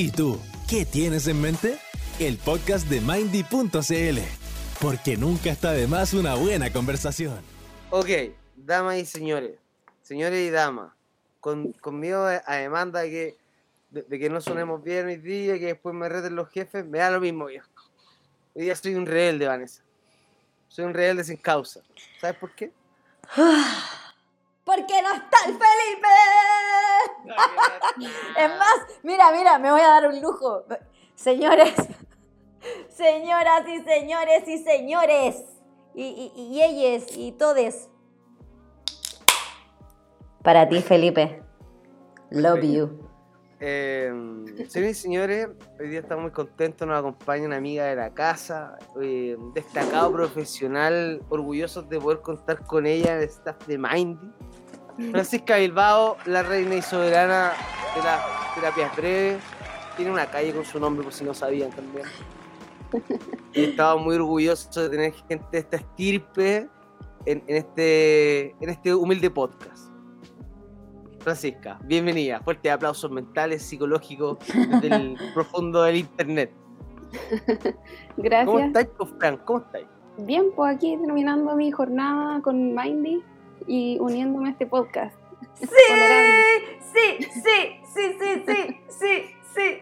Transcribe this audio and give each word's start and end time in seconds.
¿Y 0.00 0.12
tú, 0.12 0.40
qué 0.68 0.84
tienes 0.84 1.26
en 1.26 1.40
mente? 1.40 1.76
El 2.20 2.38
podcast 2.38 2.86
de 2.86 3.00
Mindy.cl. 3.00 4.20
Porque 4.80 5.16
nunca 5.16 5.50
está 5.50 5.72
de 5.72 5.88
más 5.88 6.14
una 6.14 6.36
buena 6.36 6.72
conversación. 6.72 7.40
Ok, 7.90 8.08
damas 8.54 8.98
y 8.98 9.04
señores, 9.04 9.58
señores 10.02 10.46
y 10.46 10.50
damas, 10.50 10.92
con, 11.40 11.72
conmigo 11.72 12.20
a 12.20 12.54
demanda 12.54 13.00
de 13.00 13.10
que, 13.10 13.38
de, 13.90 14.18
que 14.20 14.30
no 14.30 14.40
sonemos 14.40 14.84
bien 14.84 15.06
hoy 15.06 15.16
día, 15.16 15.56
y 15.56 15.58
que 15.58 15.66
después 15.66 15.96
me 15.96 16.08
reten 16.08 16.36
los 16.36 16.48
jefes, 16.48 16.86
me 16.86 16.98
da 16.98 17.10
lo 17.10 17.18
mismo, 17.18 17.46
viejo. 17.46 17.68
Hoy 18.54 18.62
día 18.62 18.76
soy 18.76 18.94
un 18.94 19.04
rebelde, 19.04 19.48
Vanessa. 19.48 19.82
Soy 20.68 20.84
un 20.84 20.94
rebelde 20.94 21.24
sin 21.24 21.38
causa. 21.38 21.80
¿Sabes 22.20 22.36
por 22.36 22.54
qué? 22.54 22.70
Porque 24.64 25.02
no 25.02 25.12
está 25.12 25.38
el 25.44 25.54
Felipe. 25.54 26.87
es 28.36 28.48
más, 28.58 28.76
mira, 29.02 29.30
mira, 29.32 29.58
me 29.58 29.70
voy 29.70 29.80
a 29.80 29.88
dar 29.88 30.08
un 30.08 30.20
lujo. 30.20 30.64
Señores, 31.14 31.74
señoras 32.88 33.68
y 33.68 33.80
señores 33.82 34.48
y 34.48 34.58
señores, 34.58 35.44
y, 35.94 36.32
y, 36.34 36.42
y 36.42 36.62
ellas 36.62 37.16
y 37.16 37.32
todes. 37.32 37.88
Para 40.42 40.68
ti, 40.68 40.80
Felipe. 40.80 41.42
Love 42.30 42.62
you. 42.62 43.08
Eh, 43.60 44.12
señores 44.68 44.98
y 44.98 45.02
señores, 45.02 45.48
hoy 45.80 45.88
día 45.88 46.00
estamos 46.00 46.22
muy 46.22 46.30
contentos, 46.30 46.86
nos 46.86 46.96
acompaña 46.96 47.46
una 47.46 47.56
amiga 47.56 47.86
de 47.86 47.96
la 47.96 48.14
casa, 48.14 48.78
eh, 49.02 49.34
un 49.36 49.52
destacado 49.52 50.12
profesional, 50.12 51.20
orgullosos 51.28 51.88
de 51.88 51.98
poder 51.98 52.20
contar 52.20 52.64
con 52.64 52.86
ella 52.86 53.16
en 53.16 53.22
el 53.22 53.24
staff 53.24 53.66
de 53.66 53.78
Mindy. 53.78 54.32
Francisca 55.10 55.56
Bilbao, 55.56 56.16
la 56.26 56.42
reina 56.42 56.74
y 56.74 56.82
soberana 56.82 57.52
de 57.94 58.02
las 58.02 58.54
terapias 58.54 58.96
breves, 58.96 59.42
tiene 59.96 60.10
una 60.10 60.26
calle 60.26 60.52
con 60.52 60.64
su 60.64 60.80
nombre, 60.80 61.04
por 61.04 61.12
si 61.12 61.24
no 61.24 61.34
sabían 61.34 61.70
también. 61.70 62.04
Y 63.52 63.64
estaba 63.64 63.96
muy 63.96 64.16
orgulloso 64.16 64.82
de 64.82 64.88
tener 64.88 65.12
gente 65.12 65.46
de 65.52 65.58
esta 65.58 65.76
estirpe 65.76 66.68
en, 67.26 67.44
en 67.46 67.56
este, 67.56 68.50
en 68.60 68.68
este 68.70 68.94
humilde 68.94 69.30
podcast. 69.30 69.92
Francisca, 71.20 71.78
bienvenida. 71.84 72.40
Fuerte 72.40 72.70
aplausos 72.70 73.10
mentales, 73.10 73.62
psicológicos, 73.62 74.38
desde 74.48 74.96
el 74.96 75.16
profundo 75.34 75.82
del 75.82 75.96
internet. 75.96 76.52
Gracias. 78.16 78.46
¿Cómo 78.46 78.58
estáis, 78.58 78.88
Fran? 79.18 79.36
¿Cómo 79.44 79.60
estáis? 79.60 79.86
Bien, 80.18 80.46
pues 80.56 80.74
aquí 80.74 80.96
terminando 80.96 81.54
mi 81.54 81.70
jornada 81.70 82.40
con 82.42 82.74
Mindy 82.74 83.22
y 83.68 83.98
uniéndome 84.00 84.48
a 84.48 84.52
este 84.52 84.66
podcast. 84.66 85.14
Sí, 85.54 85.66
sí, 86.92 87.26
sí, 87.32 87.80
sí, 87.94 88.16
sí, 88.18 88.42
sí, 88.46 88.80
sí, 88.88 89.22
sí. 89.54 89.78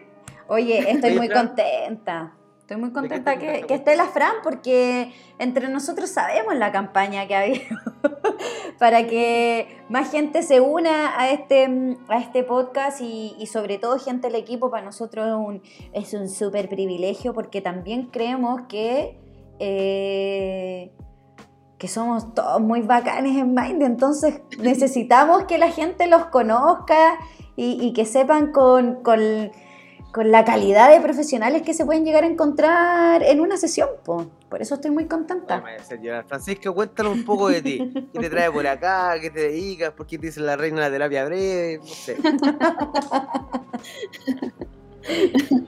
Oye, 0.47 0.91
estoy 0.91 1.15
muy 1.15 1.29
contenta. 1.29 2.33
Estoy 2.67 2.81
muy 2.81 2.91
contenta 2.91 3.39
te 3.39 3.65
que, 3.65 3.73
esté 3.73 3.95
la 3.95 4.07
Fran 4.07 4.33
porque 4.43 5.13
entre 5.39 5.69
nosotros 5.69 6.09
sabemos 6.09 6.53
la 6.55 6.73
campaña 6.73 7.25
que 7.25 7.33
ha 7.33 7.41
habido 7.43 7.63
para 8.77 9.07
que 9.07 9.69
más 9.87 10.11
gente 10.11 10.43
se 10.43 10.59
una 10.59 11.17
a 11.17 11.31
este, 11.31 11.95
a 12.09 12.17
este 12.17 12.43
podcast 12.43 12.99
y, 12.99 13.37
y 13.39 13.47
sobre 13.47 13.77
todo 13.77 13.97
gente 13.99 14.27
del 14.27 14.35
equipo 14.35 14.69
para 14.69 14.83
nosotros 14.83 15.27
es 15.27 15.33
un, 15.33 15.61
es 15.93 16.13
un 16.13 16.27
súper 16.27 16.67
privilegio 16.67 17.33
porque 17.33 17.61
también 17.61 18.07
creemos 18.07 18.63
que, 18.67 19.17
eh, 19.59 20.91
que 21.77 21.87
somos 21.87 22.33
todos 22.33 22.59
muy 22.61 22.81
bacanes 22.81 23.37
en 23.37 23.53
Mind, 23.53 23.81
entonces 23.83 24.41
necesitamos 24.59 25.43
que 25.43 25.57
la 25.57 25.69
gente 25.69 26.07
los 26.07 26.25
conozca 26.25 27.17
y, 27.55 27.77
y 27.81 27.93
que 27.93 28.05
sepan 28.05 28.51
con, 28.51 29.03
con- 29.03 29.51
con 30.13 30.31
la 30.31 30.45
calidad 30.45 30.89
de 30.89 30.99
profesionales 31.01 31.61
que 31.61 31.75
se 31.75 31.85
pueden 31.85 32.03
llegar 32.03 32.23
a 32.23 32.27
encontrar 32.27 33.21
en 33.21 33.39
una 33.39 33.55
sesión. 33.57 33.89
po. 34.03 34.25
Por 34.49 34.61
eso 34.63 34.75
estoy 34.75 34.89
muy 34.89 35.05
contenta. 35.05 35.61
Francisca, 36.27 36.71
cuéntanos 36.71 37.13
un 37.13 37.25
poco 37.25 37.49
de 37.49 37.61
ti. 37.61 37.93
¿Qué 38.13 38.19
te 38.19 38.29
trae 38.29 38.49
por 38.49 38.65
acá? 38.65 39.13
¿Qué 39.21 39.29
te 39.29 39.41
dedicas? 39.41 39.91
¿Por 39.91 40.07
qué 40.07 40.17
te 40.17 40.27
dicen 40.27 40.45
la 40.47 40.55
reina 40.55 40.77
de 40.77 40.81
la 40.87 40.89
terapia 41.09 41.25
breve? 41.25 41.77
No 41.77 41.85
sé. 41.85 42.17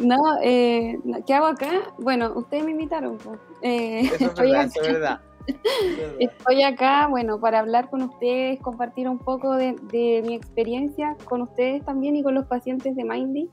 No, 0.00 0.18
eh, 0.42 0.98
¿qué 1.26 1.34
hago 1.34 1.46
acá? 1.46 1.70
Bueno, 1.98 2.32
ustedes 2.34 2.64
me 2.64 2.72
invitaron. 2.72 3.18
pues. 3.18 3.38
Eh, 3.62 4.00
Eso 4.00 4.14
es 4.14 4.20
estoy, 4.22 4.50
verdad, 4.52 4.66
acá, 4.66 4.80
eso 4.80 4.82
es 4.82 4.92
verdad. 4.92 5.20
estoy 6.20 6.62
acá, 6.62 7.06
bueno, 7.08 7.40
para 7.40 7.60
hablar 7.60 7.88
con 7.90 8.02
ustedes, 8.02 8.60
compartir 8.60 9.08
un 9.08 9.18
poco 9.18 9.54
de, 9.54 9.76
de 9.90 10.22
mi 10.26 10.34
experiencia 10.34 11.16
con 11.24 11.42
ustedes 11.42 11.84
también 11.84 12.16
y 12.16 12.22
con 12.22 12.34
los 12.34 12.46
pacientes 12.46 12.94
de 12.96 13.04
Mindy 13.04 13.48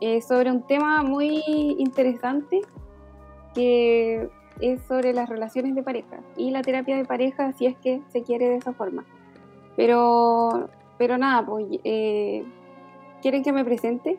eh, 0.00 0.20
sobre 0.22 0.50
un 0.50 0.66
tema 0.66 1.02
muy 1.02 1.42
interesante 1.78 2.60
que 3.54 4.28
es 4.60 4.82
sobre 4.86 5.12
las 5.12 5.28
relaciones 5.28 5.74
de 5.74 5.82
pareja 5.82 6.20
y 6.36 6.50
la 6.50 6.62
terapia 6.62 6.96
de 6.96 7.04
pareja 7.04 7.52
si 7.52 7.66
es 7.66 7.76
que 7.78 8.00
se 8.08 8.22
quiere 8.22 8.48
de 8.48 8.56
esa 8.56 8.72
forma. 8.72 9.04
Pero, 9.76 10.68
pero 10.98 11.18
nada, 11.18 11.44
pues, 11.44 11.66
eh, 11.84 12.44
¿quieren 13.22 13.42
que 13.42 13.52
me 13.52 13.64
presente? 13.64 14.18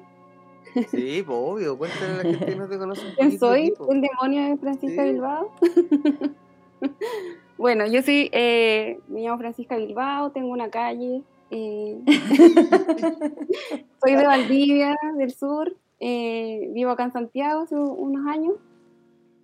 Sí, 0.83 1.23
pues 1.25 1.37
obvio. 1.39 1.77
Cuéntale 1.77 2.13
a 2.13 2.17
la 2.17 2.23
gente 2.25 2.45
que 2.45 2.55
no 2.55 2.67
te 2.67 2.77
conoce. 2.77 3.13
¿Quién 3.15 3.31
soy? 3.31 3.71
ti, 3.71 3.71
po. 3.71 3.91
¿El 3.91 4.01
demonio 4.01 4.43
de 4.49 4.57
Francisca 4.57 5.03
Sí. 5.03 5.11
Bilbao? 5.11 5.51
bueno, 7.57 7.85
yo 7.87 8.01
soy, 8.01 8.29
eh, 8.33 8.99
me 9.07 9.21
llamo 9.21 9.37
Francisca 9.37 9.77
Bilbao, 9.77 10.31
tengo 10.31 10.49
una 10.51 10.69
calle, 10.69 11.23
eh, 11.51 12.01
soy 14.03 14.15
de 14.15 14.25
Valdivia, 14.27 14.95
del 15.17 15.31
sur, 15.33 15.75
eh, 15.99 16.69
vivo 16.73 16.91
acá 16.91 17.03
en 17.05 17.11
Santiago 17.13 17.61
hace 17.61 17.75
unos 17.75 18.27
años. 18.27 18.55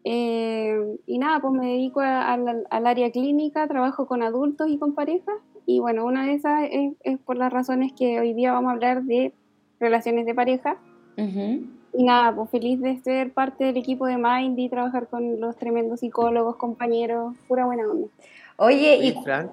eh, 0.04 0.98
y 1.06 1.20
nada, 1.20 1.40
pues 1.42 1.54
me 1.54 1.68
dedico 1.68 2.00
al, 2.02 2.66
al 2.70 2.88
área 2.88 3.12
clínica, 3.12 3.68
trabajo 3.68 4.08
con 4.08 4.24
adultos 4.24 4.68
y 4.70 4.78
con 4.80 4.94
parejas. 4.96 5.36
Y 5.66 5.80
bueno, 5.80 6.06
una 6.06 6.26
de 6.26 6.34
esas 6.34 6.64
es, 6.72 6.94
es 7.04 7.20
por 7.20 7.38
las 7.38 7.54
razones 7.54 7.94
que 7.94 8.20
hoy 8.20 8.34
día 8.34 8.52
vamos 8.52 8.70
a 8.72 8.74
hablar 8.74 9.04
de 9.04 9.34
relaciones 9.80 10.26
de 10.26 10.34
pareja. 10.36 10.78
Ujú. 11.18 11.68
Y 11.94 12.04
nada, 12.04 12.34
pues 12.34 12.50
feliz 12.50 12.80
de 12.80 12.98
ser 13.02 13.34
parte 13.34 13.66
del 13.66 13.78
equipo 13.78 14.06
de 14.06 14.18
Mind 14.18 14.58
y 14.58 14.70
trabajar 14.70 15.08
con 15.08 15.40
los 15.40 15.58
tremendos 15.58 16.00
psicólogos, 16.00 16.56
compañeros, 16.56 17.36
pura 17.48 17.66
buena 17.66 17.84
onda. 17.84 18.08
Oye, 18.58 18.98
Oye, 18.98 19.08
y... 19.08 19.24
Fran. 19.24 19.52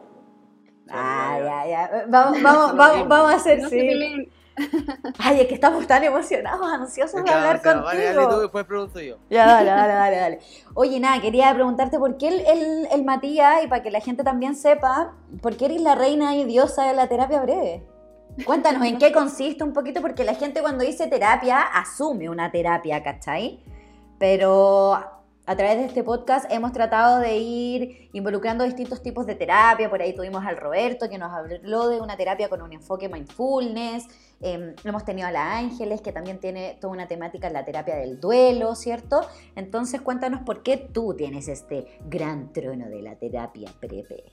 Ah, 0.91 1.38
ya, 1.38 1.66
ya. 1.69 2.04
Vamos, 2.08 2.41
vamos, 2.42 2.76
vamos, 2.76 3.08
vamos 3.08 3.32
a 3.32 3.36
hacer, 3.36 3.60
No 3.60 3.69
sí. 3.69 4.30
Ay, 5.19 5.41
es 5.41 5.46
que 5.46 5.54
estamos 5.54 5.86
tan 5.86 6.02
emocionados, 6.02 6.66
ansiosos 6.66 7.22
de 7.24 7.30
hablar 7.30 7.56
o 7.56 7.60
sea, 7.60 7.75
Vale, 7.75 8.04
dale 8.04 8.14
tú, 8.14 8.22
contigo. 8.22 8.40
después 8.40 8.64
pregunto 8.64 9.00
yo. 9.00 9.16
Ya, 9.30 9.46
dale, 9.46 9.70
dale, 9.70 9.92
dale, 9.92 10.16
dale. 10.16 10.38
Oye, 10.75 10.98
nada, 10.98 11.20
quería 11.20 11.54
preguntarte 11.54 11.98
por 11.98 12.16
qué 12.16 12.28
el, 12.28 12.40
el, 12.40 12.88
el 12.90 13.04
Matías, 13.04 13.64
y 13.64 13.69
para 13.69 13.82
que 13.82 13.90
la 13.90 14.00
gente 14.00 14.25
también 14.25 14.56
sepa, 14.56 15.14
¿por 15.42 15.56
qué 15.56 15.66
eres 15.66 15.80
la 15.80 15.94
reina 15.94 16.34
y 16.34 16.44
diosa 16.44 16.86
de 16.86 16.94
la 16.94 17.08
terapia 17.08 17.40
breve? 17.42 17.84
Cuéntanos 18.44 18.87
en 18.87 18.99
qué 18.99 19.12
consiste 19.12 19.65
un 19.65 19.72
poquito, 19.72 20.00
porque 20.00 20.25
la 20.25 20.34
gente 20.34 20.60
cuando 20.60 20.84
dice 20.84 21.06
terapia 21.09 21.60
asume 21.60 22.31
una 22.31 22.50
terapia, 22.50 23.03
¿cachai? 23.03 23.65
Pero 24.19 24.94
a 25.49 25.56
través 25.56 25.78
de 25.78 25.87
este 25.87 26.04
podcast 26.04 26.44
hemos 26.50 26.72
tratado 26.72 27.21
de 27.21 27.38
ir 27.38 28.10
involucrando 28.12 28.65
distintos 28.65 29.03
tipos 29.03 29.26
de 29.26 29.34
terapia. 29.34 29.88
Por 29.88 30.03
ahí 30.03 30.15
tuvimos 30.15 30.44
al 30.44 30.56
Roberto 30.56 31.09
que 31.09 31.16
nos 31.16 31.32
habló 31.32 31.88
de 31.88 32.00
una 32.00 32.16
terapia 32.16 32.49
con 32.49 32.62
un 32.62 32.72
enfoque 32.72 33.09
mindfulness. 33.09 34.06
Eh, 34.41 34.75
hemos 34.84 35.05
tenido 35.05 35.26
a 35.26 35.32
la 35.32 35.56
Ángeles 35.56 36.00
que 36.00 36.12
también 36.12 36.38
tiene 36.38 36.76
toda 36.81 36.93
una 36.93 37.09
temática 37.09 37.47
en 37.47 37.55
la 37.55 37.65
terapia 37.65 37.97
del 37.97 38.20
duelo, 38.20 38.75
¿cierto? 38.75 39.22
Entonces 39.56 40.00
cuéntanos 40.00 40.43
por 40.43 40.62
qué 40.62 40.76
tú 40.76 41.15
tienes 41.16 41.49
este 41.49 41.99
gran 42.06 42.53
trono 42.53 42.88
de 42.88 43.00
la 43.00 43.16
terapia 43.16 43.72
breve. 43.81 44.25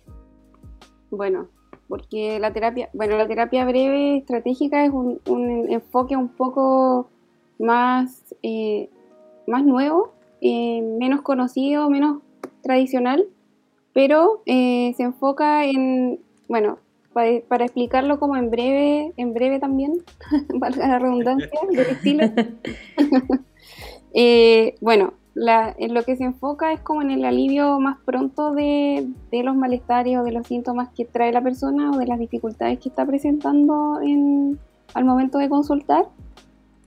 Bueno, 1.10 1.48
porque 1.88 2.40
la 2.40 2.54
terapia, 2.54 2.90
bueno, 2.94 3.18
la 3.18 3.28
terapia 3.28 3.66
breve 3.66 4.18
estratégica 4.18 4.86
es 4.86 4.92
un, 4.92 5.20
un 5.28 5.72
enfoque 5.72 6.16
un 6.16 6.30
poco 6.30 7.10
más, 7.60 8.36
eh, 8.44 8.90
más 9.48 9.64
nuevo, 9.64 10.14
eh, 10.42 10.82
menos 10.82 11.22
conocido, 11.22 11.90
menos 11.90 12.22
tradicional, 12.62 13.26
pero 13.94 14.42
eh, 14.46 14.94
se 14.98 15.04
enfoca 15.04 15.66
en, 15.66 16.20
bueno, 16.48 16.80
para, 17.14 17.40
para 17.48 17.66
explicarlo 17.66 18.20
como 18.20 18.36
en 18.36 18.50
breve, 18.50 19.14
en 19.18 19.34
breve 19.34 19.60
también, 19.60 20.04
valga 20.54 20.88
la 20.88 21.00
redundancia 21.00 21.60
del 21.72 21.88
estilo. 21.88 22.24
Eh, 24.18 24.76
bueno, 24.80 25.14
la- 25.36 25.76
en 25.78 25.94
lo 25.94 26.02
que 26.04 26.16
se 26.16 26.24
enfoca 26.24 26.72
es 26.74 26.80
como 26.82 27.02
en 27.04 27.12
el 27.12 27.24
alivio 27.26 27.80
más 27.80 27.98
pronto 28.06 28.54
de, 28.54 29.08
de 29.32 29.44
los 29.44 29.56
malestares 29.56 30.18
o 30.18 30.24
de 30.24 30.32
los 30.32 30.48
síntomas 30.48 30.90
que 30.96 31.06
trae 31.06 31.32
la 31.32 31.42
persona 31.42 31.92
o 31.92 31.98
de 31.98 32.08
las 32.08 32.18
dificultades 32.20 32.80
que 32.80 32.90
está 32.90 33.06
presentando 33.06 34.00
en, 34.02 34.58
al 34.94 35.06
momento 35.06 35.38
de 35.38 35.50
consultar. 35.50 36.08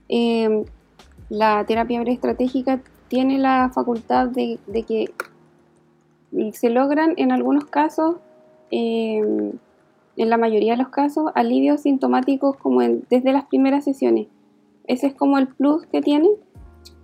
Eh, 0.09 0.65
la 1.29 1.63
terapia 1.65 1.99
breve 2.01 2.15
estratégica 2.15 2.81
tiene 3.07 3.37
la 3.37 3.69
facultad 3.73 4.27
de, 4.29 4.57
de 4.67 4.83
que 4.83 5.11
se 6.53 6.69
logran 6.69 7.13
en 7.17 7.31
algunos 7.31 7.65
casos, 7.65 8.15
eh, 8.71 9.19
en 10.17 10.29
la 10.29 10.37
mayoría 10.37 10.73
de 10.73 10.77
los 10.83 10.89
casos, 10.89 11.31
alivios 11.35 11.81
sintomáticos 11.81 12.55
como 12.57 12.81
en- 12.81 13.03
desde 13.09 13.31
las 13.31 13.45
primeras 13.45 13.83
sesiones. 13.83 14.27
ese 14.87 15.05
es 15.05 15.13
como 15.13 15.37
el 15.37 15.47
plus 15.47 15.85
que 15.85 16.01
tiene. 16.01 16.27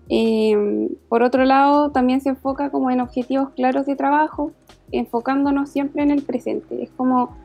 Eh, 0.10 0.90
por 1.10 1.24
otro 1.24 1.46
lado, 1.46 1.92
también 1.92 2.22
se 2.22 2.30
enfoca 2.30 2.69
como 2.69 2.92
en 2.92 3.02
objetivos 3.02 3.50
claros 3.52 3.86
de 3.86 3.96
trabajo, 3.96 4.52
enfocándonos 4.92 5.69
siempre 5.69 6.04
en 6.04 6.12
el 6.12 6.24
presente. 6.24 6.84
Es 6.84 6.92
como, 6.92 7.36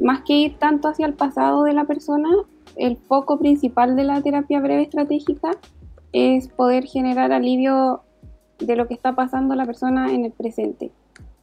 más 0.00 0.22
que 0.22 0.34
ir 0.34 0.58
tanto 0.58 0.88
hacia 0.88 1.06
el 1.06 1.14
pasado 1.14 1.64
de 1.64 1.72
la 1.72 1.84
persona, 1.84 2.28
el 2.76 2.96
foco 2.96 3.38
principal 3.38 3.96
de 3.96 4.04
la 4.04 4.20
terapia 4.22 4.60
breve 4.60 4.82
estratégica 4.82 5.52
es 6.12 6.48
poder 6.48 6.84
generar 6.84 7.32
alivio 7.32 8.02
de 8.58 8.76
lo 8.76 8.86
que 8.86 8.94
está 8.94 9.14
pasando 9.14 9.54
la 9.54 9.66
persona 9.66 10.12
en 10.12 10.24
el 10.24 10.32
presente 10.32 10.90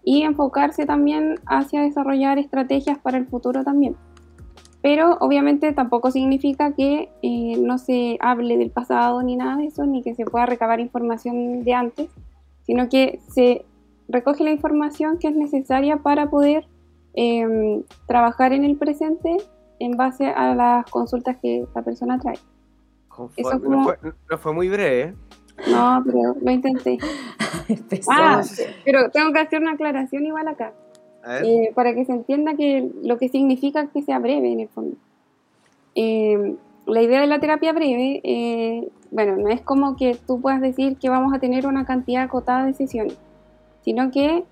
y 0.04 0.22
enfocarse 0.22 0.86
también 0.86 1.36
hacia 1.46 1.82
desarrollar 1.82 2.38
estrategias 2.38 2.98
para 3.00 3.18
el 3.18 3.28
futuro 3.28 3.64
también. 3.64 3.96
Pero 4.88 5.18
obviamente 5.20 5.74
tampoco 5.74 6.12
significa 6.12 6.72
que 6.72 7.10
eh, 7.22 7.58
no 7.60 7.78
se 7.78 8.18
hable 8.22 8.56
del 8.56 8.72
pasado 8.72 9.22
ni 9.22 9.36
nada 9.36 9.58
de 9.58 9.66
eso, 9.66 9.86
ni 9.86 10.02
que 10.02 10.16
se 10.16 10.24
pueda 10.24 10.46
recabar 10.46 10.80
información 10.80 11.66
de 11.66 11.74
antes, 11.74 12.10
sino 12.66 12.88
que 12.88 13.20
se 13.28 13.66
recoge 14.08 14.46
la 14.46 14.52
información 14.52 15.18
que 15.20 15.28
es 15.28 15.36
necesaria 15.36 15.98
para 15.98 16.30
poder 16.30 16.70
em, 17.16 17.84
trabajar 18.06 18.54
en 18.54 18.64
el 18.64 18.78
presente 18.78 19.36
en 19.80 19.98
base 19.98 20.28
a 20.28 20.56
las 20.56 20.90
consultas 20.90 21.36
que 21.42 21.66
la 21.76 21.82
persona 21.82 22.18
trae. 22.18 22.40
Eso 23.36 23.60
no, 23.60 23.84
fue, 23.84 23.98
no, 24.30 24.38
fue, 24.38 24.54
muy 24.54 24.70
breve. 24.70 25.02
¿eh? 25.02 25.16
No, 25.70 26.02
pero 26.06 26.34
lo 26.40 26.50
intenté. 26.50 26.98
ah, 28.10 28.42
pero 28.86 29.12
tengo 29.12 29.34
que 29.34 29.40
hacer 29.40 29.62
una 29.62 29.74
aclaración 29.74 30.26
igual 30.26 30.48
acá. 30.48 30.72
Eh, 31.44 31.72
para 31.76 31.94
que 31.94 32.06
se 32.06 32.14
entienda 32.14 32.56
que 32.56 32.90
lo 33.04 33.18
que 33.18 33.30
significa 33.30 33.88
que 33.88 34.02
sea 34.02 34.20
breve 34.20 34.52
en 34.52 34.62
el 34.62 34.70
fondo. 34.70 34.96
Eh, 35.96 36.56
la 36.86 37.02
idea 37.02 37.20
de 37.20 37.28
la 37.28 37.40
terapia 37.40 37.74
breve, 37.74 38.22
eh, 38.24 38.88
bueno, 39.12 39.36
no 39.36 39.50
es 39.50 39.62
como 39.62 39.98
que 39.98 40.16
tú 40.16 40.40
puedas 40.40 40.62
decir 40.62 40.98
que 40.98 41.10
vamos 41.10 41.34
a 41.34 41.40
tener 41.40 41.68
una 41.68 41.86
cantidad 41.86 42.24
acotada 42.24 42.66
de 42.66 42.74
sesiones, 42.74 43.18
sino 43.84 44.10
que, 44.12 44.46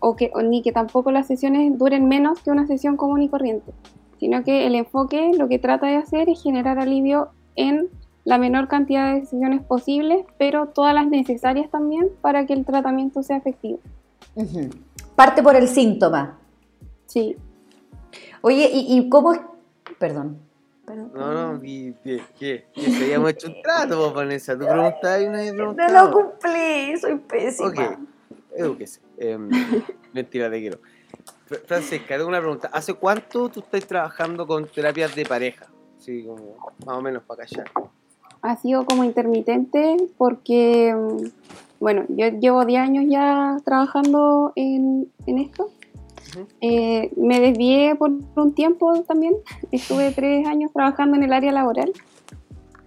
o 0.00 0.16
que 0.16 0.32
ni 0.44 0.62
que 0.62 0.72
tampoco 0.72 1.12
las 1.12 1.26
sesiones 1.26 1.76
duren 1.78 2.08
menos 2.08 2.40
que 2.42 2.50
una 2.50 2.66
sesión 2.66 2.96
común 2.96 3.22
y 3.22 3.28
corriente, 3.28 3.72
sino 4.18 4.42
que 4.42 4.66
el 4.66 4.74
enfoque 4.74 5.32
lo 5.36 5.48
que 5.48 5.58
trata 5.58 5.86
de 5.86 5.96
hacer 5.96 6.28
es 6.28 6.42
generar 6.42 6.78
alivio 6.78 7.28
en 7.54 7.88
la 8.24 8.38
menor 8.38 8.68
cantidad 8.68 9.14
de 9.14 9.26
sesiones 9.26 9.62
posibles, 9.62 10.24
pero 10.38 10.66
todas 10.66 10.94
las 10.94 11.06
necesarias 11.08 11.70
también 11.70 12.08
para 12.20 12.46
que 12.46 12.52
el 12.52 12.64
tratamiento 12.64 13.22
sea 13.22 13.36
efectivo. 13.36 13.78
Parte 15.20 15.42
por 15.42 15.54
el 15.54 15.68
síntoma. 15.68 16.38
Sí. 17.04 17.36
Oye, 18.40 18.70
¿y, 18.72 19.06
cómo 19.10 19.34
es? 19.34 19.40
Perdón. 19.98 20.38
Perdón. 20.86 21.12
No, 21.14 21.52
no, 21.52 21.60
¿qué? 21.60 21.94
¿Qué? 22.38 22.64
¿Qué? 22.72 22.86
habíamos 23.02 23.32
hecho 23.32 23.48
un 23.48 23.60
trato, 23.60 24.14
Vanessa. 24.14 24.54
Tú 24.58 24.64
preguntabas 24.64 25.20
y 25.20 25.26
una 25.26 25.38
vez 25.40 25.52
No 25.52 25.74
lo 25.74 26.10
cumplí, 26.10 26.96
soy 26.98 27.18
pésima. 27.18 27.68
Ok, 27.68 27.98
edúquese. 28.56 29.00
Eh, 29.18 29.36
mentira, 30.14 30.50
te 30.50 30.58
quiero. 30.58 30.78
Francisca, 31.66 32.16
tengo 32.16 32.26
una 32.26 32.40
pregunta. 32.40 32.70
¿Hace 32.72 32.94
cuánto 32.94 33.50
tú 33.50 33.60
estás 33.60 33.86
trabajando 33.86 34.46
con 34.46 34.68
terapias 34.68 35.14
de 35.14 35.26
pareja? 35.26 35.66
Sí, 35.98 36.24
como 36.24 36.56
más 36.86 36.96
o 36.96 37.02
menos 37.02 37.24
para 37.24 37.44
callar. 37.44 37.70
Ha 38.40 38.56
sido 38.56 38.86
como 38.86 39.04
intermitente 39.04 39.98
porque 40.16 40.94
mm, 40.94 41.26
bueno, 41.80 42.04
yo 42.10 42.28
llevo 42.28 42.64
10 42.66 42.80
años 42.80 43.04
ya 43.08 43.56
trabajando 43.64 44.52
en, 44.54 45.10
esto. 45.26 45.70
Eh, 46.60 47.10
me 47.16 47.40
desvié 47.40 47.96
por 47.96 48.10
un 48.10 48.54
tiempo 48.54 49.02
también, 49.02 49.34
estuve 49.72 50.12
3 50.12 50.46
años 50.46 50.70
trabajando 50.72 51.16
en 51.16 51.24
el 51.24 51.32
área 51.32 51.50
laboral. 51.50 51.90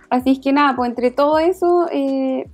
Así 0.10 0.34
es 0.34 0.40
que 0.40 0.54
nada, 0.54 0.76
pues 0.76 0.92
entre 0.92 1.10
todo 1.10 1.40
eso, 1.40 1.88
eh, 1.92 2.48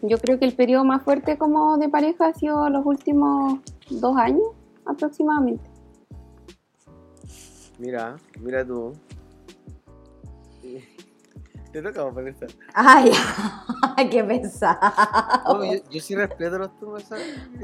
yo 0.00 0.16
creo 0.18 0.38
que 0.38 0.46
el 0.46 0.54
periodo 0.54 0.84
más 0.84 1.02
fuerte 1.02 1.36
como 1.36 1.76
de 1.76 1.90
pareja 1.90 2.28
ha 2.28 2.34
sido 2.34 2.68
los 2.70 2.84
últimos 2.86 3.58
dos 3.90 4.16
años 4.16 4.48
aproximadamente. 4.86 5.68
Mira, 7.78 8.16
mira 8.40 8.64
tú. 8.64 8.92
Te 11.74 11.82
toca. 11.82 12.08
Ay, 13.96 14.08
qué 14.08 14.22
pesado. 14.22 14.78
yo, 15.90 16.00
sí 16.00 16.14
respeto 16.14 16.56
los 16.56 16.78
turnos. 16.78 17.04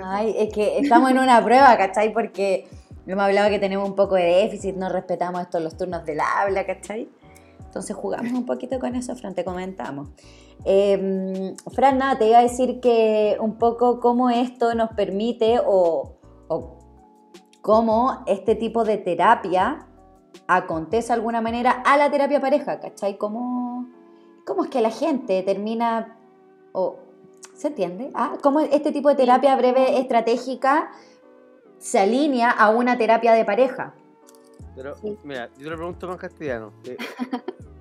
Ay, 0.03 0.35
es 0.37 0.53
que 0.53 0.81
estamos 0.81 1.13
en 1.13 1.19
una 1.21 1.41
prueba, 1.45 1.77
¿cachai? 1.77 2.13
Porque 2.13 2.69
hemos 3.07 3.23
hablado 3.23 3.51
que 3.51 3.61
tenemos 3.61 3.89
un 3.89 3.95
poco 3.95 4.17
de 4.17 4.25
déficit, 4.25 4.75
no 4.75 4.89
respetamos 4.89 5.43
estos 5.43 5.63
los 5.63 5.77
turnos 5.77 6.05
del 6.05 6.19
habla, 6.19 6.67
¿cachai? 6.67 7.09
Entonces 7.65 7.95
jugamos 7.95 8.33
un 8.33 8.47
poquito 8.47 8.81
con 8.81 8.97
eso, 8.97 9.15
Fran, 9.15 9.37
te 9.37 9.45
comentamos. 9.45 10.09
Eh, 10.65 11.55
Fran, 11.73 11.99
nada, 11.99 12.19
te 12.19 12.27
iba 12.27 12.39
a 12.39 12.43
decir 12.43 12.81
que 12.81 13.37
un 13.39 13.59
poco 13.59 14.01
cómo 14.01 14.29
esto 14.29 14.75
nos 14.75 14.91
permite 14.91 15.61
o, 15.65 16.17
o 16.49 16.79
cómo 17.63 18.25
este 18.27 18.57
tipo 18.57 18.83
de 18.83 18.99
terapia 18.99 19.87
acontece 20.49 21.09
de 21.09 21.15
alguna 21.15 21.41
manera 21.41 21.71
a 21.87 21.97
la 21.97 22.11
terapia 22.11 22.41
pareja, 22.41 22.81
¿cachai? 22.81 23.17
¿Cómo, 23.17 24.00
cómo 24.51 24.65
es 24.65 24.71
que 24.71 24.81
la 24.81 24.91
gente 24.91 25.45
termina, 25.45 26.17
o 26.73 26.99
¿se 27.55 27.69
entiende? 27.69 28.11
¿Ah? 28.15 28.33
¿Cómo 28.43 28.59
este 28.59 28.91
tipo 28.91 29.09
de 29.09 29.15
terapia 29.15 29.55
breve 29.55 30.01
estratégica 30.01 30.91
se 31.79 32.01
alinea 32.01 32.51
a 32.51 32.71
una 32.71 32.99
terapia 32.99 33.33
de 33.33 33.45
pareja? 33.45 33.95
Pero, 34.75 34.97
mira, 35.23 35.51
yo 35.57 35.65
te 35.65 35.71
lo 35.71 35.77
pregunto 35.77 36.09
más 36.09 36.17
castellano. 36.17 36.73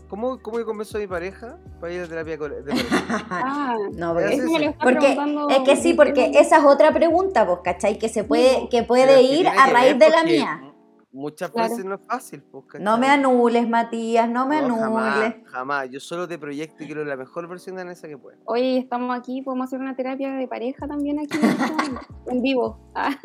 ¿Cómo, 0.08 0.40
¿Cómo 0.44 0.64
convenzo 0.64 1.00
a 1.00 1.02
mi 1.02 1.08
pareja 1.08 1.58
para 1.82 1.92
ir 1.92 2.02
a 2.04 2.08
terapia 2.08 2.38
de 2.38 2.38
pareja? 2.38 3.26
Ah, 3.32 3.76
no, 3.94 4.14
porque, 4.14 5.18
es 5.50 5.60
que 5.66 5.76
sí, 5.76 5.96
porque 5.96 6.32
esa 6.36 6.58
es 6.58 6.66
otra 6.66 6.94
pregunta, 6.94 7.46
vos, 7.46 7.62
¿cachai? 7.64 7.98
Que 7.98 8.10
se 8.10 8.24
puede, 8.24 8.70
que 8.70 8.84
puede 8.84 9.24
ir 9.24 9.48
a 9.48 9.66
raíz 9.72 9.98
de 9.98 10.10
la 10.12 10.24
mía. 10.24 10.69
Muchas 11.12 11.52
veces 11.52 11.84
no 11.86 11.96
es 11.96 12.02
fácil. 12.08 12.44
Pues, 12.44 12.66
no 12.80 13.00
me 13.00 13.08
anules, 13.08 13.68
Matías, 13.68 14.30
no 14.30 14.46
me 14.46 14.58
anules. 14.58 14.80
Jamás, 14.80 15.36
jamás, 15.46 15.90
yo 15.90 16.00
solo 16.00 16.28
te 16.28 16.38
proyecto 16.38 16.84
y 16.84 16.86
quiero 16.86 17.04
la 17.04 17.18
mejor 17.18 17.48
versión 17.48 17.76
de 17.76 17.84
Vanessa 17.84 18.08
que 18.08 18.16
pueda. 18.16 18.38
Oye, 18.46 18.78
estamos 18.78 19.18
aquí, 19.18 19.42
podemos 19.42 19.66
hacer 19.66 19.80
una 19.80 19.96
terapia 19.96 20.32
de 20.34 20.48
pareja 20.48 20.88
también 20.88 21.20
aquí 21.20 21.36
en 22.28 22.42
vivo. 22.44 22.80
Ah. 22.94 23.18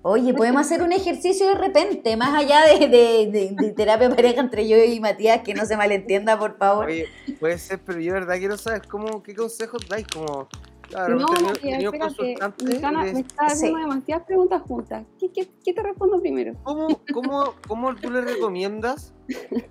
Oye, 0.00 0.32
podemos 0.32 0.62
hacer 0.62 0.82
un 0.82 0.92
ejercicio 0.92 1.46
de 1.48 1.54
repente, 1.56 2.16
más 2.16 2.34
allá 2.34 2.62
de, 2.64 2.88
de, 2.88 3.54
de, 3.54 3.72
terapia 3.72 4.08
de 4.08 4.14
pareja 4.14 4.40
entre 4.40 4.66
yo 4.66 4.78
y 4.78 4.98
Matías, 4.98 5.42
que 5.42 5.52
no 5.52 5.66
se 5.66 5.76
malentienda, 5.76 6.38
por 6.38 6.56
favor. 6.56 6.86
Oye, 6.86 7.08
puede 7.38 7.58
ser, 7.58 7.78
pero 7.84 8.00
yo 8.00 8.14
de 8.14 8.20
verdad 8.20 8.38
quiero 8.38 8.56
saber 8.56 8.88
cómo, 8.88 9.22
qué 9.22 9.34
consejos 9.34 9.86
dais, 9.86 10.06
como 10.06 10.48
Claro, 10.88 11.16
no, 11.16 11.26
tenido, 11.26 11.92
espérate, 11.92 12.36
me 12.64 12.72
están, 12.74 12.96
haciendo 13.38 13.78
demasiadas 13.78 14.26
preguntas 14.26 14.62
juntas. 14.62 15.04
¿Qué, 15.18 15.32
qué, 15.32 15.48
qué 15.64 15.72
te 15.72 15.82
respondo 15.82 16.20
primero? 16.20 16.54
¿Cómo, 16.62 17.00
cómo, 17.12 17.54
¿Cómo 17.66 17.94
tú 17.96 18.10
le 18.10 18.20
recomiendas, 18.20 19.14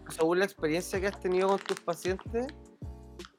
según 0.10 0.40
la 0.40 0.46
experiencia 0.46 1.00
que 1.00 1.08
has 1.08 1.20
tenido 1.20 1.48
con 1.48 1.60
tus 1.60 1.80
pacientes, 1.80 2.48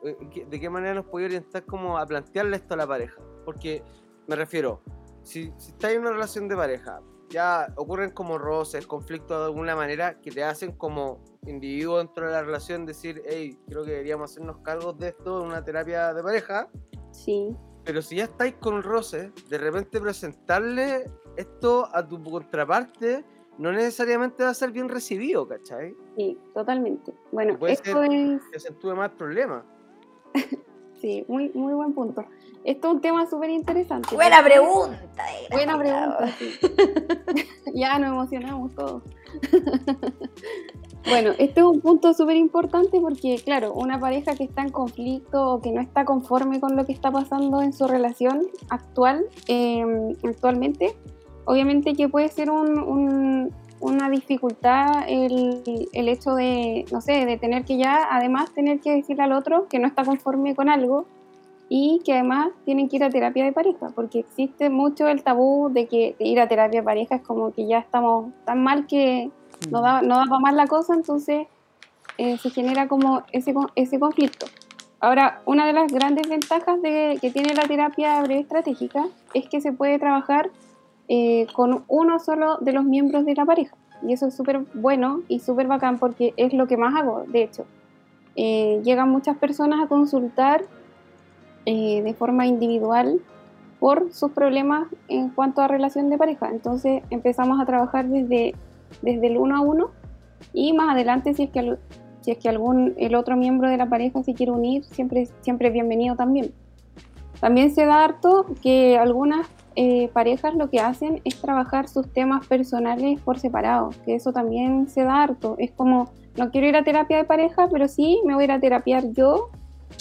eh, 0.04 0.46
de 0.48 0.60
qué 0.60 0.70
manera 0.70 0.94
nos 0.94 1.06
puede 1.06 1.26
orientar 1.26 1.64
como 1.64 1.98
a 1.98 2.06
plantearle 2.06 2.56
esto 2.56 2.74
a 2.74 2.76
la 2.78 2.86
pareja? 2.86 3.20
Porque 3.44 3.82
me 4.26 4.36
refiero, 4.36 4.82
si, 5.22 5.52
si 5.58 5.70
estás 5.72 5.92
en 5.92 6.00
una 6.00 6.12
relación 6.12 6.48
de 6.48 6.56
pareja, 6.56 7.00
ya 7.28 7.72
ocurren 7.76 8.10
como 8.10 8.38
roces, 8.38 8.86
conflictos 8.86 9.38
de 9.38 9.44
alguna 9.46 9.74
manera 9.74 10.20
que 10.20 10.30
te 10.30 10.44
hacen 10.44 10.72
como 10.72 11.22
individuo 11.46 11.98
dentro 11.98 12.26
de 12.26 12.32
la 12.32 12.42
relación 12.42 12.86
decir, 12.86 13.22
hey, 13.26 13.58
creo 13.68 13.84
que 13.84 13.90
deberíamos 13.92 14.30
hacernos 14.30 14.58
cargos 14.58 14.98
de 14.98 15.08
esto 15.08 15.40
en 15.40 15.48
una 15.48 15.64
terapia 15.64 16.14
de 16.14 16.22
pareja. 16.22 16.68
Sí. 17.16 17.56
Pero 17.84 18.02
si 18.02 18.16
ya 18.16 18.24
estáis 18.24 18.54
con 18.54 18.82
roce, 18.82 19.32
de 19.48 19.58
repente 19.58 20.00
presentarle 20.00 21.04
esto 21.36 21.88
a 21.92 22.06
tu 22.06 22.22
contraparte 22.22 23.24
no 23.58 23.72
necesariamente 23.72 24.44
va 24.44 24.50
a 24.50 24.54
ser 24.54 24.70
bien 24.70 24.88
recibido, 24.88 25.48
¿cachai? 25.48 25.96
Sí, 26.16 26.38
totalmente. 26.52 27.14
Bueno, 27.32 27.56
esto 27.66 28.02
es... 28.02 28.42
Que 28.52 28.72
tuve 28.74 28.94
más 28.94 29.10
problemas. 29.12 29.64
Sí, 31.00 31.24
muy, 31.28 31.50
muy 31.54 31.74
buen 31.74 31.92
punto. 31.92 32.24
Esto 32.64 32.88
es 32.88 32.94
un 32.94 33.00
tema 33.00 33.26
súper 33.30 33.50
interesante. 33.50 34.14
Buena 34.14 34.42
pregunta. 34.42 34.98
Buena 35.52 35.78
pregunta, 35.78 36.28
sí. 36.38 36.50
ya 37.74 37.98
nos 37.98 38.10
emocionamos 38.10 38.74
todos. 38.74 39.02
Bueno, 41.08 41.30
este 41.38 41.60
es 41.60 41.66
un 41.66 41.80
punto 41.80 42.12
súper 42.14 42.34
importante 42.34 43.00
porque, 43.00 43.40
claro, 43.44 43.72
una 43.74 44.00
pareja 44.00 44.34
que 44.34 44.42
está 44.42 44.62
en 44.62 44.70
conflicto 44.70 45.52
o 45.52 45.60
que 45.60 45.70
no 45.70 45.80
está 45.80 46.04
conforme 46.04 46.58
con 46.58 46.74
lo 46.74 46.84
que 46.84 46.92
está 46.92 47.12
pasando 47.12 47.62
en 47.62 47.72
su 47.72 47.86
relación 47.86 48.42
actual, 48.70 49.24
em, 49.46 50.16
actualmente, 50.24 50.96
obviamente 51.44 51.92
que 51.92 52.08
puede 52.08 52.28
ser 52.28 52.50
una 53.86 54.10
dificultad 54.10 55.04
el, 55.08 55.62
el, 55.92 56.08
hecho 56.08 56.34
de, 56.34 56.84
no 56.92 57.00
sé, 57.00 57.24
de 57.24 57.36
tener 57.36 57.64
que 57.64 57.76
ya, 57.76 58.06
además, 58.10 58.52
tener 58.52 58.80
que 58.80 58.94
decirle 58.94 59.22
al 59.22 59.32
otro 59.32 59.66
que 59.68 59.78
no 59.78 59.86
está 59.86 60.04
conforme 60.04 60.54
con 60.54 60.68
algo 60.68 61.06
y 61.68 62.00
que 62.04 62.12
además 62.12 62.48
tienen 62.64 62.88
que 62.88 62.96
ir 62.96 63.04
a 63.04 63.10
terapia 63.10 63.44
de 63.44 63.52
pareja, 63.52 63.90
porque 63.94 64.20
existe 64.20 64.70
mucho 64.70 65.08
el 65.08 65.22
tabú 65.22 65.70
de 65.72 65.86
que 65.86 66.14
ir 66.18 66.40
a 66.40 66.48
terapia 66.48 66.80
de 66.80 66.84
pareja 66.84 67.16
es 67.16 67.22
como 67.22 67.52
que 67.52 67.66
ya 67.66 67.78
estamos 67.78 68.32
tan 68.44 68.62
mal 68.62 68.86
que 68.86 69.30
no 69.70 69.80
da, 69.80 70.02
no 70.02 70.16
da 70.16 70.24
para 70.26 70.40
más 70.40 70.54
la 70.54 70.66
cosa, 70.66 70.94
entonces 70.94 71.46
eh, 72.18 72.38
se 72.38 72.50
genera 72.50 72.88
como 72.88 73.22
ese, 73.32 73.54
ese 73.74 73.98
conflicto. 73.98 74.46
Ahora, 75.00 75.42
una 75.44 75.66
de 75.66 75.72
las 75.72 75.92
grandes 75.92 76.28
ventajas 76.28 76.80
de, 76.80 77.18
que 77.20 77.30
tiene 77.30 77.54
la 77.54 77.64
terapia 77.64 78.20
breve 78.22 78.40
estratégica 78.40 79.06
es 79.34 79.48
que 79.48 79.60
se 79.60 79.72
puede 79.72 79.98
trabajar 79.98 80.50
eh, 81.08 81.46
con 81.52 81.84
uno 81.88 82.18
solo 82.18 82.58
de 82.58 82.72
los 82.72 82.84
miembros 82.84 83.24
de 83.24 83.34
la 83.34 83.44
pareja. 83.44 83.76
Y 84.02 84.12
eso 84.12 84.26
es 84.26 84.34
súper 84.34 84.60
bueno 84.74 85.22
y 85.28 85.40
súper 85.40 85.66
bacán 85.66 85.98
porque 85.98 86.34
es 86.36 86.52
lo 86.52 86.66
que 86.66 86.76
más 86.76 86.94
hago, 86.94 87.24
de 87.26 87.42
hecho. 87.42 87.64
Eh, 88.34 88.80
llegan 88.84 89.08
muchas 89.08 89.36
personas 89.38 89.82
a 89.82 89.88
consultar 89.88 90.64
eh, 91.64 92.02
de 92.02 92.14
forma 92.14 92.46
individual 92.46 93.20
por 93.80 94.12
sus 94.12 94.32
problemas 94.32 94.88
en 95.08 95.30
cuanto 95.30 95.60
a 95.62 95.68
relación 95.68 96.10
de 96.10 96.18
pareja. 96.18 96.50
Entonces 96.50 97.02
empezamos 97.10 97.60
a 97.60 97.66
trabajar 97.66 98.06
desde, 98.06 98.54
desde 99.02 99.26
el 99.28 99.38
uno 99.38 99.56
a 99.56 99.60
uno 99.60 99.90
y 100.52 100.72
más 100.72 100.90
adelante 100.90 101.34
si 101.34 101.44
es 101.44 101.50
que, 101.50 101.76
si 102.20 102.32
es 102.32 102.38
que 102.38 102.48
algún 102.48 102.94
el 102.98 103.14
otro 103.14 103.36
miembro 103.36 103.68
de 103.68 103.76
la 103.76 103.88
pareja 103.88 104.22
se 104.22 104.34
quiere 104.34 104.52
unir, 104.52 104.84
siempre, 104.84 105.28
siempre 105.40 105.68
es 105.68 105.72
bienvenido 105.72 106.16
también. 106.16 106.52
También 107.40 107.74
se 107.74 107.84
da 107.84 108.04
harto 108.04 108.46
que 108.62 108.98
algunas 108.98 109.46
eh, 109.76 110.08
parejas 110.12 110.54
lo 110.54 110.70
que 110.70 110.80
hacen 110.80 111.20
es 111.24 111.40
trabajar 111.40 111.88
sus 111.88 112.10
temas 112.12 112.46
personales 112.46 113.20
por 113.20 113.38
separado, 113.38 113.90
que 114.04 114.14
eso 114.14 114.32
también 114.32 114.88
se 114.88 115.04
da 115.04 115.22
harto. 115.22 115.54
Es 115.58 115.70
como, 115.70 116.10
no 116.36 116.50
quiero 116.50 116.66
ir 116.66 116.76
a 116.76 116.82
terapia 116.82 117.18
de 117.18 117.24
pareja, 117.24 117.68
pero 117.70 117.86
sí 117.86 118.20
me 118.24 118.34
voy 118.34 118.42
a 118.42 118.46
ir 118.46 118.52
a 118.52 118.60
terapiar 118.60 119.12
yo 119.12 119.50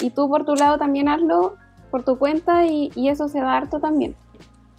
y 0.02 0.10
tú 0.10 0.30
por 0.30 0.46
tu 0.46 0.56
lado 0.56 0.78
también 0.78 1.10
hazlo 1.10 1.56
por 1.92 2.04
tu 2.04 2.18
cuenta 2.18 2.66
y, 2.66 2.92
y 2.96 3.10
eso 3.10 3.28
se 3.28 3.40
da 3.40 3.56
harto 3.56 3.80
también. 3.80 4.16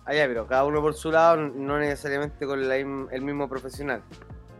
Ah, 0.06 0.14
ya, 0.14 0.26
pero 0.26 0.46
cada 0.46 0.64
uno 0.64 0.80
por 0.80 0.94
su 0.94 1.10
lado, 1.10 1.36
no 1.36 1.78
necesariamente 1.78 2.46
con 2.46 2.68
la 2.68 2.76
el 2.76 3.22
mismo 3.22 3.48
profesional. 3.48 4.02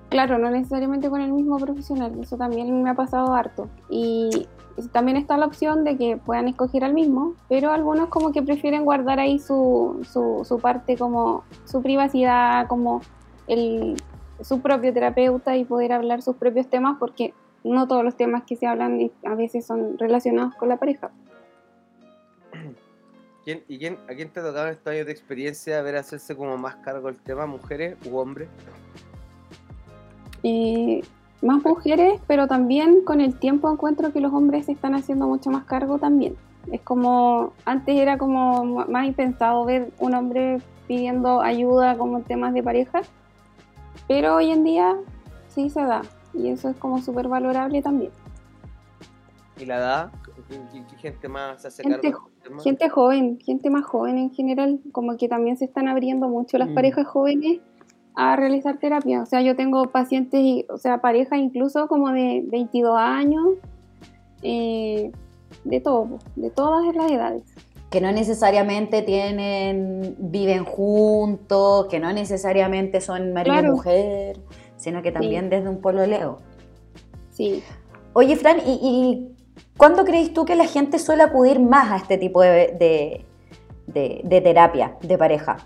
Claro, 0.08 0.38
no 0.38 0.50
necesariamente 0.50 1.08
con 1.08 1.20
el 1.20 1.32
mismo 1.32 1.56
profesional, 1.58 2.12
eso 2.20 2.36
también 2.36 2.82
me 2.82 2.90
ha 2.90 2.94
pasado 2.94 3.32
harto. 3.34 3.68
Y 3.88 4.48
también 4.92 5.16
está 5.16 5.36
la 5.36 5.46
opción 5.46 5.84
de 5.84 5.96
que 5.96 6.16
puedan 6.16 6.48
escoger 6.48 6.84
al 6.84 6.94
mismo, 6.94 7.34
pero 7.48 7.70
algunos 7.70 8.08
como 8.08 8.32
que 8.32 8.42
prefieren 8.42 8.84
guardar 8.84 9.18
ahí 9.18 9.38
su, 9.38 10.06
su, 10.10 10.44
su 10.44 10.58
parte 10.60 10.96
como 10.96 11.44
su 11.64 11.82
privacidad, 11.82 12.66
como 12.68 13.00
el, 13.46 13.96
su 14.40 14.60
propio 14.60 14.92
terapeuta 14.92 15.56
y 15.56 15.64
poder 15.64 15.92
hablar 15.92 16.22
sus 16.22 16.36
propios 16.36 16.68
temas 16.68 16.96
porque 16.98 17.32
no 17.64 17.88
todos 17.88 18.04
los 18.04 18.16
temas 18.16 18.44
que 18.44 18.56
se 18.56 18.66
hablan 18.66 19.10
a 19.24 19.34
veces 19.34 19.66
son 19.66 19.98
relacionados 19.98 20.54
con 20.54 20.68
la 20.68 20.76
pareja. 20.76 21.10
¿Quién, 23.44 23.62
¿Y 23.68 23.78
quién, 23.78 23.98
a 24.08 24.14
quién 24.14 24.28
te 24.30 24.40
ha 24.40 24.42
tocado 24.42 24.66
en 24.66 24.72
estos 24.72 24.92
años 24.92 25.06
de 25.06 25.12
experiencia 25.12 25.80
ver 25.82 25.96
hacerse 25.96 26.34
como 26.34 26.56
más 26.58 26.76
cargo 26.76 27.06
del 27.06 27.20
tema, 27.20 27.46
mujeres 27.46 27.96
u 28.04 28.16
hombres? 28.16 28.48
Eh, 30.42 31.02
más 31.42 31.64
mujeres, 31.64 32.20
pero 32.26 32.46
también 32.46 33.02
con 33.04 33.20
el 33.20 33.38
tiempo 33.38 33.70
encuentro 33.70 34.12
que 34.12 34.20
los 34.20 34.32
hombres 34.32 34.66
se 34.66 34.72
están 34.72 34.94
haciendo 34.94 35.26
mucho 35.26 35.50
más 35.50 35.64
cargo 35.64 35.98
también. 35.98 36.36
Es 36.72 36.80
como, 36.80 37.52
antes 37.64 37.96
era 37.96 38.18
como 38.18 38.64
más 38.86 39.06
impensado 39.06 39.64
ver 39.64 39.92
un 39.98 40.14
hombre 40.14 40.60
pidiendo 40.88 41.40
ayuda 41.40 41.96
como 41.96 42.18
en 42.18 42.24
temas 42.24 42.54
de 42.54 42.62
pareja, 42.62 43.02
pero 44.08 44.36
hoy 44.36 44.50
en 44.50 44.64
día 44.64 44.96
sí 45.48 45.70
se 45.70 45.82
da 45.82 46.02
y 46.34 46.48
eso 46.48 46.68
es 46.68 46.76
como 46.76 47.00
súper 47.00 47.28
valorable 47.28 47.82
también. 47.82 48.10
¿Y 49.58 49.64
la 49.64 49.76
edad? 49.76 50.10
¿Qué, 50.48 50.96
gente 50.98 51.28
más 51.28 51.62
se 51.62 51.68
hace 51.68 51.82
Gente 51.82 52.12
cargo? 52.12 52.30
Gente 52.62 52.88
joven, 52.88 53.38
gente 53.40 53.70
más 53.70 53.84
joven 53.84 54.18
en 54.18 54.30
general, 54.30 54.80
como 54.92 55.16
que 55.16 55.28
también 55.28 55.56
se 55.56 55.64
están 55.64 55.88
abriendo 55.88 56.28
mucho 56.28 56.58
las 56.58 56.68
Mm. 56.68 56.74
parejas 56.74 57.06
jóvenes 57.06 57.60
a 58.16 58.34
realizar 58.36 58.78
terapia. 58.78 59.22
O 59.22 59.26
sea, 59.26 59.42
yo 59.42 59.54
tengo 59.56 59.84
pacientes, 59.90 60.40
y- 60.42 60.66
o 60.70 60.78
sea, 60.78 61.00
parejas 61.00 61.38
incluso 61.38 61.86
como 61.86 62.10
de 62.10 62.42
22 62.46 62.96
años, 62.98 63.46
eh, 64.42 65.12
de 65.64 65.80
todo, 65.80 66.18
de 66.36 66.50
todas 66.50 66.94
las 66.94 67.10
edades. 67.10 67.42
que 67.88 68.00
no 68.00 68.10
necesariamente 68.10 69.00
tienen, 69.02 70.16
viven 70.18 70.64
juntos, 70.64 71.86
que 71.86 72.00
no 72.00 72.12
necesariamente 72.12 73.00
son 73.00 73.32
marido 73.32 73.54
y 73.60 73.62
mujer, 73.70 74.40
sino 74.76 75.02
que 75.02 75.12
también 75.12 75.48
desde 75.50 75.68
un 75.68 75.80
pololeo. 75.80 76.38
Sí. 77.30 77.62
Oye, 78.12 78.34
Fran, 78.36 78.58
¿y, 78.66 78.72
y 78.82 79.28
cuándo 79.78 80.04
crees 80.04 80.32
tú 80.34 80.44
que 80.44 80.56
la 80.56 80.66
gente 80.66 80.98
suele 80.98 81.22
acudir 81.22 81.60
más 81.60 81.92
a 81.92 81.96
este 81.96 82.18
tipo 82.18 82.42
de, 82.42 82.74
de- 82.78 83.24
de- 83.86 84.20
de 84.24 84.40
terapia 84.40 84.96
de 85.00 85.16
pareja? 85.16 85.56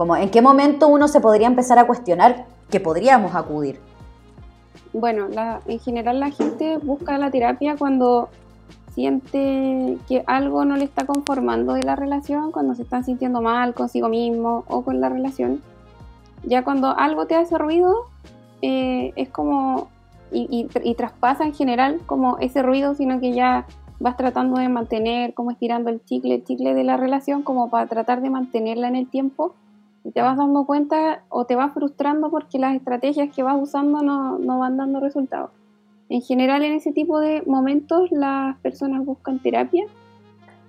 ¿En 0.00 0.30
qué 0.30 0.40
momento 0.40 0.88
uno 0.88 1.08
se 1.08 1.20
podría 1.20 1.46
empezar 1.46 1.78
a 1.78 1.86
cuestionar 1.86 2.46
que 2.70 2.80
podríamos 2.80 3.34
acudir? 3.34 3.78
Bueno, 4.94 5.28
en 5.66 5.78
general 5.78 6.20
la 6.20 6.30
gente 6.30 6.78
busca 6.78 7.18
la 7.18 7.30
terapia 7.30 7.76
cuando 7.76 8.30
siente 8.94 9.98
que 10.08 10.24
algo 10.26 10.64
no 10.64 10.76
le 10.76 10.84
está 10.84 11.04
conformando 11.04 11.74
de 11.74 11.82
la 11.82 11.96
relación, 11.96 12.50
cuando 12.50 12.74
se 12.74 12.82
están 12.82 13.04
sintiendo 13.04 13.42
mal 13.42 13.74
consigo 13.74 14.08
mismo 14.08 14.64
o 14.68 14.82
con 14.82 15.00
la 15.00 15.10
relación. 15.10 15.60
Ya 16.44 16.64
cuando 16.64 16.96
algo 16.96 17.26
te 17.26 17.36
hace 17.36 17.58
ruido, 17.58 18.06
eh, 18.62 19.12
es 19.16 19.28
como, 19.28 19.88
y, 20.32 20.66
y- 20.82 20.94
traspasa 20.94 21.44
en 21.44 21.52
general 21.52 22.00
como 22.06 22.38
ese 22.38 22.62
ruido, 22.62 22.94
sino 22.94 23.20
que 23.20 23.32
ya 23.32 23.66
vas 24.00 24.16
tratando 24.16 24.58
de 24.58 24.70
mantener, 24.70 25.34
como 25.34 25.50
estirando 25.50 25.90
el 25.90 26.02
chicle, 26.06 26.36
el 26.36 26.44
chicle 26.44 26.72
de 26.72 26.84
la 26.84 26.96
relación, 26.96 27.42
como 27.42 27.68
para 27.68 27.86
tratar 27.86 28.22
de 28.22 28.30
mantenerla 28.30 28.88
en 28.88 28.96
el 28.96 29.06
tiempo 29.06 29.54
te 30.12 30.22
vas 30.22 30.36
dando 30.36 30.64
cuenta 30.64 31.24
o 31.28 31.44
te 31.44 31.56
vas 31.56 31.72
frustrando 31.72 32.30
porque 32.30 32.58
las 32.58 32.74
estrategias 32.74 33.34
que 33.34 33.42
vas 33.42 33.56
usando 33.60 34.02
no, 34.02 34.38
no 34.38 34.58
van 34.58 34.76
dando 34.76 35.00
resultados. 35.00 35.50
En 36.08 36.22
general 36.22 36.62
en 36.64 36.72
ese 36.72 36.92
tipo 36.92 37.20
de 37.20 37.42
momentos 37.46 38.10
las 38.10 38.56
personas 38.58 39.04
buscan 39.04 39.38
terapia 39.38 39.84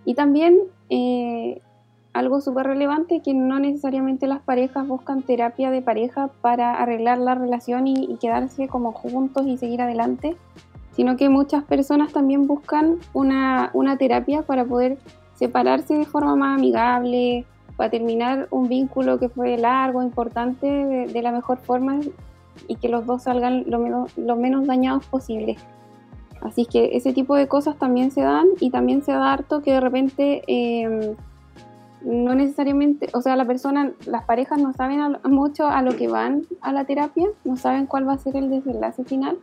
y 0.05 0.13
también 0.15 0.59
eh, 0.89 1.61
algo 2.13 2.41
súper 2.41 2.67
relevante 2.67 3.21
que 3.21 3.33
no 3.33 3.59
necesariamente 3.59 4.27
las 4.27 4.41
parejas 4.41 4.87
buscan 4.87 5.23
terapia 5.23 5.71
de 5.71 5.81
pareja 5.81 6.29
para 6.41 6.75
arreglar 6.75 7.17
la 7.17 7.35
relación 7.35 7.87
y, 7.87 8.05
y 8.09 8.17
quedarse 8.17 8.67
como 8.67 8.91
juntos 8.91 9.47
y 9.47 9.57
seguir 9.57 9.81
adelante, 9.81 10.35
sino 10.91 11.15
que 11.15 11.29
muchas 11.29 11.63
personas 11.63 12.11
también 12.11 12.47
buscan 12.47 12.97
una, 13.13 13.71
una 13.73 13.97
terapia 13.97 14.43
para 14.43 14.65
poder 14.65 14.97
separarse 15.35 15.97
de 15.97 16.05
forma 16.05 16.35
más 16.35 16.59
amigable, 16.59 17.45
para 17.81 17.89
terminar 17.89 18.47
un 18.51 18.69
vínculo 18.69 19.17
que 19.17 19.27
fue 19.27 19.57
largo, 19.57 20.03
importante, 20.03 20.67
de, 20.67 21.07
de 21.07 21.21
la 21.23 21.31
mejor 21.31 21.57
forma 21.57 21.99
y 22.67 22.75
que 22.75 22.89
los 22.89 23.07
dos 23.07 23.23
salgan 23.23 23.63
lo 23.65 23.79
menos, 23.79 24.15
lo 24.19 24.35
menos 24.35 24.67
dañados 24.67 25.03
posible. 25.07 25.57
Así 26.43 26.67
que 26.67 26.95
ese 26.95 27.11
tipo 27.11 27.35
de 27.35 27.47
cosas 27.47 27.77
también 27.77 28.11
se 28.11 28.21
dan 28.21 28.45
y 28.59 28.69
también 28.69 29.01
se 29.01 29.13
da 29.13 29.33
harto 29.33 29.63
que 29.63 29.71
de 29.71 29.79
repente 29.79 30.43
eh, 30.45 31.15
no 32.03 32.35
necesariamente, 32.35 33.09
o 33.15 33.21
sea, 33.21 33.35
la 33.35 33.45
persona, 33.45 33.93
las 34.05 34.25
parejas 34.25 34.59
no 34.61 34.73
saben 34.73 34.99
a- 34.99 35.19
mucho 35.27 35.65
a 35.65 35.81
lo 35.81 35.95
que 35.95 36.07
van 36.07 36.43
a 36.61 36.71
la 36.73 36.85
terapia, 36.85 37.29
no 37.45 37.57
saben 37.57 37.87
cuál 37.87 38.07
va 38.07 38.13
a 38.13 38.17
ser 38.19 38.35
el 38.35 38.51
desenlace 38.51 39.03
final 39.05 39.39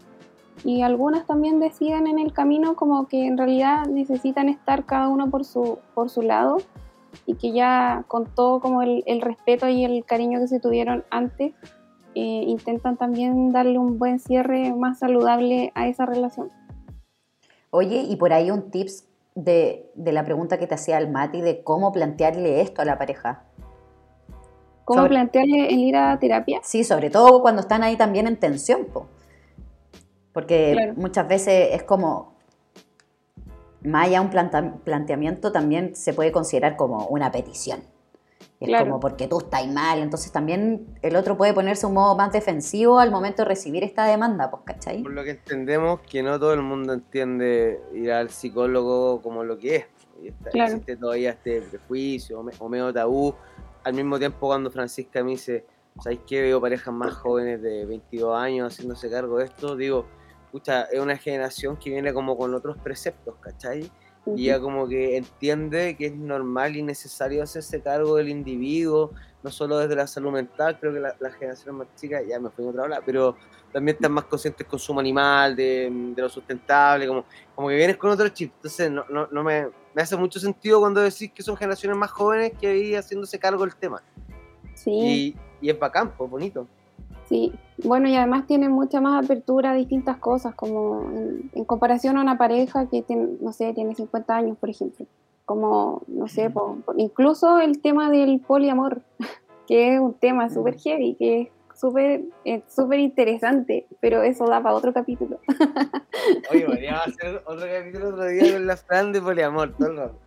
y 0.64 0.82
algunas 0.82 1.26
también 1.26 1.58
deciden 1.58 2.06
en 2.06 2.20
el 2.20 2.32
camino 2.32 2.76
como 2.76 3.08
que 3.08 3.26
en 3.26 3.36
realidad 3.36 3.86
necesitan 3.88 4.48
estar 4.48 4.84
cada 4.84 5.08
uno 5.08 5.28
por 5.28 5.44
su, 5.44 5.78
por 5.96 6.08
su 6.08 6.22
lado 6.22 6.58
y 7.26 7.34
que 7.34 7.52
ya 7.52 8.04
con 8.08 8.26
todo 8.34 8.60
como 8.60 8.82
el, 8.82 9.02
el 9.06 9.20
respeto 9.20 9.68
y 9.68 9.84
el 9.84 10.04
cariño 10.04 10.40
que 10.40 10.48
se 10.48 10.60
tuvieron 10.60 11.04
antes, 11.10 11.52
eh, 12.14 12.44
intentan 12.46 12.96
también 12.96 13.50
darle 13.52 13.78
un 13.78 13.98
buen 13.98 14.18
cierre 14.18 14.72
más 14.74 14.98
saludable 15.00 15.72
a 15.74 15.86
esa 15.88 16.06
relación. 16.06 16.50
Oye, 17.70 18.02
y 18.08 18.16
por 18.16 18.32
ahí 18.32 18.50
un 18.50 18.70
tips 18.70 19.06
de, 19.34 19.90
de 19.94 20.12
la 20.12 20.24
pregunta 20.24 20.58
que 20.58 20.66
te 20.66 20.74
hacía 20.74 20.98
el 20.98 21.10
Mati 21.10 21.40
de 21.42 21.62
cómo 21.62 21.92
plantearle 21.92 22.60
esto 22.60 22.82
a 22.82 22.84
la 22.84 22.98
pareja. 22.98 23.44
¿Cómo 24.84 25.00
Sobre- 25.02 25.10
plantearle 25.10 25.68
el 25.68 25.78
ir 25.80 25.96
a 25.96 26.18
terapia? 26.18 26.60
Sí, 26.62 26.82
sobre 26.82 27.10
todo 27.10 27.42
cuando 27.42 27.60
están 27.60 27.82
ahí 27.82 27.96
también 27.96 28.26
en 28.26 28.36
tensión, 28.38 28.86
po. 28.86 29.06
porque 30.32 30.72
Claro. 30.72 30.94
muchas 30.96 31.26
veces 31.28 31.70
es 31.72 31.82
como, 31.82 32.34
más 33.84 34.06
allá 34.06 34.18
de 34.20 34.24
un 34.26 34.30
planta- 34.30 34.74
planteamiento, 34.84 35.52
también 35.52 35.94
se 35.94 36.12
puede 36.12 36.32
considerar 36.32 36.76
como 36.76 37.06
una 37.06 37.30
petición. 37.30 37.80
Es 38.60 38.66
Claro. 38.68 38.86
como 38.86 38.98
porque 39.00 39.28
tú 39.28 39.38
estás 39.38 39.66
mal, 39.68 40.00
entonces 40.00 40.32
también 40.32 40.86
el 41.02 41.14
otro 41.14 41.36
puede 41.36 41.54
ponerse 41.54 41.86
un 41.86 41.94
modo 41.94 42.16
más 42.16 42.32
defensivo 42.32 42.98
al 42.98 43.12
momento 43.12 43.42
de 43.42 43.48
recibir 43.48 43.84
esta 43.84 44.04
demanda, 44.06 44.50
pues, 44.50 44.62
¿cachai? 44.64 45.02
Por 45.02 45.12
lo 45.12 45.22
que 45.22 45.30
entendemos 45.30 46.00
que 46.00 46.24
no 46.24 46.40
todo 46.40 46.54
el 46.54 46.62
mundo 46.62 46.92
entiende 46.92 47.80
ir 47.94 48.10
al 48.10 48.30
psicólogo 48.30 49.22
como 49.22 49.44
lo 49.44 49.56
que 49.58 49.76
es. 49.76 49.84
Y 50.20 50.28
está- 50.28 50.50
Claro. 50.50 50.72
Existe 50.72 50.96
todavía 50.96 51.30
este 51.30 51.62
prejuicio 51.62 52.40
o 52.40 52.42
me- 52.42 52.52
o 52.58 52.68
medio 52.68 52.92
tabú. 52.92 53.32
Al 53.84 53.94
mismo 53.94 54.18
tiempo 54.18 54.48
cuando 54.48 54.72
Francisca 54.72 55.22
me 55.22 55.30
dice, 55.30 55.64
¿sabéis 56.02 56.20
qué? 56.26 56.42
Veo 56.42 56.60
parejas 56.60 56.92
más 56.92 57.14
jóvenes 57.14 57.62
de 57.62 57.86
22 57.86 58.36
años 58.36 58.72
haciéndose 58.72 59.08
cargo 59.08 59.38
de 59.38 59.44
esto. 59.44 59.76
Digo, 59.76 60.04
pucha, 60.50 60.82
es 60.84 61.00
una 61.00 61.16
generación 61.16 61.76
que 61.76 61.90
viene 61.90 62.12
como 62.12 62.36
con 62.36 62.54
otros 62.54 62.76
preceptos, 62.78 63.34
¿cachai? 63.40 63.90
y 64.36 64.44
ya 64.44 64.60
como 64.60 64.88
que 64.88 65.16
entiende 65.16 65.96
que 65.96 66.06
es 66.06 66.14
normal 66.14 66.76
y 66.76 66.82
necesario 66.82 67.42
hacerse 67.42 67.80
cargo 67.80 68.16
del 68.16 68.28
individuo, 68.28 69.12
no 69.42 69.50
solo 69.50 69.78
desde 69.78 69.94
la 69.94 70.06
salud 70.06 70.32
mental, 70.32 70.78
creo 70.78 70.92
que 70.92 71.00
las 71.00 71.20
la 71.20 71.30
generaciones 71.30 71.74
más 71.74 71.94
chicas, 71.96 72.22
ya 72.28 72.38
me 72.40 72.50
fui 72.50 72.64
en 72.64 72.70
otra 72.70 72.82
hora, 72.82 73.00
pero 73.04 73.36
también 73.72 73.96
están 73.96 74.12
más 74.12 74.24
conscientes 74.24 74.58
del 74.58 74.66
consumo 74.66 75.00
animal, 75.00 75.54
de, 75.54 75.90
de, 76.14 76.22
lo 76.22 76.28
sustentable, 76.28 77.06
como, 77.06 77.24
como 77.54 77.68
que 77.68 77.76
vienes 77.76 77.96
con 77.96 78.10
otro 78.10 78.28
chip. 78.28 78.52
Entonces, 78.56 78.90
no, 78.90 79.04
no, 79.08 79.28
no 79.30 79.44
me, 79.44 79.68
me, 79.94 80.02
hace 80.02 80.16
mucho 80.16 80.40
sentido 80.40 80.80
cuando 80.80 81.00
decís 81.00 81.30
que 81.32 81.42
son 81.42 81.56
generaciones 81.56 81.96
más 81.96 82.10
jóvenes 82.10 82.52
que 82.58 82.66
ahí 82.66 82.94
haciéndose 82.94 83.38
cargo 83.38 83.64
del 83.64 83.76
tema. 83.76 84.02
Sí. 84.74 84.90
Y, 84.90 85.36
y 85.60 85.70
es 85.70 85.78
bacán, 85.78 86.12
pues 86.16 86.30
bonito. 86.30 86.66
Sí, 87.28 87.52
bueno, 87.84 88.08
y 88.08 88.16
además 88.16 88.46
tiene 88.46 88.70
mucha 88.70 89.02
más 89.02 89.22
apertura 89.22 89.72
a 89.72 89.74
distintas 89.74 90.16
cosas, 90.16 90.54
como 90.54 91.02
en, 91.10 91.50
en, 91.52 91.64
comparación 91.66 92.16
a 92.16 92.22
una 92.22 92.38
pareja 92.38 92.88
que 92.88 93.02
tiene, 93.02 93.36
no 93.40 93.52
sé, 93.52 93.74
tiene 93.74 93.94
50 93.94 94.34
años, 94.34 94.56
por 94.56 94.70
ejemplo. 94.70 95.04
Como, 95.44 96.02
no 96.06 96.26
sé, 96.28 96.48
po, 96.48 96.78
incluso 96.96 97.58
el 97.58 97.82
tema 97.82 98.10
del 98.10 98.40
poliamor, 98.40 99.02
que 99.68 99.94
es 99.94 100.00
un 100.00 100.14
tema 100.14 100.48
súper 100.48 100.78
heavy, 100.78 101.16
que 101.16 101.42
es 101.42 101.48
súper 101.78 102.24
súper 102.66 102.98
interesante, 102.98 103.86
pero 104.00 104.22
eso 104.22 104.46
da 104.46 104.62
para 104.62 104.74
otro 104.74 104.94
capítulo. 104.94 105.38
Oye, 106.50 106.64
podríamos 106.64 107.08
hacer 107.08 107.42
otro 107.44 107.66
capítulo 107.70 108.08
otro 108.08 108.26
día 108.26 108.54
con 108.54 108.66
la 108.66 108.76
Fran 108.76 109.12
de 109.12 109.20
poliamor, 109.20 109.74
rato. 109.78 110.18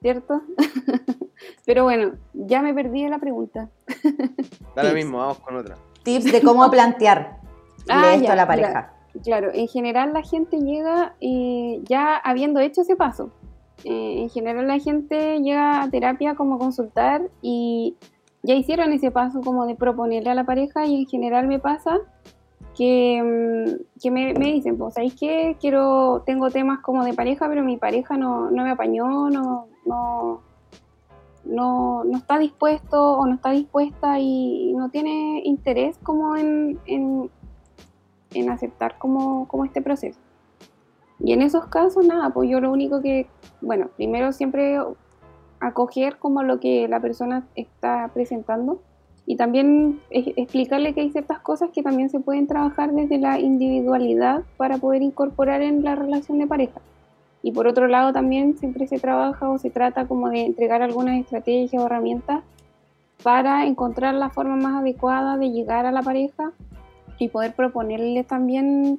¿Cierto? 0.00 0.42
pero 1.66 1.82
bueno, 1.82 2.12
ya 2.32 2.62
me 2.62 2.72
perdí 2.74 3.02
de 3.02 3.10
la 3.10 3.18
pregunta. 3.18 3.70
Da 4.76 4.84
lo 4.84 4.94
mismo, 4.94 5.18
vamos 5.18 5.40
con 5.40 5.56
otra. 5.56 5.76
Tips 6.04 6.30
de 6.30 6.42
cómo 6.42 6.70
plantear 6.70 7.40
Ah, 7.88 8.14
esto 8.14 8.26
ya, 8.26 8.32
a 8.32 8.36
la 8.36 8.46
pareja. 8.46 8.92
Claro, 9.22 9.50
en 9.52 9.68
general 9.68 10.12
la 10.12 10.22
gente 10.22 10.58
llega 10.58 11.14
eh, 11.20 11.80
ya 11.84 12.16
habiendo 12.16 12.60
hecho 12.60 12.80
ese 12.80 12.96
paso. 12.96 13.30
Eh, 13.84 14.22
en 14.22 14.30
general 14.30 14.66
la 14.66 14.78
gente 14.78 15.40
llega 15.40 15.82
a 15.82 15.90
terapia 15.90 16.34
como 16.34 16.54
a 16.54 16.58
consultar 16.58 17.22
y 17.42 17.96
ya 18.42 18.54
hicieron 18.54 18.92
ese 18.92 19.10
paso 19.10 19.40
como 19.42 19.66
de 19.66 19.74
proponerle 19.74 20.30
a 20.30 20.34
la 20.34 20.44
pareja 20.44 20.86
y 20.86 21.02
en 21.02 21.06
general 21.06 21.46
me 21.46 21.58
pasa 21.58 21.98
que, 22.74 23.22
mm, 23.22 24.00
que 24.00 24.10
me, 24.10 24.34
me, 24.34 24.52
dicen, 24.52 24.76
pues, 24.76 24.94
¿sabéis 24.94 25.14
qué? 25.18 25.56
Quiero, 25.60 26.22
tengo 26.26 26.50
temas 26.50 26.80
como 26.80 27.04
de 27.04 27.14
pareja, 27.14 27.48
pero 27.48 27.62
mi 27.62 27.76
pareja 27.76 28.16
no, 28.16 28.50
no 28.50 28.64
me 28.64 28.70
apañó, 28.70 29.30
no, 29.30 29.68
no, 29.86 30.40
no, 31.44 32.04
no, 32.04 32.18
está 32.18 32.38
dispuesto 32.38 33.18
o 33.18 33.26
no 33.26 33.34
está 33.34 33.50
dispuesta 33.50 34.18
y 34.18 34.72
no 34.74 34.88
tiene 34.90 35.42
interés 35.44 35.98
como 36.02 36.36
en, 36.36 36.78
en, 36.86 37.30
en 38.32 38.50
aceptar 38.50 38.98
como, 38.98 39.46
como 39.48 39.64
este 39.64 39.82
proceso. 39.82 40.18
Y 41.20 41.32
en 41.32 41.42
esos 41.42 41.66
casos, 41.66 42.04
nada, 42.04 42.30
pues 42.30 42.50
yo 42.50 42.60
lo 42.60 42.72
único 42.72 43.00
que, 43.00 43.26
bueno, 43.60 43.88
primero 43.96 44.32
siempre 44.32 44.78
acoger 45.60 46.18
como 46.18 46.42
lo 46.42 46.60
que 46.60 46.88
la 46.88 47.00
persona 47.00 47.46
está 47.54 48.10
presentando 48.12 48.80
y 49.26 49.36
también 49.36 50.00
explicarle 50.10 50.92
que 50.92 51.00
hay 51.00 51.10
ciertas 51.10 51.38
cosas 51.38 51.70
que 51.70 51.82
también 51.82 52.10
se 52.10 52.20
pueden 52.20 52.46
trabajar 52.46 52.92
desde 52.92 53.18
la 53.18 53.38
individualidad 53.38 54.42
para 54.58 54.76
poder 54.76 55.02
incorporar 55.02 55.62
en 55.62 55.82
la 55.82 55.94
relación 55.94 56.38
de 56.38 56.46
pareja. 56.46 56.80
Y 57.44 57.52
por 57.52 57.66
otro 57.66 57.88
lado 57.88 58.14
también 58.14 58.56
siempre 58.56 58.86
se 58.88 58.98
trabaja 58.98 59.50
o 59.50 59.58
se 59.58 59.68
trata 59.68 60.08
como 60.08 60.30
de 60.30 60.46
entregar 60.46 60.80
algunas 60.80 61.20
estrategias 61.20 61.82
o 61.82 61.84
herramientas 61.84 62.42
para 63.22 63.66
encontrar 63.66 64.14
la 64.14 64.30
forma 64.30 64.56
más 64.56 64.80
adecuada 64.80 65.36
de 65.36 65.50
llegar 65.50 65.84
a 65.84 65.92
la 65.92 66.00
pareja 66.00 66.52
y 67.18 67.28
poder 67.28 67.54
proponerle 67.54 68.24
también 68.24 68.98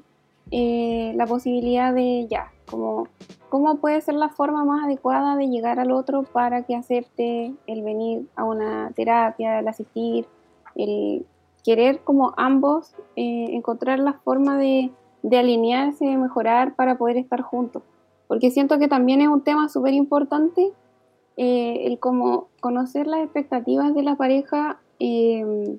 eh, 0.52 1.12
la 1.16 1.26
posibilidad 1.26 1.92
de 1.92 2.28
ya, 2.30 2.52
como 2.70 3.08
cómo 3.50 3.78
puede 3.78 4.00
ser 4.02 4.14
la 4.14 4.30
forma 4.30 4.64
más 4.64 4.86
adecuada 4.86 5.36
de 5.38 5.48
llegar 5.48 5.80
al 5.80 5.92
otro 5.92 6.22
para 6.22 6.62
que 6.62 6.76
acepte 6.76 7.52
el 7.66 7.82
venir 7.82 8.28
a 8.36 8.44
una 8.44 8.92
terapia, 8.96 9.58
el 9.58 9.68
asistir, 9.68 10.28
el 10.76 11.26
querer 11.64 12.02
como 12.04 12.36
ambos 12.38 12.94
eh, 13.16 13.48
encontrar 13.56 13.98
la 13.98 14.14
forma 14.14 14.60
de, 14.60 14.92
de, 15.24 15.40
alinearse, 15.40 16.06
mejorar 16.16 16.76
para 16.76 17.00
poder 17.00 17.18
estar 17.18 17.42
juntos. 17.42 17.82
Porque 18.28 18.52
siento 18.52 18.80
que 18.80 18.88
también 18.88 19.22
es 19.22 19.28
un 19.28 19.44
tema 19.44 19.70
súper 19.70 19.94
importante 19.94 20.74
eh, 21.38 21.88
el 21.88 22.00
como 22.00 22.50
conocer 22.62 23.08
las 23.08 23.22
expectativas 23.22 23.94
de 23.94 24.04
la 24.04 24.16
pareja 24.16 24.80
eh, 25.00 25.78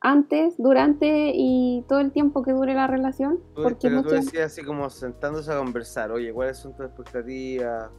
antes, 0.00 0.54
durante 0.56 1.32
y 1.34 1.84
todo 1.88 2.00
el 2.00 2.12
tiempo 2.12 2.42
que 2.42 2.52
dure 2.52 2.74
la 2.74 2.86
relación. 2.86 3.40
Porque 3.54 3.88
pero 3.88 4.02
tú 4.02 4.10
decías 4.10 4.52
así 4.52 4.62
como 4.62 4.88
sentándose 4.88 5.52
a 5.52 5.58
conversar, 5.58 6.10
oye, 6.12 6.32
¿cuáles 6.32 6.58
son 6.58 6.74
tus 6.74 6.86
expectativas? 6.86 7.90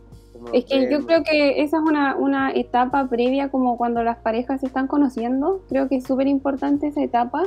Es 0.54 0.66
que 0.66 0.90
yo 0.92 1.06
creo 1.06 1.24
que 1.24 1.62
esa 1.62 1.78
es 1.78 1.84
una, 1.84 2.16
una, 2.16 2.52
etapa 2.52 3.08
previa 3.08 3.50
como 3.50 3.78
cuando 3.78 4.04
las 4.04 4.18
parejas 4.18 4.62
se 4.62 4.68
están 4.68 4.88
conociendo. 4.88 5.62
Creo 5.68 5.90
que 5.90 5.98
es 5.98 6.04
súper 6.06 6.28
importante 6.28 6.88
esa 6.88 7.02
etapa 7.02 7.44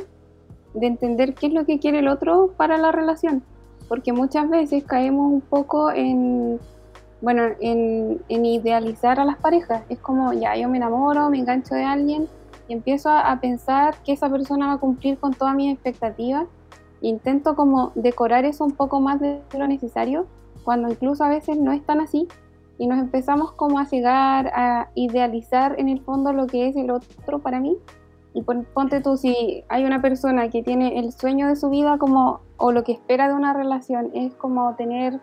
de 0.74 0.86
entender 0.86 1.34
qué 1.34 1.46
es 1.46 1.52
lo 1.52 1.64
que 1.64 1.78
quiere 1.78 2.00
el 2.00 2.08
otro 2.08 2.52
para 2.56 2.78
la 2.78 2.92
relación. 2.92 3.42
Porque 3.90 4.12
muchas 4.12 4.48
veces 4.48 4.84
caemos 4.84 5.32
un 5.32 5.40
poco 5.40 5.90
en, 5.90 6.60
bueno, 7.20 7.42
en, 7.60 8.22
en 8.28 8.46
idealizar 8.46 9.18
a 9.18 9.24
las 9.24 9.36
parejas. 9.36 9.82
Es 9.88 9.98
como, 9.98 10.32
ya, 10.32 10.54
yo 10.56 10.68
me 10.68 10.76
enamoro, 10.76 11.28
me 11.28 11.38
engancho 11.38 11.74
de 11.74 11.82
alguien 11.82 12.28
y 12.68 12.72
empiezo 12.72 13.08
a, 13.08 13.32
a, 13.32 13.40
pensar 13.40 13.96
que 14.04 14.12
esa 14.12 14.30
persona 14.30 14.68
va 14.68 14.72
a 14.74 14.78
cumplir 14.78 15.18
con 15.18 15.34
todas 15.34 15.56
mis 15.56 15.74
expectativas. 15.74 16.46
Intento 17.00 17.56
como 17.56 17.90
decorar 17.96 18.44
eso 18.44 18.64
un 18.64 18.76
poco 18.76 19.00
más 19.00 19.18
de 19.18 19.40
lo 19.58 19.66
necesario, 19.66 20.26
cuando 20.62 20.88
incluso 20.88 21.24
a 21.24 21.28
veces 21.28 21.58
no 21.58 21.72
es 21.72 21.84
tan 21.84 22.00
así, 22.00 22.28
y 22.78 22.86
nos 22.86 23.00
empezamos 23.00 23.52
como 23.52 23.80
a 23.80 23.88
llegar 23.88 24.52
a 24.54 24.88
idealizar 24.94 25.74
en 25.80 25.88
el 25.88 26.00
fondo 26.00 26.32
lo 26.32 26.46
que 26.46 26.68
es 26.68 26.76
el 26.76 26.90
otro 26.90 27.40
para 27.40 27.58
mí. 27.58 27.76
Y 28.32 28.42
ponte 28.42 29.00
tú, 29.00 29.16
si 29.16 29.64
hay 29.68 29.84
una 29.84 30.00
persona 30.00 30.48
que 30.50 30.62
tiene 30.62 30.98
el 30.98 31.12
sueño 31.12 31.48
de 31.48 31.56
su 31.56 31.68
vida 31.68 31.98
como, 31.98 32.40
o 32.56 32.70
lo 32.70 32.84
que 32.84 32.92
espera 32.92 33.28
de 33.28 33.34
una 33.34 33.52
relación 33.52 34.10
es 34.14 34.34
como 34.34 34.74
tener 34.76 35.20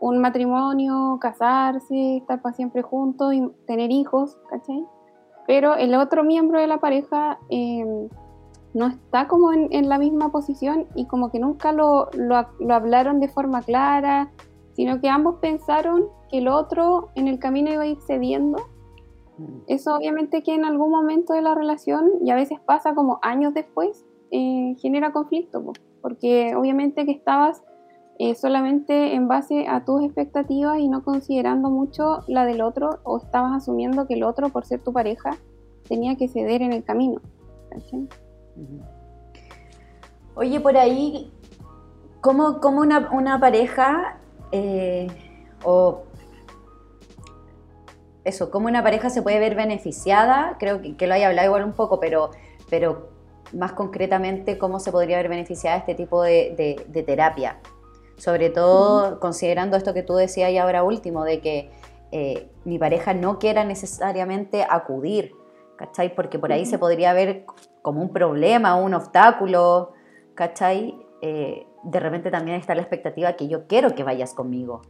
un 0.00 0.18
matrimonio, 0.18 1.18
casarse, 1.20 2.16
estar 2.16 2.42
para 2.42 2.54
siempre 2.54 2.82
juntos 2.82 3.32
y 3.34 3.48
tener 3.66 3.92
hijos, 3.92 4.36
¿cachai? 4.50 4.84
pero 5.46 5.74
el 5.74 5.94
otro 5.94 6.24
miembro 6.24 6.60
de 6.60 6.66
la 6.66 6.78
pareja 6.78 7.38
eh, 7.50 7.84
no 8.74 8.86
está 8.86 9.28
como 9.28 9.52
en, 9.52 9.68
en, 9.70 9.88
la 9.88 9.98
misma 9.98 10.30
posición 10.30 10.86
y 10.94 11.06
como 11.06 11.30
que 11.30 11.38
nunca 11.38 11.72
lo, 11.72 12.08
lo, 12.14 12.46
lo, 12.60 12.74
hablaron 12.74 13.20
de 13.20 13.28
forma 13.28 13.62
clara, 13.62 14.30
sino 14.72 15.00
que 15.00 15.08
ambos 15.08 15.36
pensaron 15.40 16.06
que 16.30 16.38
el 16.38 16.48
otro 16.48 17.10
en 17.14 17.28
el 17.28 17.38
camino 17.38 17.72
iba 17.72 17.82
a 17.82 17.86
ir 17.86 17.98
cediendo. 18.06 18.58
Eso 19.66 19.96
obviamente 19.96 20.42
que 20.42 20.54
en 20.54 20.64
algún 20.64 20.90
momento 20.90 21.32
de 21.32 21.42
la 21.42 21.54
relación, 21.54 22.10
y 22.24 22.30
a 22.30 22.34
veces 22.34 22.60
pasa 22.60 22.94
como 22.94 23.18
años 23.22 23.54
después, 23.54 24.04
eh, 24.30 24.74
genera 24.78 25.12
conflicto, 25.12 25.72
porque 26.00 26.54
obviamente 26.56 27.04
que 27.04 27.12
estabas 27.12 27.62
eh, 28.18 28.34
solamente 28.34 29.14
en 29.14 29.26
base 29.26 29.66
a 29.68 29.84
tus 29.84 30.04
expectativas 30.04 30.78
y 30.78 30.88
no 30.88 31.02
considerando 31.02 31.70
mucho 31.70 32.20
la 32.28 32.44
del 32.44 32.60
otro 32.60 33.00
o 33.04 33.18
estabas 33.18 33.52
asumiendo 33.56 34.06
que 34.06 34.14
el 34.14 34.22
otro, 34.22 34.50
por 34.50 34.64
ser 34.64 34.82
tu 34.82 34.92
pareja, 34.92 35.30
tenía 35.88 36.16
que 36.16 36.28
ceder 36.28 36.62
en 36.62 36.72
el 36.72 36.84
camino. 36.84 37.20
Oye, 40.34 40.60
por 40.60 40.76
ahí, 40.76 41.32
¿cómo, 42.20 42.60
cómo 42.60 42.80
una, 42.80 43.10
una, 43.12 43.40
pareja 43.40 44.18
eh, 44.52 45.08
o 45.64 46.02
eso, 48.24 48.50
cómo 48.50 48.68
una 48.68 48.82
pareja 48.82 49.10
se 49.10 49.22
puede 49.22 49.38
ver 49.38 49.54
beneficiada? 49.54 50.56
Creo 50.58 50.80
que, 50.80 50.96
que 50.96 51.06
lo 51.06 51.14
haya 51.14 51.28
hablado 51.28 51.48
igual 51.48 51.64
un 51.64 51.72
poco, 51.72 51.98
pero, 51.98 52.30
pero 52.70 53.08
más 53.52 53.72
concretamente, 53.72 54.58
¿cómo 54.58 54.80
se 54.80 54.92
podría 54.92 55.16
ver 55.16 55.28
beneficiada 55.28 55.76
este 55.76 55.94
tipo 55.94 56.22
de, 56.22 56.54
de, 56.56 56.84
de 56.88 57.02
terapia? 57.02 57.58
Sobre 58.16 58.50
todo 58.50 59.08
uh 59.08 59.14
-huh. 59.14 59.18
considerando 59.18 59.76
esto 59.76 59.92
que 59.94 60.02
tú 60.02 60.14
decías 60.14 60.50
y 60.50 60.58
ahora 60.58 60.82
último, 60.82 61.24
de 61.24 61.40
que 61.40 61.70
eh, 62.12 62.48
mi 62.64 62.78
pareja 62.78 63.14
no 63.14 63.38
quiera 63.38 63.64
necesariamente 63.64 64.64
acudir, 64.68 65.32
¿cachai? 65.76 66.14
Porque 66.14 66.38
por 66.38 66.52
ahí 66.52 66.62
uh 66.62 66.64
-huh. 66.64 66.70
se 66.70 66.78
podría 66.78 67.12
ver 67.12 67.44
como 67.82 68.00
un 68.00 68.12
problema, 68.12 68.76
un 68.76 68.94
obstáculo, 68.94 69.92
¿cachai? 70.34 70.94
Eh, 71.22 71.66
de 71.82 72.00
repente 72.00 72.30
también 72.30 72.58
está 72.58 72.74
la 72.74 72.82
expectativa 72.82 73.32
que 73.32 73.48
yo 73.48 73.66
quiero 73.66 73.94
que 73.94 74.04
vayas 74.04 74.34
conmigo, 74.34 74.82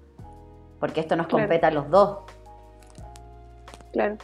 porque 0.79 1.01
esto 1.01 1.17
nos 1.17 1.27
claro. 1.27 1.45
compete 1.45 1.67
a 1.67 1.71
los 1.71 1.89
dos. 1.89 2.19
Claro. 3.93 4.17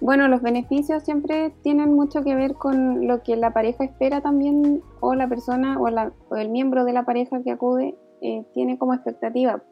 Bueno, 0.00 0.28
los 0.28 0.42
beneficios 0.42 1.02
siempre 1.02 1.52
tienen 1.62 1.92
mucho 1.92 2.22
que 2.22 2.36
ver 2.36 2.54
con 2.54 3.08
lo 3.08 3.22
que 3.22 3.36
la 3.36 3.52
pareja 3.52 3.84
espera 3.84 4.20
también, 4.20 4.80
o 5.00 5.14
la 5.14 5.28
persona 5.28 5.78
o, 5.80 6.36
el 6.36 6.48
miembro 6.50 6.84
de 6.84 6.92
la 6.92 7.04
pareja 7.04 7.42
que 7.42 7.50
acude 7.50 7.96
eh, 8.20 8.44
tiene 8.54 8.78
como 8.78 8.94
expectativa. 8.94 9.62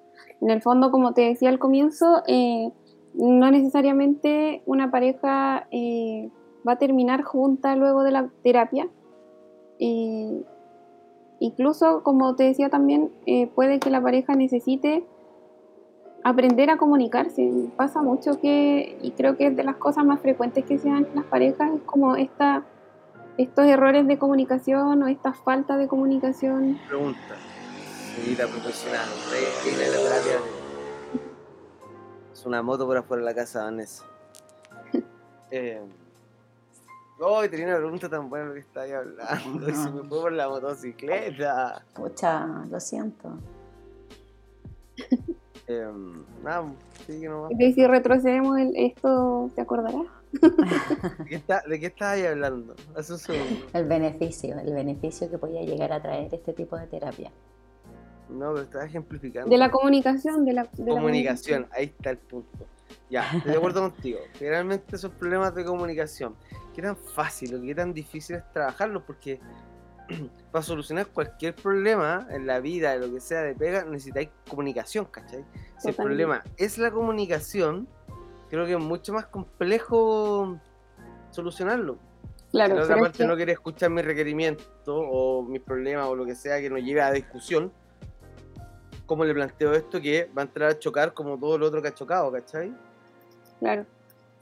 En 0.41 0.51
el 0.51 0.63
fondo, 0.63 0.91
como 0.91 1.13
te 1.13 1.23
decía 1.23 1.49
al 1.49 1.61
comienzo, 1.61 2.23
eh, 2.27 2.73
no 3.15 3.51
necesariamente 3.51 4.63
una 4.67 4.91
pareja 4.91 5.69
eh, 5.71 6.29
va 6.67 6.73
a 6.73 6.79
terminar 6.79 7.23
junta 7.23 7.77
luego 7.77 8.03
de 8.03 8.11
la 8.11 8.29
terapia. 8.43 8.89
incluso, 11.39 12.03
como 12.03 12.35
te 12.35 12.45
decía 12.45 12.69
también, 12.69 13.13
puede 13.55 13.79
que 13.79 13.91
la 13.91 14.03
pareja 14.03 14.35
necesite 14.35 15.05
aprender 16.27 16.71
a 16.71 16.77
comunicarse. 16.77 17.71
Pasa 17.77 18.03
mucho 18.03 18.41
que, 18.41 18.99
y 19.01 19.13
creo 19.13 19.37
que 19.37 19.47
es 19.47 19.57
de 19.57 19.63
las 19.63 19.77
cosas 19.77 20.05
más 20.05 20.21
frecuentes 20.21 20.65
que 20.65 20.77
se 20.77 20.89
dan 20.89 21.07
en 21.07 21.15
las 21.15 21.25
parejas, 21.27 21.71
es 21.73 21.83
como 21.83 22.17
esta, 22.17 22.65
estos 23.39 23.65
errores 23.67 24.09
de 24.09 24.19
comunicación 24.19 25.05
o 25.05 25.07
esta 25.07 25.33
falta 25.33 25.77
de 25.77 25.87
comunicación. 25.87 26.81
Pregunta, 26.89 27.37
señorita 28.17 28.49
profesional, 28.49 29.09
¿usted 29.17 29.39
tiene 29.63 29.89
la 29.89 29.99
terapia? 29.99 30.41
Es 32.33 32.45
una 32.45 32.61
moto 32.61 32.87
por 32.87 32.97
afuera 32.97 33.21
de 33.21 33.27
la 33.27 33.35
casa, 33.35 33.65
Vanessa. 33.65 34.05
Eh, 35.49 35.81
oh, 37.21 37.49
tenía 37.49 37.67
una 37.67 37.77
pregunta 37.77 38.09
tan 38.09 38.29
buena 38.29 38.47
lo 38.47 38.55
que 38.55 38.65
ahí 38.81 38.91
hablando. 38.91 39.69
Y 39.71 39.75
se 39.77 39.91
me 39.93 40.03
fue 40.03 40.21
por 40.23 40.33
la 40.33 40.49
motocicleta. 40.49 41.85
Pucha, 41.95 42.65
lo 42.69 42.81
siento. 42.81 43.39
Eh, 45.69 45.87
nada, 46.45 46.73
sí 47.07 47.21
que 47.21 47.29
no 47.29 47.49
Y 47.51 47.73
si 47.73 47.87
retrocedemos 47.87 48.57
el- 48.59 48.77
esto, 48.77 49.51
¿te 49.55 49.63
acordarás? 49.63 50.07
¿De 51.19 51.25
qué, 51.29 51.35
está, 51.37 51.63
¿De 51.67 51.81
qué 51.81 51.87
estabas 51.87 52.15
ahí 52.15 52.27
hablando? 52.27 52.75
Hace 52.95 53.13
un 53.15 53.19
segundo. 53.19 53.67
El 53.73 53.85
beneficio, 53.87 54.59
el 54.59 54.73
beneficio 54.73 55.31
que 55.31 55.39
podía 55.39 55.63
llegar 55.63 55.93
a 55.93 56.01
traer 56.03 56.33
este 56.33 56.53
tipo 56.53 56.77
de 56.77 56.87
terapia. 56.87 57.33
No, 58.29 58.53
pero 58.53 58.63
estaba 58.63 58.85
ejemplificando. 58.85 59.49
De 59.51 59.57
la 59.57 59.71
comunicación, 59.71 60.45
de 60.45 60.53
la, 60.53 60.65
de 60.65 60.85
la 60.85 60.91
comunicación, 60.91 61.67
ahí 61.73 61.87
está 61.87 62.11
el 62.11 62.19
punto. 62.19 62.67
Ya, 63.09 63.25
estoy 63.37 63.53
de 63.53 63.59
acuerdo 63.59 63.81
contigo. 63.91 64.19
Generalmente 64.39 64.97
esos 64.97 65.13
problemas 65.13 65.55
de 65.55 65.65
comunicación, 65.65 66.35
qué 66.75 66.83
tan 66.83 66.97
fácil 66.97 67.55
o 67.55 67.63
qué 67.63 67.75
tan 67.75 67.93
difícil 67.93 68.37
es 68.37 68.53
trabajarlos, 68.53 69.05
porque 69.05 69.39
para 70.53 70.63
solucionar 70.63 71.07
cualquier 71.09 71.55
problema 71.55 72.27
en 72.31 72.47
la 72.47 72.61
vida, 72.61 72.93
de 72.93 73.07
lo 73.07 73.13
que 73.13 73.21
sea 73.21 73.43
de 73.43 73.55
pega, 73.55 73.85
necesitáis 73.85 74.29
comunicación, 74.49 75.07
¿cachai? 75.07 75.45
Si 75.79 75.89
el 75.89 75.95
problema 76.07 76.45
es 76.57 76.79
la 76.79 76.91
comunicación, 76.91 77.89
creo 78.49 78.65
que 78.67 78.73
es 78.73 78.79
mucho 78.81 79.13
más 79.13 79.27
complejo 79.27 80.59
solucionarlo. 81.31 81.99
Claro, 82.53 82.75
si 82.75 82.79
la 82.79 82.85
otra 82.85 82.97
es 82.97 83.03
parte 83.03 83.19
que- 83.19 83.27
no 83.27 83.37
quiere 83.37 83.53
escuchar 83.53 83.91
mi 83.91 84.03
requerimiento 84.03 84.65
o 84.97 85.43
mis 85.43 85.61
problemas 85.61 86.07
o 86.07 86.15
lo 86.15 86.25
que 86.25 86.35
sea 86.35 86.61
que 86.61 86.71
nos 86.71 86.81
lleve 86.83 87.03
a 87.03 87.11
discusión, 87.13 87.73
¿cómo 89.05 89.25
le 89.25 89.35
planteo 89.35 89.73
esto 89.73 90.01
que 90.01 90.31
va 90.37 90.43
a 90.43 90.45
entrar 90.47 90.71
a 90.71 90.79
chocar 90.79 91.13
como 91.13 91.39
todo 91.39 91.59
lo 91.59 91.67
otro 91.67 91.83
que 91.83 91.89
ha 91.89 91.95
chocado, 91.95 92.31
¿cachai? 92.33 92.73
Claro, 93.61 93.85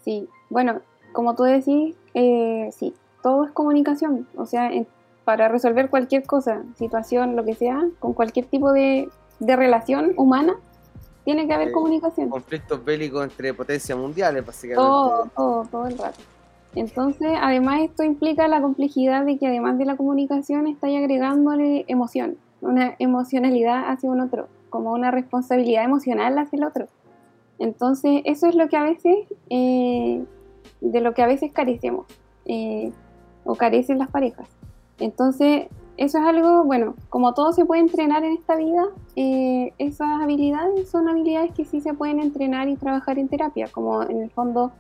sí. 0.05 0.29
Bueno, 0.51 0.81
como 1.13 1.35
tú 1.35 1.43
decís, 1.45 1.97
eh, 2.15 2.69
sí, 2.73 2.95
todo 3.23 3.45
es 3.45 3.53
comunicación. 3.53 4.27
O 4.37 4.47
sea, 4.47 4.71
en- 4.73 4.87
para 5.25 5.49
resolver 5.49 5.91
cualquier 5.91 6.25
cosa, 6.25 6.63
situación, 6.77 7.37
lo 7.37 7.45
que 7.45 7.55
sea, 7.55 7.83
con 7.99 8.13
cualquier 8.13 8.47
tipo 8.47 8.73
de, 8.73 9.09
de 9.41 9.57
relación 9.57 10.13
humana, 10.17 10.55
tiene 11.25 11.47
que 11.47 11.55
haber 11.55 11.73
comunicación. 11.73 12.29
Conflictos 12.29 12.85
bélicos 12.85 13.25
entre 13.25 13.55
potencias 13.55 13.99
mundiales, 13.99 14.45
básicamente. 14.45 14.77
Todo, 14.77 15.31
todo, 15.35 15.65
todo 15.65 15.87
el 15.87 15.99
rato. 15.99 16.21
Entonces, 16.75 17.33
además 17.41 17.83
esto 17.83 18.03
implica 18.03 18.49
la 18.49 18.61
complejidad 18.61 19.25
de 19.25 19.39
que 19.39 19.47
además 19.47 19.79
de 19.79 19.85
la 19.85 19.97
comunicación 19.97 20.67
estáis 20.67 20.99
agregándole 20.99 21.85
emoción, 21.89 22.37
una 22.61 22.97
emocionalidad 22.99 23.91
hacia 23.91 24.11
un 24.11 24.21
otro, 24.21 24.49
como 24.71 24.93
una 24.93 25.11
responsabilidad 25.11 25.85
emocional 25.85 26.37
hacia 26.39 26.57
el 26.57 26.65
otro. 26.65 26.87
Entonces, 27.59 28.23
eso 28.25 28.49
es 28.49 28.57
lo 28.57 28.69
que 28.69 28.77
a 28.77 28.83
veces, 28.83 29.17
eh, 29.49 30.25
de 30.81 31.01
lo 31.01 31.15
que 31.15 31.23
a 31.23 31.27
veces 31.27 31.53
carecemos, 31.53 32.07
eh, 32.45 32.93
o 33.45 33.55
carecen 33.55 33.99
las 33.99 34.09
parejas. 34.09 34.49
Entonces, 34.99 35.67
eso 35.97 36.19
es 36.19 36.25
algo, 36.25 36.65
bueno, 36.65 36.95
como 37.09 37.35
todo 37.35 37.53
se 37.53 37.65
puede 37.65 37.83
entrenar 37.83 38.25
en 38.25 38.33
esta 38.33 38.57
vida, 38.57 38.87
eh, 39.17 39.73
esas 39.79 40.21
habilidades 40.21 40.91
son 40.91 41.09
habilidades 41.09 41.53
que 41.53 41.65
sí 41.65 41.81
se 41.81 41.95
pueden 41.95 42.21
entrenar 42.21 42.69
y 42.69 42.77
trabajar 42.77 43.19
en 43.19 43.29
terapia, 43.29 43.69
como 43.71 44.03
en 44.03 44.23
el 44.23 44.31
fondo 44.31 44.73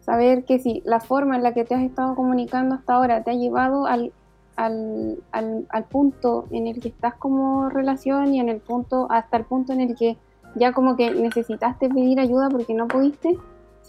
saber 0.00 0.44
que 0.44 0.58
si 0.58 0.82
la 0.84 0.98
forma 0.98 1.36
en 1.36 1.44
la 1.44 1.54
que 1.54 1.64
te 1.64 1.76
has 1.76 1.82
estado 1.82 2.16
comunicando 2.16 2.74
hasta 2.74 2.94
ahora 2.94 3.22
te 3.22 3.30
ha 3.30 3.34
llevado 3.34 3.86
al, 3.86 4.12
al, 4.56 5.18
al, 5.30 5.66
al 5.68 5.84
punto 5.84 6.46
en 6.50 6.66
el 6.66 6.80
que 6.80 6.88
estás 6.88 7.14
como 7.14 7.68
relación 7.68 8.34
y 8.34 8.40
en 8.40 8.48
el 8.48 8.60
punto, 8.60 9.06
hasta 9.10 9.36
el 9.36 9.44
punto 9.44 9.72
en 9.72 9.80
el 9.80 9.94
que 9.94 10.16
ya 10.56 10.72
como 10.72 10.96
que 10.96 11.12
necesitaste 11.12 11.88
pedir 11.88 12.18
ayuda 12.18 12.48
porque 12.50 12.74
no 12.74 12.88
pudiste, 12.88 13.38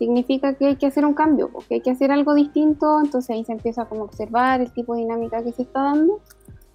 significa 0.03 0.55
que 0.55 0.67
hay 0.67 0.75
que 0.75 0.87
hacer 0.87 1.05
un 1.05 1.13
cambio, 1.13 1.49
porque 1.49 1.75
hay 1.75 1.81
que 1.81 1.91
hacer 1.91 2.11
algo 2.11 2.33
distinto, 2.33 2.99
entonces 2.99 3.29
ahí 3.29 3.45
se 3.45 3.53
empieza 3.53 3.83
a 3.83 3.87
observar 3.89 4.59
el 4.59 4.71
tipo 4.71 4.95
de 4.95 5.01
dinámica 5.01 5.41
que 5.41 5.53
se 5.53 5.61
está 5.61 5.81
dando 5.81 6.19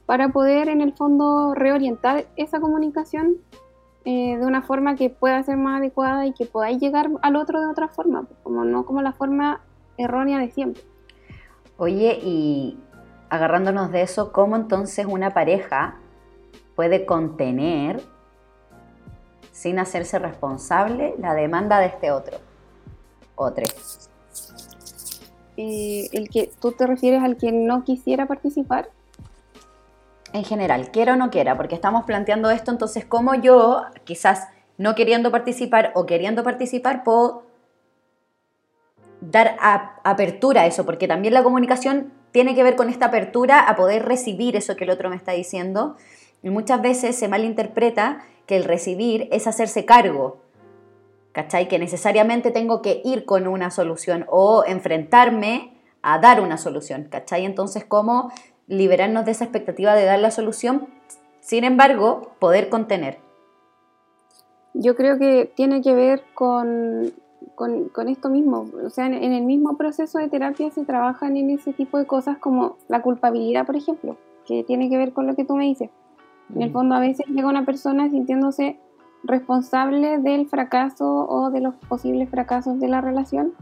para 0.06 0.30
poder 0.30 0.70
en 0.70 0.80
el 0.80 0.94
fondo 0.94 1.54
reorientar 1.54 2.26
esa 2.36 2.58
comunicación 2.58 3.36
eh, 4.06 4.38
de 4.38 4.46
una 4.46 4.62
forma 4.62 4.96
que 4.96 5.10
pueda 5.10 5.42
ser 5.42 5.58
más 5.58 5.80
adecuada 5.80 6.24
y 6.24 6.32
que 6.32 6.46
podáis 6.46 6.80
llegar 6.80 7.10
al 7.20 7.36
otro 7.36 7.60
de 7.60 7.66
otra 7.66 7.88
forma, 7.88 8.26
como 8.42 8.64
no 8.64 8.86
como 8.86 9.02
la 9.02 9.12
forma 9.12 9.60
errónea 9.98 10.38
de 10.38 10.50
siempre. 10.50 10.82
Oye, 11.76 12.18
y 12.22 12.78
agarrándonos 13.28 13.92
de 13.92 14.00
eso, 14.00 14.32
¿cómo 14.32 14.56
entonces 14.56 15.04
una 15.04 15.30
pareja 15.30 15.96
puede 16.76 17.04
contener 17.04 18.00
sin 19.52 19.78
hacerse 19.78 20.18
responsable 20.18 21.14
la 21.18 21.34
demanda 21.34 21.78
de 21.78 21.86
este 21.86 22.10
otro? 22.10 22.47
Otro. 23.38 23.64
Eh, 25.56 26.08
el 26.12 26.28
que 26.28 26.50
tú 26.60 26.72
te 26.72 26.86
refieres 26.86 27.22
al 27.22 27.36
que 27.36 27.52
no 27.52 27.84
quisiera 27.84 28.26
participar, 28.26 28.90
En 30.34 30.44
general, 30.44 30.90
quiera 30.90 31.14
o 31.14 31.16
no 31.16 31.30
quiera, 31.30 31.56
porque 31.56 31.74
estamos 31.74 32.04
planteando 32.04 32.50
esto, 32.50 32.70
entonces, 32.70 33.06
¿cómo 33.06 33.34
yo, 33.34 33.84
quizás 34.04 34.48
no 34.76 34.94
queriendo 34.94 35.30
participar 35.30 35.90
o 35.94 36.04
queriendo 36.04 36.44
participar, 36.44 37.02
puedo 37.02 37.44
dar 39.22 39.56
apertura 40.04 40.62
a 40.62 40.66
eso? 40.66 40.84
Porque 40.84 41.08
también 41.08 41.32
la 41.32 41.42
comunicación 41.42 42.12
tiene 42.30 42.54
que 42.54 42.62
ver 42.62 42.76
con 42.76 42.90
esta 42.90 43.06
apertura 43.06 43.60
a 43.60 43.74
poder 43.74 44.04
recibir 44.04 44.54
eso 44.54 44.76
que 44.76 44.84
el 44.84 44.90
otro 44.90 45.08
me 45.08 45.16
está 45.16 45.32
diciendo. 45.32 45.96
Y 46.42 46.50
muchas 46.50 46.82
veces 46.82 47.16
se 47.16 47.28
malinterpreta 47.28 48.22
que 48.46 48.56
el 48.56 48.64
recibir 48.64 49.28
es 49.32 49.46
hacerse 49.46 49.86
cargo. 49.86 50.42
¿Cachai? 51.38 51.68
Que 51.68 51.78
necesariamente 51.78 52.50
tengo 52.50 52.82
que 52.82 53.00
ir 53.04 53.24
con 53.24 53.46
una 53.46 53.70
solución 53.70 54.26
o 54.28 54.64
enfrentarme 54.66 55.72
a 56.02 56.18
dar 56.18 56.40
una 56.40 56.58
solución. 56.58 57.06
¿Cachai? 57.08 57.44
Entonces, 57.44 57.84
¿cómo 57.84 58.32
liberarnos 58.66 59.24
de 59.24 59.30
esa 59.30 59.44
expectativa 59.44 59.94
de 59.94 60.04
dar 60.04 60.18
la 60.18 60.32
solución? 60.32 60.88
Sin 61.38 61.62
embargo, 61.62 62.32
poder 62.40 62.68
contener. 62.68 63.18
yo 64.74 64.96
creo 64.96 65.16
que 65.16 65.48
tiene 65.54 65.80
que 65.80 65.94
ver 65.94 66.24
con, 66.34 67.12
con, 67.54 67.88
con 67.90 68.08
esto 68.08 68.30
mismo. 68.30 68.66
O 68.84 68.90
sea, 68.90 69.06
en, 69.06 69.14
en 69.14 69.32
el 69.32 69.44
mismo 69.44 69.76
proceso 69.76 70.18
de 70.18 70.28
terapia 70.28 70.72
se 70.72 70.84
trabajan 70.84 71.36
en 71.36 71.50
ese 71.50 71.72
tipo 71.72 71.98
de 71.98 72.06
cosas 72.08 72.38
como 72.38 72.78
la 72.88 73.00
culpabilidad, 73.00 73.64
por 73.64 73.76
ejemplo, 73.76 74.16
que 74.44 74.64
tiene 74.64 74.90
que 74.90 74.98
ver 74.98 75.12
con 75.12 75.28
lo 75.28 75.36
que 75.36 75.44
tú 75.44 75.54
me 75.54 75.66
dices. 75.66 75.90
En 76.52 76.62
el 76.62 76.72
fondo 76.72 76.96
a 76.96 77.00
veces 77.00 77.26
llega 77.28 77.48
una 77.48 77.64
persona 77.64 78.10
sintiéndose 78.10 78.80
responsable 79.24 80.18
del 80.18 80.48
fracaso 80.48 81.26
o 81.28 81.50
de 81.50 81.60
los 81.60 81.74
posibles 81.88 82.28
fracasos 82.30 82.78
de 82.80 82.88
la 82.88 83.00
relación 83.00 83.52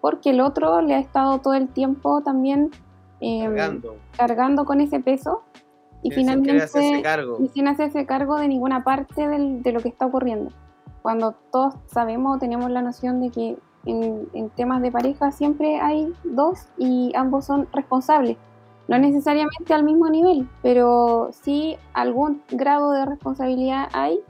porque 0.00 0.30
el 0.30 0.40
otro 0.40 0.80
le 0.82 0.94
ha 0.94 0.98
estado 0.98 1.38
todo 1.40 1.54
el 1.54 1.68
tiempo 1.68 2.20
también 2.22 2.70
em, 3.20 3.44
Cargando. 3.54 3.96
cargando 4.16 4.64
con 4.64 4.80
ese 4.80 5.00
peso 5.00 5.42
y 6.02 6.10
Sin 6.10 6.18
finalmente 6.28 7.02
cargo. 7.02 7.38
y 7.40 7.48
sin 7.48 7.66
hacerse 7.66 8.04
cargo 8.06 8.36
de 8.36 8.46
ninguna 8.48 8.84
parte 8.84 9.26
del- 9.26 9.62
de 9.62 9.72
lo 9.72 9.80
que 9.80 9.88
está 9.88 10.06
ocurriendo. 10.06 10.50
Cuando 11.02 11.34
todos 11.50 11.74
sabemos, 11.86 12.38
tenemos 12.38 12.70
la 12.70 12.82
noción 12.82 13.20
de 13.20 13.30
que 13.30 13.56
en, 13.86 14.28
en 14.34 14.50
temas 14.50 14.82
de 14.82 14.92
pareja 14.92 15.30
siempre 15.30 15.80
hay 15.80 16.12
dos 16.24 16.66
y 16.76 17.12
ambos 17.16 17.46
son 17.46 17.66
responsables. 17.72 18.36
No 18.88 18.98
necesariamente 18.98 19.72
al 19.72 19.82
mismo 19.82 20.08
nivel, 20.10 20.48
pero 20.62 21.28
sí 21.32 21.76
algún 21.94 22.42
grado 22.50 22.92
de 22.92 23.04
responsabilidad 23.06 23.88
hay 23.92 24.20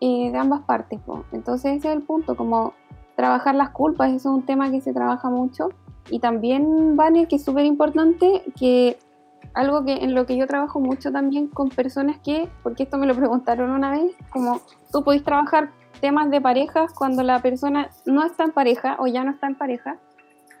eh, 0.00 0.30
de 0.30 0.38
ambas 0.38 0.62
partes. 0.62 1.00
Entonces 1.32 1.76
ese 1.76 1.88
es 1.88 1.96
el 1.96 2.02
punto, 2.02 2.36
como 2.36 2.74
trabajar 3.16 3.54
las 3.54 3.70
culpas, 3.70 4.12
eso 4.12 4.30
es 4.30 4.34
un 4.36 4.46
tema 4.46 4.70
que 4.70 4.80
se 4.80 4.92
trabaja 4.92 5.30
mucho. 5.30 5.70
Y 6.10 6.20
también, 6.20 6.96
Vane, 6.96 7.26
que 7.26 7.36
es 7.36 7.44
súper 7.44 7.64
importante, 7.64 8.42
que 8.58 8.98
algo 9.54 9.84
que 9.84 9.94
en 9.94 10.14
lo 10.14 10.26
que 10.26 10.36
yo 10.36 10.46
trabajo 10.46 10.80
mucho 10.80 11.10
también 11.10 11.48
con 11.48 11.70
personas 11.70 12.18
que, 12.18 12.48
porque 12.62 12.82
esto 12.82 12.98
me 12.98 13.06
lo 13.06 13.14
preguntaron 13.14 13.70
una 13.70 13.90
vez, 13.90 14.14
como 14.30 14.60
tú 14.92 15.02
podés 15.02 15.24
trabajar 15.24 15.70
temas 16.00 16.30
de 16.30 16.40
parejas 16.42 16.92
cuando 16.92 17.22
la 17.22 17.40
persona 17.40 17.88
no 18.04 18.22
está 18.22 18.44
en 18.44 18.52
pareja 18.52 18.96
o 18.98 19.06
ya 19.06 19.24
no 19.24 19.30
está 19.30 19.46
en 19.46 19.56
pareja. 19.56 19.96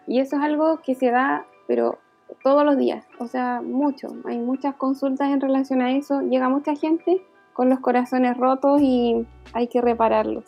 Y 0.06 0.20
eso 0.20 0.36
es 0.36 0.42
algo 0.42 0.80
que 0.80 0.94
se 0.94 1.10
da, 1.10 1.44
pero 1.66 1.98
todos 2.42 2.64
los 2.64 2.76
días, 2.78 3.04
o 3.18 3.26
sea, 3.26 3.60
mucho. 3.60 4.08
Hay 4.24 4.38
muchas 4.38 4.74
consultas 4.76 5.30
en 5.30 5.40
relación 5.40 5.82
a 5.82 5.92
eso. 5.92 6.22
Llega 6.22 6.48
mucha 6.48 6.74
gente 6.74 7.22
con 7.56 7.70
los 7.70 7.80
corazones 7.80 8.36
rotos 8.36 8.80
y 8.82 9.26
hay 9.54 9.66
que 9.68 9.80
repararlos. 9.80 10.44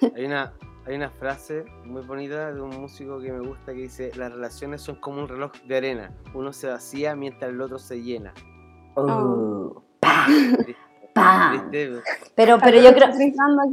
Hay 0.16 0.24
una, 0.26 0.52
hay 0.86 0.96
una 0.96 1.08
frase 1.10 1.64
muy 1.84 2.02
bonita 2.02 2.52
de 2.52 2.60
un 2.60 2.78
músico 2.80 3.20
que 3.20 3.30
me 3.32 3.46
gusta 3.46 3.72
que 3.72 3.78
dice, 3.82 4.10
las 4.16 4.32
relaciones 4.32 4.82
son 4.82 4.96
como 4.96 5.20
un 5.22 5.28
reloj 5.28 5.52
de 5.66 5.76
arena, 5.76 6.10
uno 6.34 6.52
se 6.52 6.66
vacía 6.66 7.14
mientras 7.14 7.50
el 7.50 7.60
otro 7.60 7.78
se 7.78 8.02
llena. 8.02 8.34
¡Pam! 11.14 11.52
¿Viste? 11.52 11.90
Pero, 12.34 12.58
pero 12.62 12.80
yo 12.80 12.94
creo, 12.94 13.08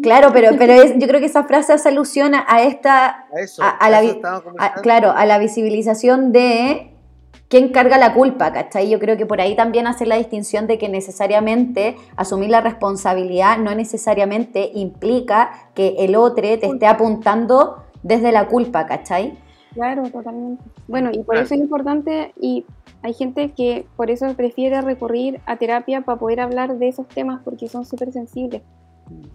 claro, 0.02 0.30
pero, 0.34 0.52
pero 0.58 0.74
es- 0.74 0.94
yo 0.98 1.08
creo 1.08 1.20
que 1.20 1.28
esa 1.28 1.44
frase 1.44 1.74
hace 1.74 1.90
alusión 1.90 2.34
a, 2.34 2.62
esta, 2.64 3.28
A 3.36 3.40
eso, 3.40 3.62
A- 3.64 3.70
a 3.70 3.90
la 3.90 4.00
a- 4.60 4.74
claro, 4.82 5.12
a 5.12 5.26
la 5.26 5.38
visibilización 5.38 6.32
de 6.32 6.95
quién 7.48 7.72
carga 7.72 7.98
la 7.98 8.14
culpa, 8.14 8.52
¿cachai? 8.52 8.90
Yo 8.90 9.00
creo 9.00 9.18
que 9.18 9.26
por 9.26 9.42
ahí 9.42 9.56
también 9.56 9.88
hace 9.88 10.06
la 10.06 10.18
distinción 10.18 10.68
de 10.68 10.78
que 10.78 10.90
necesariamente 10.90 11.96
asumir 12.16 12.50
la 12.50 12.62
responsabilidad 12.62 13.58
no 13.58 13.76
necesariamente 13.76 14.72
implica 14.74 15.52
que 15.74 15.96
el 16.00 16.16
otro 16.16 16.36
te 16.36 16.66
esté 16.66 16.88
apuntando 16.88 17.84
desde 18.04 18.32
la 18.32 18.48
culpa, 18.48 18.86
¿cachai? 18.86 19.38
Claro, 19.74 20.04
totalmente. 20.10 20.64
Bueno, 20.88 21.10
y 21.12 21.24
por 21.24 21.36
eso 21.36 21.54
es 21.54 21.60
importante 21.60 22.34
y 22.40 22.66
hay 23.02 23.14
gente 23.14 23.52
que 23.52 23.86
por 23.98 24.10
eso 24.10 24.34
prefiere 24.34 24.82
recurrir 24.82 25.42
a 25.46 25.58
terapia 25.58 26.02
para 26.02 26.18
poder 26.18 26.40
hablar 26.40 26.78
de 26.78 26.88
esos 26.88 27.08
temas 27.08 27.42
porque 27.44 27.68
son 27.68 27.86
súper 27.86 28.12
sensibles. 28.14 28.62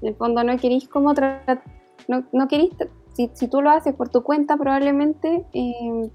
En 0.00 0.08
el 0.08 0.14
fondo 0.14 0.42
no 0.42 0.56
queréis 0.56 0.88
como 0.88 1.14
tratar, 1.14 1.62
no, 2.08 2.24
no 2.32 2.48
queréis, 2.48 2.72
si 3.34 3.48
tú 3.48 3.60
lo 3.60 3.70
haces 3.70 3.94
por 3.94 4.08
tu 4.08 4.22
cuenta 4.22 4.56
probablemente 4.56 5.44
eh, 5.52 6.10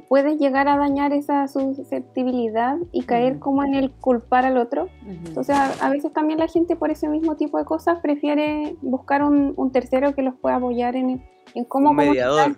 puedes 0.00 0.38
llegar 0.38 0.68
a 0.68 0.76
dañar 0.76 1.12
esa 1.12 1.46
susceptibilidad 1.48 2.76
y 2.92 3.04
caer 3.04 3.38
como 3.38 3.62
en 3.64 3.74
el 3.74 3.90
culpar 3.92 4.44
al 4.44 4.56
otro. 4.58 4.88
Entonces 5.06 5.54
a, 5.56 5.66
a 5.86 5.90
veces 5.90 6.12
también 6.12 6.38
la 6.38 6.48
gente 6.48 6.76
por 6.76 6.90
ese 6.90 7.08
mismo 7.08 7.36
tipo 7.36 7.58
de 7.58 7.64
cosas 7.64 8.00
prefiere 8.00 8.76
buscar 8.82 9.22
un, 9.22 9.54
un 9.56 9.72
tercero 9.72 10.14
que 10.14 10.22
los 10.22 10.34
pueda 10.34 10.56
apoyar 10.56 10.96
en, 10.96 11.22
en 11.54 11.64
cómo 11.64 11.90
Un 11.90 11.96
mediador. 11.96 12.56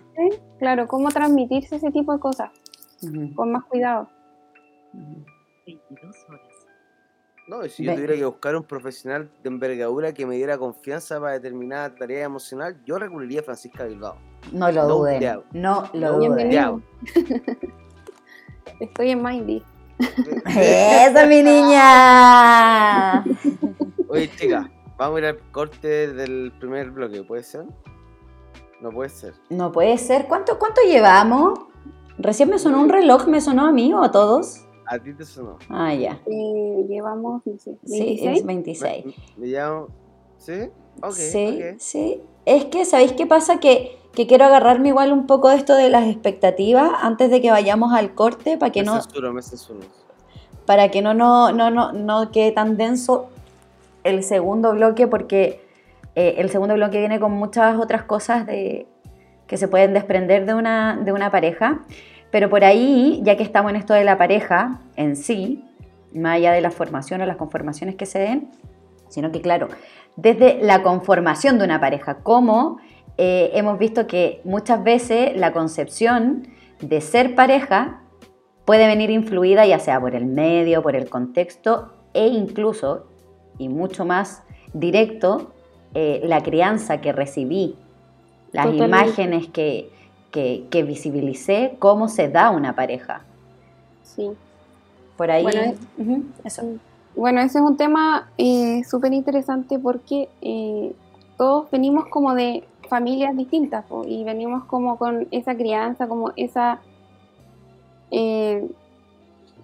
claro, 0.59 0.87
cómo 0.87 1.09
transmitirse 1.09 1.75
ese 1.75 1.91
tipo 1.91 2.13
de 2.13 2.19
cosas 2.19 2.49
con 3.35 3.51
más 3.51 3.63
cuidado. 3.65 4.09
Ujú. 4.93 5.25
22 5.65 6.15
horas. 6.29 6.41
No, 7.49 7.63
y 7.65 7.69
si 7.69 7.83
yo 7.85 7.93
tuviera 7.93 8.13
que 8.15 8.25
buscar 8.25 8.55
un 8.57 8.63
profesional 8.63 9.29
de 9.41 9.47
envergadura 9.49 10.11
que 10.13 10.25
me 10.25 10.35
diera 10.35 10.57
confianza 10.57 11.17
para 11.19 11.33
determinada 11.33 11.95
tarea 11.95 12.25
emocional, 12.25 12.75
yo 12.85 12.97
recurriría 12.99 13.39
a 13.39 13.43
Francisca 13.43 13.85
Bilbao. 13.85 14.17
No 14.51 14.71
lo 14.71 14.83
No 14.87 14.95
duden, 14.97 15.19
doubt. 15.21 15.45
no 15.53 15.89
lo 15.93 15.99
No 15.99 16.13
duden. 16.17 16.49
Bienvenido. 16.49 16.63
doubt. 16.71 16.83
Estoy 18.79 19.09
en 19.11 19.23
Mindy. 19.23 19.63
¡Esa 20.45 21.25
mi 21.25 21.41
niña! 21.41 23.23
Oye, 24.09 24.29
chica, 24.37 24.69
vamos 24.97 25.17
a 25.17 25.19
ir 25.19 25.25
al 25.25 25.39
corte 25.51 26.13
del 26.13 26.53
primer 26.59 26.91
bloque, 26.91 27.23
¿puede 27.23 27.43
ser? 27.43 27.65
No 28.81 28.91
puede 28.91 29.09
ser. 29.09 29.33
No 29.49 29.71
puede 29.71 29.97
ser. 29.97 30.27
¿Cuánto, 30.27 30.59
cuánto 30.59 30.81
llevamos? 30.81 31.59
Recién 32.19 32.49
me 32.49 32.59
sonó 32.59 32.81
un 32.81 32.89
reloj, 32.89 33.27
¿me 33.27 33.41
sonó 33.41 33.65
a 33.65 33.71
mí 33.71 33.91
o 33.93 34.03
a 34.03 34.11
todos? 34.11 34.63
A 34.85 34.99
ti 34.99 35.13
te 35.13 35.25
sonó. 35.25 35.57
Ah, 35.69 35.93
ya. 35.93 36.19
Eh, 36.25 36.85
llevamos, 36.87 37.41
no 37.45 37.57
sé, 37.57 37.77
Sí, 37.85 37.99
26. 37.99 38.37
es 38.39 38.45
26. 38.45 39.05
Me, 39.05 39.13
me 39.37 39.47
llamo. 39.47 39.87
¿Sí? 40.37 40.69
Ok. 41.01 41.13
sí, 41.13 41.59
ok. 41.61 41.79
sí. 41.79 42.21
Es 42.45 42.65
que, 42.65 42.85
¿sabéis 42.85 43.13
qué 43.13 43.25
pasa? 43.25 43.59
Que, 43.59 43.97
que 44.13 44.25
quiero 44.25 44.45
agarrarme 44.45 44.89
igual 44.89 45.11
un 45.11 45.27
poco 45.27 45.49
de 45.49 45.57
esto 45.57 45.75
de 45.75 45.89
las 45.89 46.07
expectativas 46.07 46.91
antes 47.01 47.29
de 47.29 47.41
que 47.41 47.51
vayamos 47.51 47.93
al 47.93 48.13
corte 48.13 48.57
para 48.57 48.71
que 48.71 48.81
me 48.81 48.85
no, 48.87 49.01
censuro, 49.01 49.33
me 49.33 49.41
censuro. 49.41 49.79
para 50.65 50.89
que 50.89 51.01
no, 51.01 51.13
no, 51.13 51.51
no, 51.51 51.69
no, 51.69 51.91
no 51.91 52.31
quede 52.31 52.51
tan 52.51 52.77
denso 52.77 53.29
el 54.03 54.23
segundo 54.23 54.71
bloque, 54.71 55.07
porque 55.07 55.61
eh, 56.15 56.35
el 56.37 56.49
segundo 56.49 56.73
bloque 56.75 56.99
viene 56.99 57.19
con 57.19 57.33
muchas 57.33 57.77
otras 57.77 58.03
cosas 58.03 58.45
de, 58.45 58.87
que 59.47 59.57
se 59.57 59.67
pueden 59.67 59.93
desprender 59.93 60.45
de 60.45 60.53
una, 60.53 60.97
de 61.03 61.11
una 61.11 61.31
pareja. 61.31 61.81
Pero 62.31 62.49
por 62.49 62.63
ahí, 62.63 63.21
ya 63.23 63.37
que 63.37 63.43
estamos 63.43 63.71
en 63.71 63.77
esto 63.77 63.93
de 63.93 64.03
la 64.03 64.17
pareja 64.17 64.81
en 64.95 65.15
sí, 65.15 65.63
más 66.13 66.35
allá 66.35 66.51
de 66.51 66.61
la 66.61 66.71
formación 66.71 67.21
o 67.21 67.25
las 67.25 67.37
conformaciones 67.37 67.95
que 67.95 68.05
se 68.05 68.19
den, 68.19 68.49
sino 69.09 69.31
que 69.31 69.41
claro, 69.41 69.69
desde 70.17 70.59
la 70.61 70.83
conformación 70.83 71.57
de 71.57 71.63
una 71.65 71.79
pareja, 71.79 72.15
como 72.15 72.79
eh, 73.17 73.51
hemos 73.53 73.79
visto 73.79 74.05
que 74.07 74.41
muchas 74.43 74.83
veces 74.83 75.37
la 75.37 75.53
concepción 75.53 76.47
de 76.81 76.99
ser 77.01 77.33
pareja 77.35 78.01
puede 78.65 78.85
venir 78.87 79.09
influida 79.09 79.65
ya 79.65 79.79
sea 79.79 79.99
por 80.01 80.13
el 80.13 80.25
medio, 80.25 80.81
por 80.83 80.95
el 80.95 81.09
contexto 81.09 81.93
e 82.13 82.27
incluso, 82.27 83.07
y 83.57 83.69
mucho 83.69 84.03
más 84.05 84.43
directo, 84.73 85.53
eh, 85.93 86.21
la 86.25 86.43
crianza 86.43 86.99
que 86.99 87.13
recibí, 87.13 87.75
las 88.51 88.65
Totalmente. 88.65 88.85
imágenes 89.05 89.47
que, 89.47 89.89
que, 90.31 90.65
que 90.69 90.83
visibilicé, 90.83 91.75
cómo 91.79 92.07
se 92.09 92.27
da 92.29 92.49
una 92.49 92.75
pareja. 92.75 93.21
Sí. 94.03 94.31
Por 95.15 95.31
ahí... 95.31 95.43
Bueno, 95.43 95.61
es- 95.61 95.77
eso. 96.43 96.63
Bueno, 97.17 97.41
ese 97.41 97.57
es 97.57 97.63
un 97.63 97.77
tema 97.77 98.29
eh, 98.37 98.83
súper 98.83 99.11
interesante 99.11 99.79
porque 99.79 100.29
eh, 100.41 100.95
todos 101.35 101.69
venimos 101.71 102.05
como 102.09 102.35
de 102.35 102.63
familias 102.89 103.35
distintas 103.35 103.85
y 104.05 104.23
venimos 104.23 104.65
como 104.65 104.99
con 104.99 105.27
esa 105.31 105.55
crianza, 105.55 106.07
como 106.07 106.31
esa, 106.35 106.79
eh, 108.11 108.69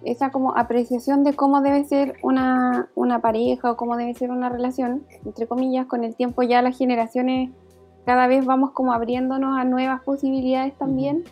esa 0.02 0.32
como 0.32 0.56
apreciación 0.56 1.22
de 1.22 1.34
cómo 1.34 1.60
debe 1.60 1.84
ser 1.84 2.16
una, 2.22 2.88
una 2.96 3.20
pareja 3.20 3.70
o 3.70 3.76
cómo 3.76 3.96
debe 3.96 4.14
ser 4.14 4.32
una 4.32 4.48
relación, 4.48 5.04
entre 5.24 5.46
comillas, 5.46 5.86
con 5.86 6.02
el 6.02 6.16
tiempo 6.16 6.42
ya 6.42 6.60
las 6.60 6.76
generaciones 6.76 7.50
cada 8.04 8.26
vez 8.26 8.44
vamos 8.44 8.72
como 8.72 8.92
abriéndonos 8.92 9.56
a 9.56 9.64
nuevas 9.64 10.02
posibilidades 10.02 10.76
también. 10.76 11.22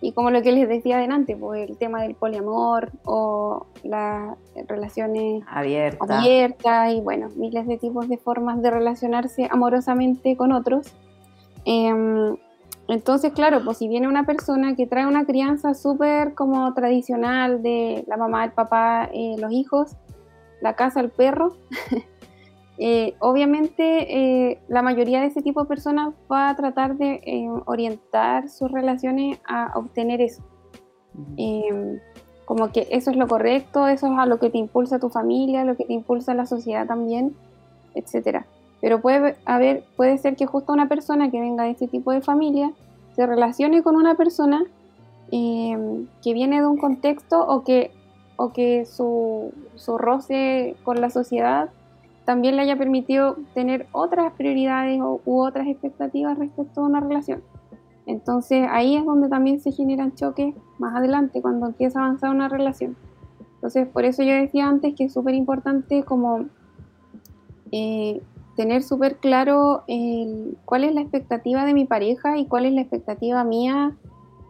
Y 0.00 0.12
como 0.12 0.30
lo 0.30 0.42
que 0.42 0.52
les 0.52 0.68
decía 0.68 0.98
adelante, 0.98 1.36
pues 1.36 1.68
el 1.68 1.76
tema 1.76 2.02
del 2.02 2.14
poliamor 2.14 2.92
o 3.04 3.66
las 3.82 4.36
relaciones 4.68 5.42
Abierta. 5.48 6.18
abiertas 6.20 6.92
y 6.92 7.00
bueno, 7.00 7.28
miles 7.34 7.66
de 7.66 7.78
tipos 7.78 8.08
de 8.08 8.16
formas 8.16 8.62
de 8.62 8.70
relacionarse 8.70 9.48
amorosamente 9.50 10.36
con 10.36 10.52
otros. 10.52 10.92
Em, 11.64 12.36
entonces, 12.86 13.32
claro, 13.32 13.62
pues 13.64 13.78
si 13.78 13.88
viene 13.88 14.08
una 14.08 14.24
persona 14.24 14.76
que 14.76 14.86
trae 14.86 15.06
una 15.06 15.26
crianza 15.26 15.74
súper 15.74 16.34
como 16.34 16.72
tradicional 16.74 17.62
de 17.62 18.04
la 18.06 18.16
mamá, 18.16 18.44
el 18.44 18.52
papá, 18.52 19.10
eh, 19.12 19.34
los 19.38 19.52
hijos, 19.52 19.96
la 20.60 20.74
casa, 20.74 21.00
el 21.00 21.10
perro, 21.10 21.56
eh, 22.80 23.16
obviamente 23.18 24.50
eh, 24.50 24.60
la 24.68 24.82
mayoría 24.82 25.20
de 25.20 25.26
ese 25.26 25.42
tipo 25.42 25.62
de 25.62 25.68
personas 25.68 26.14
va 26.30 26.48
a 26.48 26.56
tratar 26.56 26.96
de 26.96 27.20
eh, 27.24 27.48
orientar 27.66 28.48
sus 28.48 28.70
relaciones 28.70 29.38
a 29.46 29.72
obtener 29.74 30.20
eso. 30.20 30.42
Como 32.44 32.70
que 32.72 32.86
eso 32.90 33.10
es 33.10 33.16
lo 33.16 33.26
correcto, 33.26 33.88
eso 33.88 34.06
es 34.06 34.18
a 34.18 34.26
lo 34.26 34.38
que 34.38 34.48
te 34.48 34.58
impulsa 34.58 35.00
tu 35.00 35.10
familia, 35.10 35.64
lo 35.64 35.76
que 35.76 35.84
te 35.84 35.92
impulsa 35.92 36.34
la 36.34 36.46
sociedad 36.46 36.86
también, 36.86 37.34
etcétera. 37.94 38.46
Pero 38.80 39.02
puede 39.02 39.36
haber, 39.44 39.84
puede 39.96 40.16
ser 40.18 40.36
que 40.36 40.46
justo 40.46 40.72
una 40.72 40.88
persona 40.88 41.30
que 41.30 41.40
venga 41.40 41.64
de 41.64 41.70
este 41.70 41.88
tipo 41.88 42.12
de 42.12 42.20
familia 42.20 42.72
se 43.16 43.26
relacione 43.26 43.82
con 43.82 43.96
una 43.96 44.14
persona 44.14 44.62
eh, 45.32 46.06
que 46.22 46.32
viene 46.32 46.60
de 46.60 46.66
un 46.68 46.78
contexto 46.78 47.44
o 47.44 47.64
que, 47.64 47.90
o 48.36 48.52
que 48.52 48.86
su, 48.86 49.52
su 49.74 49.98
roce 49.98 50.76
con 50.84 51.00
la 51.00 51.10
sociedad 51.10 51.70
también 52.28 52.56
le 52.56 52.62
haya 52.62 52.76
permitido 52.76 53.38
tener 53.54 53.86
otras 53.92 54.34
prioridades 54.34 55.00
o, 55.00 55.22
u 55.24 55.40
otras 55.40 55.66
expectativas 55.66 56.36
respecto 56.38 56.82
a 56.82 56.84
una 56.84 57.00
relación. 57.00 57.40
Entonces 58.04 58.68
ahí 58.70 58.96
es 58.96 59.04
donde 59.06 59.30
también 59.30 59.60
se 59.60 59.72
generan 59.72 60.14
choques 60.14 60.54
más 60.78 60.94
adelante, 60.94 61.40
cuando 61.40 61.64
empieza 61.64 62.00
a 62.00 62.04
avanzar 62.04 62.28
una 62.28 62.50
relación. 62.50 62.96
Entonces 63.54 63.88
por 63.88 64.04
eso 64.04 64.22
yo 64.22 64.34
decía 64.34 64.68
antes 64.68 64.94
que 64.94 65.04
es 65.04 65.12
súper 65.14 65.34
importante 65.34 66.02
como 66.02 66.44
eh, 67.72 68.20
tener 68.56 68.82
súper 68.82 69.16
claro 69.16 69.84
cuál 70.66 70.84
es 70.84 70.92
la 70.94 71.00
expectativa 71.00 71.64
de 71.64 71.72
mi 71.72 71.86
pareja 71.86 72.36
y 72.36 72.44
cuál 72.44 72.66
es 72.66 72.74
la 72.74 72.82
expectativa 72.82 73.42
mía, 73.42 73.96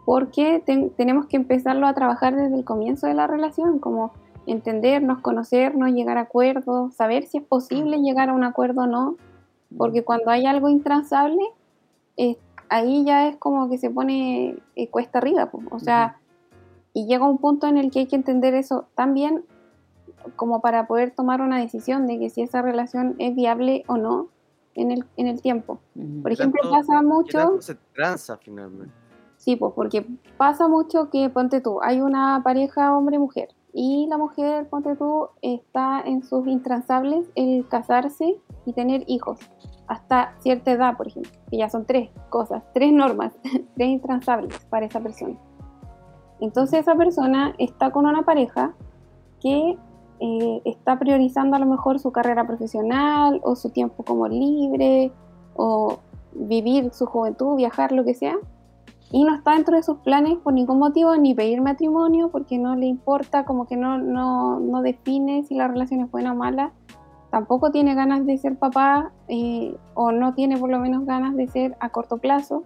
porque 0.04 0.60
ten- 0.66 0.90
tenemos 0.96 1.26
que 1.26 1.36
empezarlo 1.36 1.86
a 1.86 1.94
trabajar 1.94 2.34
desde 2.34 2.56
el 2.56 2.64
comienzo 2.64 3.06
de 3.06 3.14
la 3.14 3.28
relación, 3.28 3.78
como 3.78 4.10
entendernos, 4.50 5.20
conocernos, 5.20 5.90
llegar 5.90 6.18
a 6.18 6.22
acuerdos, 6.22 6.94
saber 6.94 7.26
si 7.26 7.38
es 7.38 7.44
posible 7.44 7.98
llegar 7.98 8.28
a 8.30 8.32
un 8.34 8.44
acuerdo 8.44 8.82
o 8.82 8.86
no, 8.86 9.16
porque 9.76 10.02
cuando 10.04 10.30
hay 10.30 10.46
algo 10.46 10.68
intransable, 10.68 11.42
eh, 12.16 12.36
ahí 12.68 13.04
ya 13.04 13.28
es 13.28 13.36
como 13.36 13.68
que 13.68 13.78
se 13.78 13.90
pone 13.90 14.56
eh, 14.76 14.88
cuesta 14.90 15.18
arriba, 15.18 15.50
o 15.70 15.78
sea, 15.78 16.18
y 16.94 17.06
llega 17.06 17.28
un 17.28 17.38
punto 17.38 17.66
en 17.66 17.76
el 17.78 17.90
que 17.90 18.00
hay 18.00 18.06
que 18.06 18.16
entender 18.16 18.54
eso 18.54 18.86
también 18.94 19.44
como 20.36 20.60
para 20.60 20.86
poder 20.86 21.10
tomar 21.12 21.40
una 21.40 21.58
decisión 21.60 22.06
de 22.06 22.18
que 22.18 22.30
si 22.30 22.42
esa 22.42 22.60
relación 22.62 23.14
es 23.18 23.34
viable 23.36 23.84
o 23.86 23.96
no 23.96 24.28
en 24.74 24.90
el, 24.90 25.04
en 25.16 25.26
el 25.28 25.40
tiempo. 25.40 25.78
Ujú. 25.94 26.22
Por 26.22 26.30
¿Qué 26.30 26.34
ejemplo, 26.34 26.62
tanto- 26.62 26.76
pasa 26.76 27.02
mucho, 27.02 27.60
se 27.62 27.74
tranza 27.94 28.36
finalmente? 28.38 28.92
sí, 29.36 29.54
pues 29.56 29.72
porque 29.74 30.04
pasa 30.36 30.66
mucho 30.68 31.10
que, 31.10 31.28
ponte 31.30 31.60
tú, 31.60 31.80
hay 31.82 32.00
una 32.00 32.40
pareja 32.42 32.96
hombre-mujer 32.96 33.50
y 33.80 34.08
la 34.08 34.18
mujer, 34.18 34.68
ponte 34.68 34.96
tú, 34.96 35.28
está 35.40 36.00
en 36.00 36.24
sus 36.24 36.48
intransables 36.48 37.30
el 37.36 37.64
casarse 37.68 38.36
y 38.66 38.72
tener 38.72 39.04
hijos 39.06 39.38
hasta 39.86 40.34
cierta 40.40 40.72
edad, 40.72 40.96
por 40.96 41.06
ejemplo, 41.06 41.30
que 41.48 41.58
ya 41.58 41.70
son 41.70 41.86
tres 41.86 42.10
cosas, 42.28 42.64
tres 42.74 42.92
normas, 42.92 43.38
tres 43.76 43.88
intransables 43.88 44.58
para 44.68 44.86
esa 44.86 44.98
persona. 44.98 45.36
Entonces 46.40 46.80
esa 46.80 46.96
persona 46.96 47.54
está 47.58 47.92
con 47.92 48.04
una 48.04 48.24
pareja 48.24 48.74
que 49.40 49.78
eh, 50.18 50.62
está 50.64 50.98
priorizando 50.98 51.54
a 51.54 51.60
lo 51.60 51.66
mejor 51.66 52.00
su 52.00 52.10
carrera 52.10 52.48
profesional 52.48 53.40
o 53.44 53.54
su 53.54 53.70
tiempo 53.70 54.02
como 54.02 54.26
libre 54.26 55.12
o 55.54 56.00
vivir 56.32 56.92
su 56.92 57.06
juventud, 57.06 57.54
viajar, 57.54 57.92
lo 57.92 58.02
que 58.02 58.14
sea, 58.14 58.38
y 59.10 59.24
no 59.24 59.34
está 59.34 59.52
dentro 59.54 59.76
de 59.76 59.82
sus 59.82 59.98
planes 59.98 60.36
por 60.38 60.52
ningún 60.52 60.78
motivo, 60.78 61.16
ni 61.16 61.34
pedir 61.34 61.62
matrimonio, 61.62 62.30
porque 62.30 62.58
no 62.58 62.76
le 62.76 62.86
importa, 62.86 63.44
como 63.44 63.66
que 63.66 63.76
no, 63.76 63.98
no, 63.98 64.60
no 64.60 64.82
define 64.82 65.44
si 65.44 65.54
la 65.54 65.68
relación 65.68 66.00
es 66.00 66.10
buena 66.10 66.32
o 66.32 66.36
mala, 66.36 66.72
tampoco 67.30 67.70
tiene 67.70 67.94
ganas 67.94 68.26
de 68.26 68.36
ser 68.36 68.56
papá 68.56 69.12
eh, 69.28 69.76
o 69.94 70.12
no 70.12 70.34
tiene 70.34 70.58
por 70.58 70.70
lo 70.70 70.78
menos 70.78 71.06
ganas 71.06 71.36
de 71.36 71.48
ser 71.48 71.76
a 71.80 71.88
corto 71.88 72.18
plazo. 72.18 72.64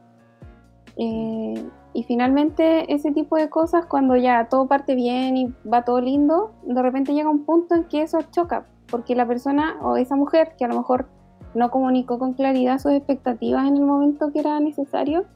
Eh, 0.96 1.64
y 1.94 2.02
finalmente 2.04 2.92
ese 2.92 3.12
tipo 3.12 3.36
de 3.36 3.48
cosas, 3.48 3.86
cuando 3.86 4.16
ya 4.16 4.48
todo 4.48 4.66
parte 4.66 4.94
bien 4.94 5.36
y 5.36 5.54
va 5.68 5.84
todo 5.84 6.00
lindo, 6.00 6.52
de 6.64 6.82
repente 6.82 7.14
llega 7.14 7.30
un 7.30 7.44
punto 7.44 7.74
en 7.74 7.84
que 7.84 8.02
eso 8.02 8.18
choca, 8.30 8.66
porque 8.90 9.14
la 9.14 9.26
persona 9.26 9.76
o 9.82 9.96
esa 9.96 10.16
mujer 10.16 10.54
que 10.58 10.64
a 10.64 10.68
lo 10.68 10.76
mejor 10.76 11.06
no 11.54 11.70
comunicó 11.70 12.18
con 12.18 12.32
claridad 12.32 12.78
sus 12.78 12.92
expectativas 12.92 13.68
en 13.68 13.76
el 13.76 13.84
momento 13.84 14.32
que 14.32 14.40
era 14.40 14.58
necesario, 14.58 15.26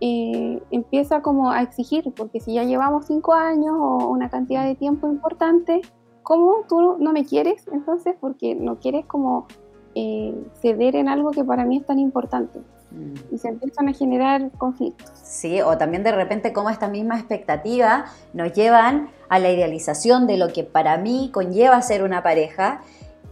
eh, 0.00 0.62
empieza 0.70 1.22
como 1.22 1.50
a 1.50 1.62
exigir, 1.62 2.12
porque 2.14 2.40
si 2.40 2.54
ya 2.54 2.64
llevamos 2.64 3.06
cinco 3.06 3.32
años 3.32 3.74
o 3.78 4.08
una 4.08 4.28
cantidad 4.28 4.64
de 4.64 4.74
tiempo 4.74 5.08
importante, 5.08 5.80
¿cómo 6.22 6.64
tú 6.68 6.96
no 6.98 7.12
me 7.12 7.24
quieres? 7.24 7.66
Entonces, 7.72 8.14
porque 8.20 8.54
no 8.54 8.78
quieres 8.80 9.06
como 9.06 9.46
eh, 9.94 10.34
ceder 10.60 10.96
en 10.96 11.08
algo 11.08 11.30
que 11.30 11.44
para 11.44 11.64
mí 11.64 11.76
es 11.78 11.86
tan 11.86 11.98
importante. 11.98 12.60
Mm. 12.90 13.34
Y 13.34 13.38
se 13.38 13.48
empiezan 13.48 13.88
a 13.88 13.92
generar 13.92 14.50
conflictos. 14.58 15.10
Sí, 15.14 15.60
o 15.60 15.78
también 15.78 16.02
de 16.02 16.12
repente 16.12 16.52
como 16.52 16.70
esta 16.70 16.88
misma 16.88 17.18
expectativa 17.18 18.06
nos 18.32 18.52
llevan 18.52 19.08
a 19.28 19.38
la 19.38 19.50
idealización 19.50 20.26
de 20.26 20.36
lo 20.36 20.48
que 20.48 20.64
para 20.64 20.96
mí 20.98 21.30
conlleva 21.32 21.80
ser 21.82 22.02
una 22.02 22.22
pareja 22.22 22.82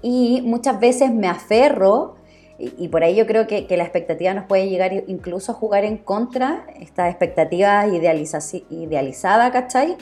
y 0.00 0.42
muchas 0.44 0.80
veces 0.80 1.12
me 1.12 1.28
aferro 1.28 2.16
y, 2.78 2.88
por 2.88 3.02
ahí 3.02 3.16
yo 3.16 3.26
creo 3.26 3.48
que, 3.48 3.66
la 3.76 3.82
expectativa 3.82 4.32
nos 4.34 4.44
puede 4.44 4.68
llegar 4.68 4.92
incluso 5.08 5.50
a 5.50 5.54
jugar 5.54 5.84
en 5.84 5.98
contra, 5.98 6.64
esta 6.78 7.08
expectativa 7.08 7.84
idealizada, 7.88 9.50
¿cachai? 9.50 9.96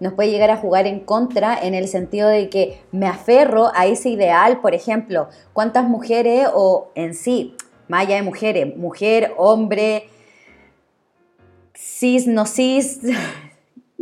Nos 0.00 0.14
puede 0.14 0.30
llegar 0.30 0.50
a 0.50 0.56
jugar 0.56 0.88
en 0.88 1.00
contra 1.00 1.56
en 1.62 1.74
el 1.74 1.86
sentido 1.86 2.28
de 2.28 2.48
que 2.48 2.80
me 2.90 3.06
aferro 3.06 3.70
a 3.74 3.86
ese 3.86 4.08
ideal, 4.08 4.60
por 4.60 4.74
ejemplo, 4.74 5.28
cuántas 5.52 5.84
mujeres 5.84 6.48
o 6.52 6.90
en 6.96 7.14
sí, 7.14 7.54
más 7.86 8.06
allá 8.06 8.16
de 8.16 8.22
mujeres, 8.22 8.76
mujer, 8.76 9.32
hombre, 9.36 10.08
cis, 11.74 12.26
no 12.26 12.44
cis, 12.44 13.00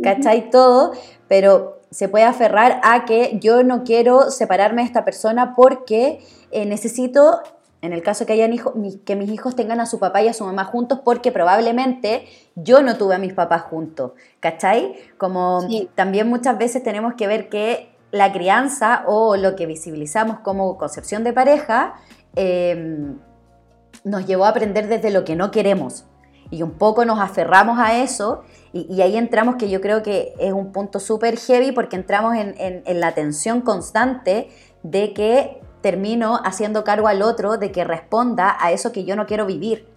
¿cachai? 0.03 0.49
Todo, 0.49 0.93
pero 1.27 1.79
se 1.91 2.07
puede 2.07 2.25
aferrar 2.25 2.81
a 2.83 3.05
que 3.05 3.37
yo 3.39 3.61
no 3.63 3.83
quiero 3.83 4.31
separarme 4.31 4.81
de 4.81 4.87
esta 4.87 5.05
persona 5.05 5.53
porque 5.55 6.21
eh, 6.51 6.65
necesito 6.65 7.41
en 7.81 7.93
el 7.93 8.03
caso 8.03 8.25
que 8.25 8.33
hayan 8.33 8.51
hijos, 8.53 8.73
que 9.05 9.15
mis 9.15 9.29
hijos 9.29 9.55
tengan 9.55 9.79
a 9.79 9.85
su 9.85 9.99
papá 9.99 10.21
y 10.21 10.27
a 10.27 10.33
su 10.33 10.43
mamá 10.43 10.65
juntos, 10.65 10.99
porque 11.03 11.31
probablemente 11.31 12.27
yo 12.55 12.81
no 12.81 12.97
tuve 12.97 13.15
a 13.15 13.19
mis 13.19 13.33
papás 13.33 13.63
juntos, 13.63 14.11
¿cachai? 14.39 14.95
Como 15.17 15.65
también 15.95 16.27
muchas 16.27 16.57
veces 16.57 16.83
tenemos 16.83 17.13
que 17.13 17.27
ver 17.27 17.47
que 17.47 17.89
la 18.11 18.33
crianza 18.33 19.03
o 19.07 19.37
lo 19.37 19.55
que 19.55 19.65
visibilizamos 19.65 20.39
como 20.39 20.77
concepción 20.77 21.23
de 21.23 21.31
pareja 21.31 21.93
em, 22.35 23.17
nos 24.03 24.25
llevó 24.25 24.45
a 24.45 24.49
aprender 24.49 24.87
desde 24.87 25.11
lo 25.11 25.23
que 25.23 25.35
no 25.35 25.51
queremos. 25.51 26.05
Y 26.51 26.63
un 26.63 26.71
poco 26.71 27.05
nos 27.05 27.19
aferramos 27.19 27.77
a 27.79 28.01
eso 28.01 28.41
y, 28.73 29.01
ahí 29.01 29.17
entramos 29.17 29.55
que 29.55 29.69
yo 29.69 29.81
creo 29.81 30.01
que 30.01 30.33
es 30.39 30.51
un 30.51 30.71
punto 30.71 30.99
súper 30.99 31.37
heavy 31.37 31.71
porque 31.71 31.95
entramos 31.95 32.35
en, 32.35 32.55
en 32.57 32.99
la 32.99 33.13
tensión 33.13 33.61
constante 33.61 34.49
de 34.81 35.13
que 35.13 35.61
termino 35.81 36.39
haciendo 36.43 36.83
cargo 36.83 37.07
al 37.07 37.21
otro 37.21 37.57
de 37.57 37.71
que 37.71 37.83
responda 37.83 38.57
a 38.59 38.71
eso 38.71 38.91
que 38.91 39.05
yo 39.05 39.15
no 39.15 39.25
quiero 39.25 39.45
vivir. 39.45 39.87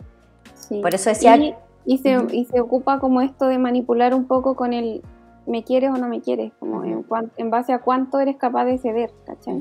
Por 0.80 0.94
eso 0.94 1.10
decía... 1.10 1.36
Y, 1.84 1.98
se, 1.98 2.16
y, 2.30 2.44
se, 2.44 2.60
ocupa 2.60 3.00
como 3.00 3.22
esto 3.22 3.46
de 3.46 3.58
manipular 3.58 4.14
un 4.14 4.26
poco 4.26 4.54
con 4.54 4.72
el 4.72 5.02
me 5.46 5.64
quieres 5.64 5.90
o 5.90 5.96
no 5.96 6.08
me 6.08 6.20
quieres, 6.20 6.52
como 6.60 6.84
en, 6.84 7.04
en, 7.36 7.50
base 7.50 7.72
a 7.72 7.80
cuánto 7.80 8.20
eres 8.20 8.36
capaz 8.36 8.64
de 8.66 8.78
ceder, 8.78 9.10
¿cachai? 9.26 9.58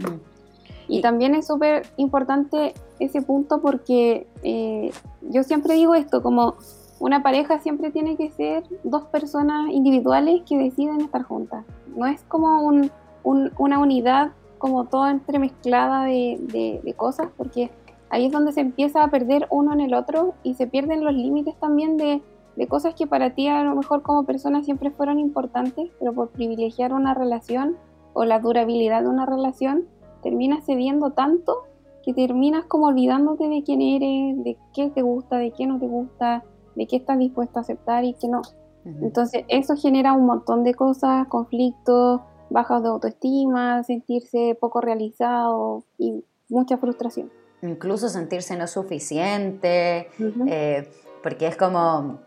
Y, 0.87 1.01
también 1.01 1.33
es 1.33 1.47
súper 1.47 1.87
importante 1.97 2.73
ese 2.99 3.21
punto 3.21 3.61
porque 3.61 4.27
eh, 4.43 4.91
yo 5.21 5.41
siempre 5.43 5.73
digo 5.73 5.95
esto, 5.95 6.21
como 6.21 6.55
una 6.99 7.23
pareja 7.23 7.59
siempre 7.59 7.91
tiene 7.91 8.17
que 8.17 8.29
ser 8.29 8.63
dos 8.83 9.05
personas 9.05 9.71
individuales 9.71 10.41
que 10.47 10.57
deciden 10.57 11.01
estar 11.01 11.23
juntas. 11.23 11.65
No 11.95 12.05
es 12.05 12.21
como 12.23 12.61
un, 12.61 12.91
una 13.23 13.79
unidad 13.79 14.31
como 14.61 14.85
toda 14.85 15.09
entremezclada 15.09 16.05
de, 16.05 16.79
de, 16.83 16.93
cosas, 16.93 17.29
porque 17.35 17.71
ahí 18.11 18.27
es 18.27 18.31
donde 18.31 18.51
se 18.51 18.61
empieza 18.61 19.03
a 19.03 19.09
perder 19.09 19.47
uno 19.49 19.73
en 19.73 19.81
el 19.81 19.95
otro 19.95 20.35
y 20.43 20.53
se 20.53 20.67
pierden 20.67 21.03
los 21.03 21.15
límites 21.15 21.55
también 21.59 21.97
de, 21.97 22.21
de, 22.55 22.67
cosas 22.67 22.93
que 22.93 23.07
para 23.07 23.31
ti 23.31 23.47
a 23.47 23.63
lo 23.63 23.75
mejor 23.75 24.03
como 24.03 24.23
persona 24.23 24.61
siempre 24.61 24.91
fueron 24.91 25.17
importantes, 25.17 25.89
pero 25.97 26.13
por 26.13 26.29
privilegiar 26.29 26.93
una 26.93 27.15
relación 27.15 27.75
o 28.13 28.23
la 28.23 28.39
durabilidad 28.39 29.01
de 29.01 29.09
una 29.09 29.25
relación, 29.25 29.87
terminas 30.21 30.63
cediendo 30.63 31.09
tanto 31.09 31.63
que 32.03 32.13
terminas 32.13 32.65
como 32.65 32.85
olvidándote 32.85 33.49
de 33.49 33.63
quién 33.63 33.81
eres, 33.81 34.43
de 34.43 34.57
qué 34.75 34.91
te 34.91 35.01
gusta, 35.01 35.37
de 35.37 35.51
qué 35.51 35.65
no 35.65 35.79
te 35.79 35.87
gusta, 35.87 36.43
de 36.75 36.85
qué 36.85 36.97
estás 36.97 37.17
dispuesto 37.17 37.57
a 37.57 37.61
aceptar 37.63 38.03
y 38.05 38.13
qué 38.13 38.27
no. 38.27 38.43
Entonces 38.83 39.43
eso 39.47 39.75
genera 39.75 40.13
un 40.13 40.25
montón 40.27 40.63
de 40.63 40.75
cosas, 40.75 41.27
conflictos, 41.27 42.21
bajas 42.51 42.83
de 42.83 42.89
autoestima, 42.89 43.83
sentirse 43.83 44.57
poco 44.59 44.81
realizado 44.81 45.85
y 45.97 46.23
mucha 46.49 46.77
frustración. 46.77 47.31
Incluso 47.61 48.09
sentirse 48.09 48.57
no 48.57 48.67
suficiente, 48.67 50.09
eh, 50.47 50.89
porque 51.23 51.47
es 51.47 51.55
como 51.55 52.19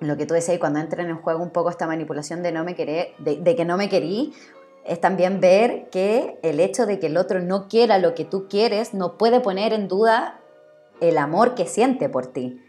lo 0.00 0.16
que 0.16 0.26
tú 0.26 0.34
decías, 0.34 0.58
cuando 0.58 0.78
entra 0.78 1.02
en 1.02 1.10
el 1.10 1.16
juego 1.16 1.42
un 1.42 1.50
poco 1.50 1.70
esta 1.70 1.86
manipulación 1.86 2.42
de, 2.42 2.52
no 2.52 2.64
me 2.64 2.74
querer, 2.74 3.08
de, 3.18 3.56
que 3.56 3.64
no 3.64 3.76
me 3.76 3.88
querí, 3.88 4.32
es 4.84 5.00
también 5.00 5.40
ver 5.40 5.90
que 5.90 6.38
el 6.42 6.60
hecho 6.60 6.86
de 6.86 6.98
que 6.98 7.08
el 7.08 7.16
otro 7.16 7.40
no 7.40 7.68
quiera 7.68 7.98
lo 7.98 8.14
que 8.14 8.24
tú 8.24 8.46
quieres 8.48 8.94
no 8.94 9.18
puede 9.18 9.40
poner 9.40 9.72
en 9.72 9.88
duda 9.88 10.40
el 11.00 11.18
amor 11.18 11.54
que 11.54 11.66
siente 11.66 12.08
por 12.08 12.28
ti 12.28 12.60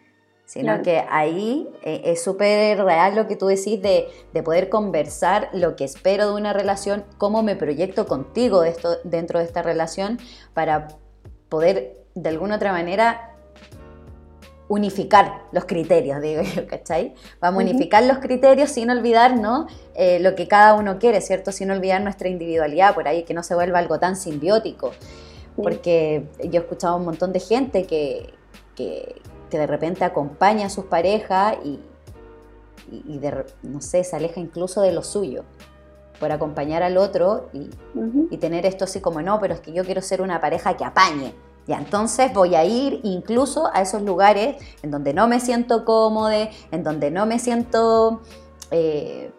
sino 0.49 0.81
que 0.81 1.05
ahí 1.11 1.69
eh, 1.83 2.01
es 2.05 2.23
súper 2.23 2.83
real 2.83 3.15
lo 3.15 3.27
que 3.27 3.35
tú 3.35 3.45
decís 3.45 3.79
de, 3.83 4.07
poder 4.43 4.67
conversar 4.67 5.47
lo 5.53 5.75
que 5.75 5.83
espero 5.83 6.25
de 6.25 6.33
una 6.33 6.53
relación, 6.53 7.05
cómo 7.19 7.43
me 7.43 7.55
proyecto 7.55 8.07
contigo 8.07 8.63
esto, 8.63 8.97
dentro 9.03 9.37
de 9.37 9.45
esta 9.45 9.61
relación 9.61 10.17
para 10.55 10.87
poder 11.49 11.99
de 12.15 12.29
alguna 12.29 12.55
otra 12.55 12.71
manera 12.71 13.35
unificar 14.69 15.43
los 15.51 15.65
criterios, 15.65 16.19
digo 16.23 16.41
yo, 16.41 16.65
¿cachai? 16.65 17.13
Vamos 17.39 17.61
a 17.61 17.67
unificar 17.67 18.01
los 18.05 18.17
criterios 18.17 18.71
sin 18.71 18.89
olvidarnos 18.89 19.71
eh, 19.93 20.19
lo 20.19 20.33
que 20.33 20.47
cada 20.47 20.73
uno 20.73 20.97
quiere, 20.97 21.21
¿cierto? 21.21 21.51
Sin 21.51 21.69
olvidar 21.69 22.01
nuestra 22.01 22.27
individualidad 22.27 22.95
por 22.95 23.07
ahí, 23.07 23.21
que 23.21 23.35
no 23.35 23.43
se 23.43 23.53
vuelva 23.53 23.77
algo 23.77 23.99
tan 23.99 24.15
simbiótico. 24.15 24.93
Porque 25.55 26.25
yo 26.45 26.61
he 26.61 26.63
escuchado 26.63 26.95
a 26.95 26.97
un 26.97 27.05
montón 27.05 27.33
de 27.33 27.39
gente 27.39 27.83
que, 27.85 28.33
que, 28.75 29.21
que 29.49 29.57
de 29.57 29.67
repente 29.67 30.03
acompaña 30.03 30.67
a 30.67 30.69
sus 30.69 30.85
parejas 30.85 31.57
y, 31.63 31.79
y, 32.91 33.21
no 33.63 33.81
sé, 33.81 34.03
se 34.03 34.15
aleja 34.15 34.39
incluso 34.39 34.81
de 34.81 34.91
lo 34.91 35.03
suyo 35.03 35.43
por 36.19 36.31
acompañar 36.31 36.83
al 36.83 36.97
otro 36.97 37.49
y, 37.53 37.69
y, 38.29 38.37
tener 38.37 38.65
esto 38.65 38.83
así 38.83 38.99
como, 38.99 39.21
no, 39.21 39.39
pero 39.39 39.53
es 39.53 39.61
que 39.61 39.71
yo 39.71 39.85
quiero 39.85 40.01
ser 40.01 40.21
una 40.21 40.41
pareja 40.41 40.75
que 40.75 40.83
apañe. 40.83 41.33
Ya, 41.65 41.77
entonces 41.77 42.33
voy 42.33 42.55
a 42.55 42.65
ir 42.65 42.99
incluso 43.03 43.69
a 43.73 43.81
esos 43.81 44.01
lugares 44.01 44.55
en 44.81 44.91
donde 44.91 45.13
no 45.13 45.27
me 45.27 45.39
siento 45.39 45.85
cómodo, 45.85 46.31
en 46.71 46.83
donde 46.83 47.11
no 47.11 47.25
me 47.25 47.37
siento 47.37 48.21
eh, 48.71 49.31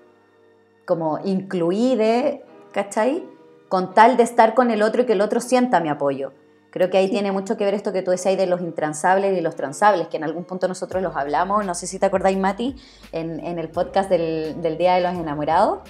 como 0.87 1.19
incluida, 1.25 2.39
¿cachai? 2.73 3.29
Con 3.69 3.95
tal 3.95 4.17
de 4.17 4.23
estar 4.23 4.55
con 4.55 4.71
el 4.71 4.83
otro 4.83 5.03
y 5.03 5.07
que 5.07 5.13
el 5.15 5.21
otro 5.21 5.41
sienta 5.41 5.81
mi 5.81 5.89
apoyo. 5.89 6.33
Creo 6.71 6.89
que 6.89 6.99
ahí 6.99 7.11
tiene 7.11 7.33
mucho 7.33 7.57
que 7.57 7.65
ver 7.65 7.75
esto 7.75 7.93
que 7.93 8.03
tú 8.03 8.13
decías 8.13 8.37
de 8.37 8.47
los 8.47 8.61
intransables 8.61 9.37
y 9.37 9.41
los 9.41 9.57
transables, 9.57 10.07
que 10.09 10.17
en 10.17 10.25
algún 10.25 10.45
punto 10.45 10.69
nosotros 10.69 11.03
los 11.03 11.17
hablamos, 11.17 11.67
no 11.67 11.75
sé 11.75 11.87
si 11.87 11.99
te 11.99 12.07
acordáis, 12.07 12.39
Mati, 12.39 12.77
en, 13.13 13.45
en 13.45 13.59
el 13.59 13.69
podcast 13.69 14.09
del, 14.09 14.63
del, 14.63 14.79
Día 14.79 14.95
de 14.95 15.01
los 15.01 15.15
Enamorados. 15.15 15.81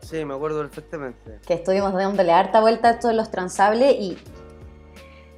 Sí, 0.00 0.24
me 0.24 0.34
acuerdo 0.34 0.60
perfectamente. 0.60 1.38
Que 1.46 1.54
estuvimos 1.54 1.92
dándole 1.92 2.32
harta 2.32 2.60
vuelta 2.60 2.90
a 2.90 2.98
todos 2.98 3.14
los 3.14 3.30
transables 3.30 3.94
y, 3.98 4.16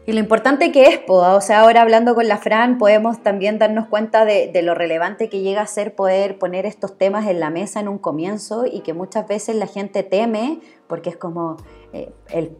y 0.07 0.12
lo 0.12 0.20
importante 0.20 0.70
que 0.70 0.87
es, 0.87 1.01
o 1.09 1.41
sea, 1.41 1.61
ahora 1.61 1.83
hablando 1.83 2.14
con 2.14 2.29
la 2.29 2.39
Fran, 2.39 2.79
podemos 2.79 3.20
también 3.22 3.59
darnos 3.59 3.89
cuenta 3.89 4.24
de, 4.24 4.49
de, 4.53 4.62
lo 4.62 4.74
relevante 4.74 5.29
que 5.29 5.41
llega 5.41 5.62
a 5.62 5.66
ser 5.66 5.97
poder 5.97 6.39
poner 6.39 6.66
estos 6.66 6.97
temas 6.97 7.26
en 7.26 7.41
la 7.41 7.51
mesa 7.51 7.81
en 7.81 7.89
un 7.89 7.99
comienzo 7.99 8.64
y 8.64 8.81
que 8.83 8.95
muchas 8.95 9.26
veces 9.26 9.57
la 9.57 9.66
gente 9.66 10.05
teme 10.05 10.61
porque 10.87 11.11
es 11.11 11.16
como 11.16 11.57
eh, 11.93 12.12
el 12.31 12.57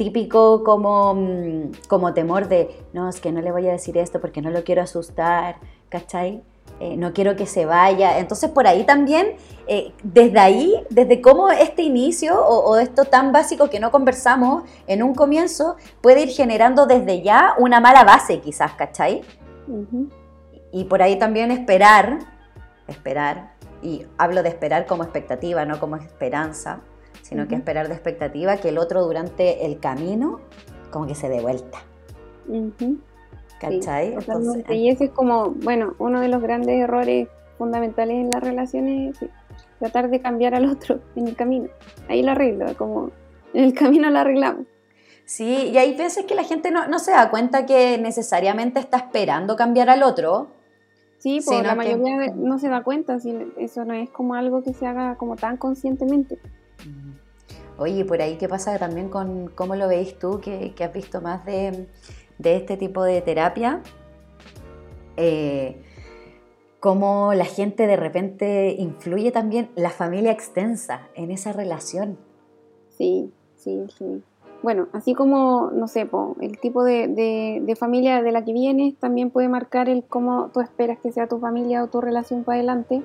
típico 0.00 0.64
como, 0.64 1.14
mm, 1.14 1.72
como 1.86 2.14
temor 2.14 2.48
de, 2.48 2.74
no, 2.94 3.10
es 3.10 3.20
que 3.20 3.32
no 3.32 3.42
le 3.42 3.52
voy 3.52 3.68
a 3.68 3.72
decir 3.72 3.98
esto 3.98 4.18
porque 4.18 4.40
no 4.40 4.48
lo 4.48 4.64
quiero 4.64 4.80
asustar, 4.80 5.56
¿cachai? 5.90 6.42
eh, 6.80 6.96
no 6.96 7.12
quiero 7.12 7.36
que 7.36 7.46
se 7.46 7.66
vaya. 7.66 8.18
Entonces 8.18 8.50
por 8.50 8.66
ahí 8.66 8.84
también, 8.84 9.34
eh, 9.68 9.92
desde 10.02 10.40
ahí, 10.40 10.74
desde 10.88 11.20
cómo 11.20 11.50
este 11.50 11.82
inicio 11.82 12.42
o, 12.42 12.70
o 12.70 12.78
esto 12.78 13.04
tan 13.04 13.32
básico 13.32 13.68
que 13.68 13.78
no 13.78 13.90
conversamos 13.90 14.64
en 14.86 15.02
un 15.02 15.14
comienzo, 15.14 15.76
puede 16.00 16.22
ir 16.22 16.30
generando 16.30 16.86
desde 16.86 17.20
ya 17.20 17.54
una 17.58 17.80
mala 17.80 18.02
base 18.04 18.40
quizás, 18.40 18.72
¿cachai? 18.72 19.20
Y 20.72 20.84
por 20.84 21.02
ahí 21.02 21.18
también 21.18 21.50
esperar, 21.50 22.20
esperar, 22.88 23.52
y 23.82 24.06
hablo 24.16 24.42
de 24.42 24.48
esperar 24.48 24.86
como 24.86 25.02
expectativa, 25.02 25.64
no 25.64 25.78
como 25.78 25.96
esperanza, 25.96 26.80
sino 27.30 27.44
que 27.48 27.54
Ujú. 27.54 27.60
esperar 27.60 27.88
de 27.88 27.94
expectativa 27.94 28.58
que 28.58 28.68
el 28.68 28.76
otro 28.78 29.02
durante 29.04 29.64
el 29.64 29.78
camino 29.80 30.40
como 30.90 31.06
que 31.06 31.14
se 31.14 31.28
dé 31.30 31.40
vuelta, 31.40 31.78
Ujú. 32.48 32.98
¿cachai? 33.60 34.08
Sí, 34.08 34.14
Entonces, 34.18 34.64
y 34.70 34.88
ese 34.90 35.04
es 35.04 35.10
como, 35.10 35.50
bueno, 35.50 35.94
uno 35.98 36.20
de 36.20 36.28
los 36.28 36.42
grandes 36.42 36.78
errores 36.82 37.28
fundamentales 37.56 38.16
en 38.16 38.30
las 38.30 38.42
relaciones, 38.42 39.16
sí, 39.18 39.28
tratar 39.78 40.10
de 40.10 40.20
cambiar 40.20 40.54
al 40.54 40.66
otro 40.66 41.00
en 41.16 41.28
el 41.28 41.36
camino. 41.36 41.68
Ahí 42.08 42.22
lo 42.22 42.32
arreglo, 42.32 42.66
como 42.76 43.10
en 43.54 43.64
el 43.64 43.72
camino 43.74 44.10
lo 44.10 44.18
arreglamos. 44.18 44.66
Sí, 45.24 45.70
y 45.72 45.78
hay 45.78 45.96
veces 45.96 46.24
que 46.26 46.34
la 46.34 46.42
gente 46.42 46.72
no, 46.72 46.88
no 46.88 46.98
se 46.98 47.12
da 47.12 47.30
cuenta 47.30 47.64
que 47.64 47.96
necesariamente 47.98 48.80
está 48.80 48.96
esperando 48.96 49.54
cambiar 49.54 49.88
al 49.88 50.02
otro. 50.02 50.48
Sí, 51.18 51.40
Sino 51.42 51.62
la 51.62 51.70
que- 51.70 51.76
mayoría 51.76 52.18
de- 52.18 52.32
no 52.34 52.58
se 52.58 52.68
da 52.68 52.82
cuenta, 52.82 53.20
si 53.20 53.36
eso 53.58 53.84
no 53.84 53.94
es 53.94 54.10
como 54.10 54.34
algo 54.34 54.64
que 54.64 54.72
se 54.72 54.86
haga 54.86 55.14
como 55.16 55.36
tan 55.36 55.56
conscientemente. 55.58 56.38
Oye, 57.80 58.04
por 58.04 58.20
ahí, 58.20 58.36
¿qué 58.36 58.48
pasa 58.48 58.78
también 58.78 59.08
con 59.08 59.48
cómo 59.48 59.74
lo 59.74 59.88
veis 59.88 60.18
tú, 60.18 60.38
que, 60.40 60.74
que 60.74 60.84
has 60.84 60.92
visto 60.92 61.20
más 61.20 61.44
de, 61.46 61.88
de 62.38 62.56
este 62.56 62.76
tipo 62.76 63.02
de 63.02 63.22
terapia? 63.22 63.82
Eh, 65.16 65.82
cómo 66.78 67.32
la 67.34 67.44
gente 67.46 67.86
de 67.86 67.96
repente 67.96 68.74
influye 68.78 69.32
también 69.32 69.70
la 69.76 69.90
familia 69.90 70.30
extensa 70.30 71.08
en 71.14 71.30
esa 71.30 71.52
relación. 71.52 72.18
Sí, 72.90 73.32
sí, 73.56 73.86
sí. 73.98 74.22
Bueno, 74.62 74.88
así 74.92 75.14
como, 75.14 75.70
no 75.72 75.88
sé, 75.88 76.04
po, 76.04 76.36
el 76.40 76.58
tipo 76.58 76.84
de, 76.84 77.08
de- 77.08 77.62
de 77.64 77.76
familia 77.76 78.20
de 78.22 78.30
la 78.30 78.44
que 78.44 78.52
vienes 78.52 78.94
también 78.98 79.30
puede 79.30 79.48
marcar 79.48 79.88
el 79.88 80.04
cómo 80.04 80.50
tú 80.52 80.60
esperas 80.60 80.98
que 80.98 81.12
sea 81.12 81.26
tu 81.28 81.38
familia 81.38 81.82
o 81.82 81.86
tu 81.86 82.02
relación 82.02 82.44
para 82.44 82.58
adelante. 82.58 83.02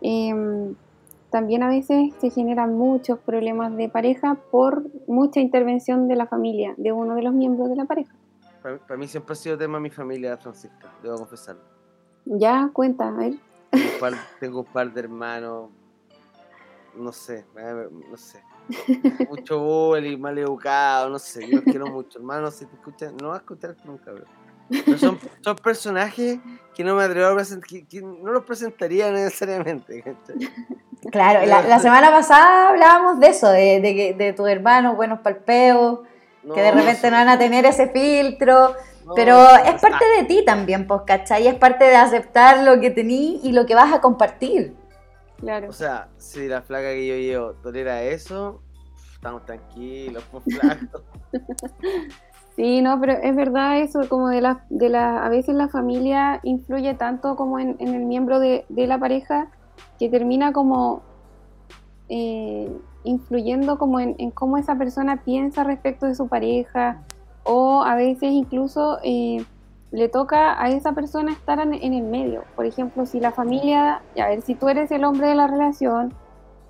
Em, 0.00 0.74
también 1.30 1.62
a 1.62 1.68
veces 1.68 2.14
se 2.20 2.30
generan 2.30 2.74
muchos 2.74 3.18
problemas 3.18 3.76
de 3.76 3.88
pareja 3.88 4.36
por 4.50 4.84
mucha 5.06 5.40
intervención 5.40 6.08
de 6.08 6.16
la 6.16 6.26
familia, 6.26 6.74
de 6.76 6.92
uno 6.92 7.14
de 7.14 7.22
los 7.22 7.34
miembros 7.34 7.68
de 7.68 7.76
la 7.76 7.84
pareja. 7.84 8.14
Para, 8.62 8.96
mí 8.96 9.06
siempre 9.06 9.32
ha 9.32 9.36
sido 9.36 9.56
tema 9.56 9.78
mi 9.78 9.90
familia, 9.90 10.36
Francisca, 10.36 10.92
debo 11.02 11.16
confesarlo. 11.16 11.62
Ya, 12.24 12.70
cuenta, 12.72 13.08
a 13.08 13.12
ver. 13.12 13.34
Tengo 13.70 13.92
un 13.94 14.00
par, 14.00 14.12
tengo 14.40 14.60
un 14.60 14.66
par 14.66 14.92
de 14.92 15.00
hermanos, 15.00 15.70
no 16.96 17.12
sé, 17.12 17.44
no 18.10 18.16
sé. 18.16 18.42
Mucho 19.28 19.60
bullying, 19.60 20.18
mal 20.18 20.36
educado, 20.38 21.08
no 21.08 21.18
sé, 21.18 21.46
yo 21.48 21.56
los 21.56 21.64
quiero 21.64 21.86
mucho. 21.86 22.18
Hermano, 22.18 22.50
si 22.50 22.66
te 22.66 22.74
escuchan, 22.74 23.16
no 23.16 23.28
vas 23.28 23.38
a 23.38 23.40
escuchar 23.40 23.76
nunca, 23.84 24.12
bro. 24.12 24.24
Pero 24.68 24.98
son, 24.98 25.18
son 25.40 25.56
personajes 25.56 26.40
que 26.74 26.84
no 26.84 26.94
me 26.94 27.04
atrevo 27.04 27.28
a 27.28 27.34
presentar, 27.34 27.66
que, 27.66 27.86
que 27.86 28.02
no 28.02 28.32
los 28.32 28.44
presentaría 28.44 29.10
necesariamente. 29.10 30.02
¿cachai? 30.02 30.36
Claro, 31.10 31.44
la, 31.46 31.62
la 31.62 31.78
semana 31.80 32.10
pasada 32.10 32.68
hablábamos 32.68 33.20
de 33.20 33.28
eso, 33.28 33.48
de, 33.50 33.80
de, 33.80 33.94
que- 33.94 34.14
de 34.14 34.32
tus 34.32 34.48
hermanos 34.48 34.96
buenos 34.96 35.20
palpeos, 35.20 36.00
que 36.54 36.60
de 36.62 36.70
repente 36.70 37.10
no 37.10 37.16
van 37.16 37.28
a 37.28 37.38
tener 37.38 37.64
ese 37.66 37.88
filtro. 37.88 38.74
no, 39.04 39.14
Pero 39.14 39.38
es 39.66 39.80
parte 39.80 40.04
de 40.16 40.24
ti 40.24 40.44
también, 40.44 40.86
pues, 40.86 41.02
¿cachai? 41.06 41.46
Es 41.46 41.54
parte 41.54 41.84
de 41.84 41.96
aceptar 41.96 42.62
lo 42.64 42.80
que 42.80 42.90
tení 42.90 43.40
y 43.42 43.52
lo 43.52 43.66
que 43.66 43.74
vas 43.74 43.92
a 43.92 44.00
compartir. 44.00 44.74
Claro. 45.38 45.68
O 45.68 45.72
sea, 45.72 46.08
si 46.16 46.48
la 46.48 46.62
flaca 46.62 46.88
que 46.90 47.06
yo 47.06 47.14
llevo 47.16 47.52
tolera 47.62 48.02
eso, 48.02 48.62
estamos 49.14 49.44
tranquilos, 49.44 50.24
pues 50.30 50.44
flacos. 50.44 51.02
Sí, 52.56 52.82
no, 52.82 52.98
pero 53.00 53.12
es 53.12 53.36
verdad 53.36 53.78
eso, 53.78 54.00
como 54.08 54.30
de 54.30 54.40
la, 54.40 54.64
de 54.68 54.88
la, 54.88 55.24
a 55.24 55.28
veces 55.28 55.54
la 55.54 55.68
familia 55.68 56.40
influye 56.42 56.92
tanto 56.94 57.36
como 57.36 57.60
en, 57.60 57.76
en 57.78 57.94
el 57.94 58.04
miembro 58.04 58.40
de, 58.40 58.64
de 58.68 58.88
la 58.88 58.98
pareja 58.98 59.46
que 59.98 60.08
termina 60.08 60.52
como 60.52 61.02
eh, 62.08 62.70
influyendo 63.04 63.78
como 63.78 64.00
en, 64.00 64.14
en 64.18 64.30
cómo 64.30 64.56
esa 64.56 64.76
persona 64.76 65.22
piensa 65.24 65.64
respecto 65.64 66.06
de 66.06 66.14
su 66.14 66.28
pareja 66.28 67.02
o 67.44 67.82
a 67.82 67.94
veces 67.94 68.30
incluso 68.32 68.98
eh, 69.02 69.44
le 69.90 70.08
toca 70.08 70.60
a 70.62 70.68
esa 70.68 70.92
persona 70.92 71.32
estar 71.32 71.58
en, 71.60 71.72
en 71.74 71.94
el 71.94 72.02
medio. 72.04 72.44
Por 72.56 72.66
ejemplo, 72.66 73.06
si 73.06 73.20
la 73.20 73.32
familia, 73.32 74.02
a 74.20 74.26
ver, 74.28 74.42
si 74.42 74.54
tú 74.54 74.68
eres 74.68 74.90
el 74.90 75.04
hombre 75.04 75.28
de 75.28 75.34
la 75.34 75.46
relación 75.46 76.12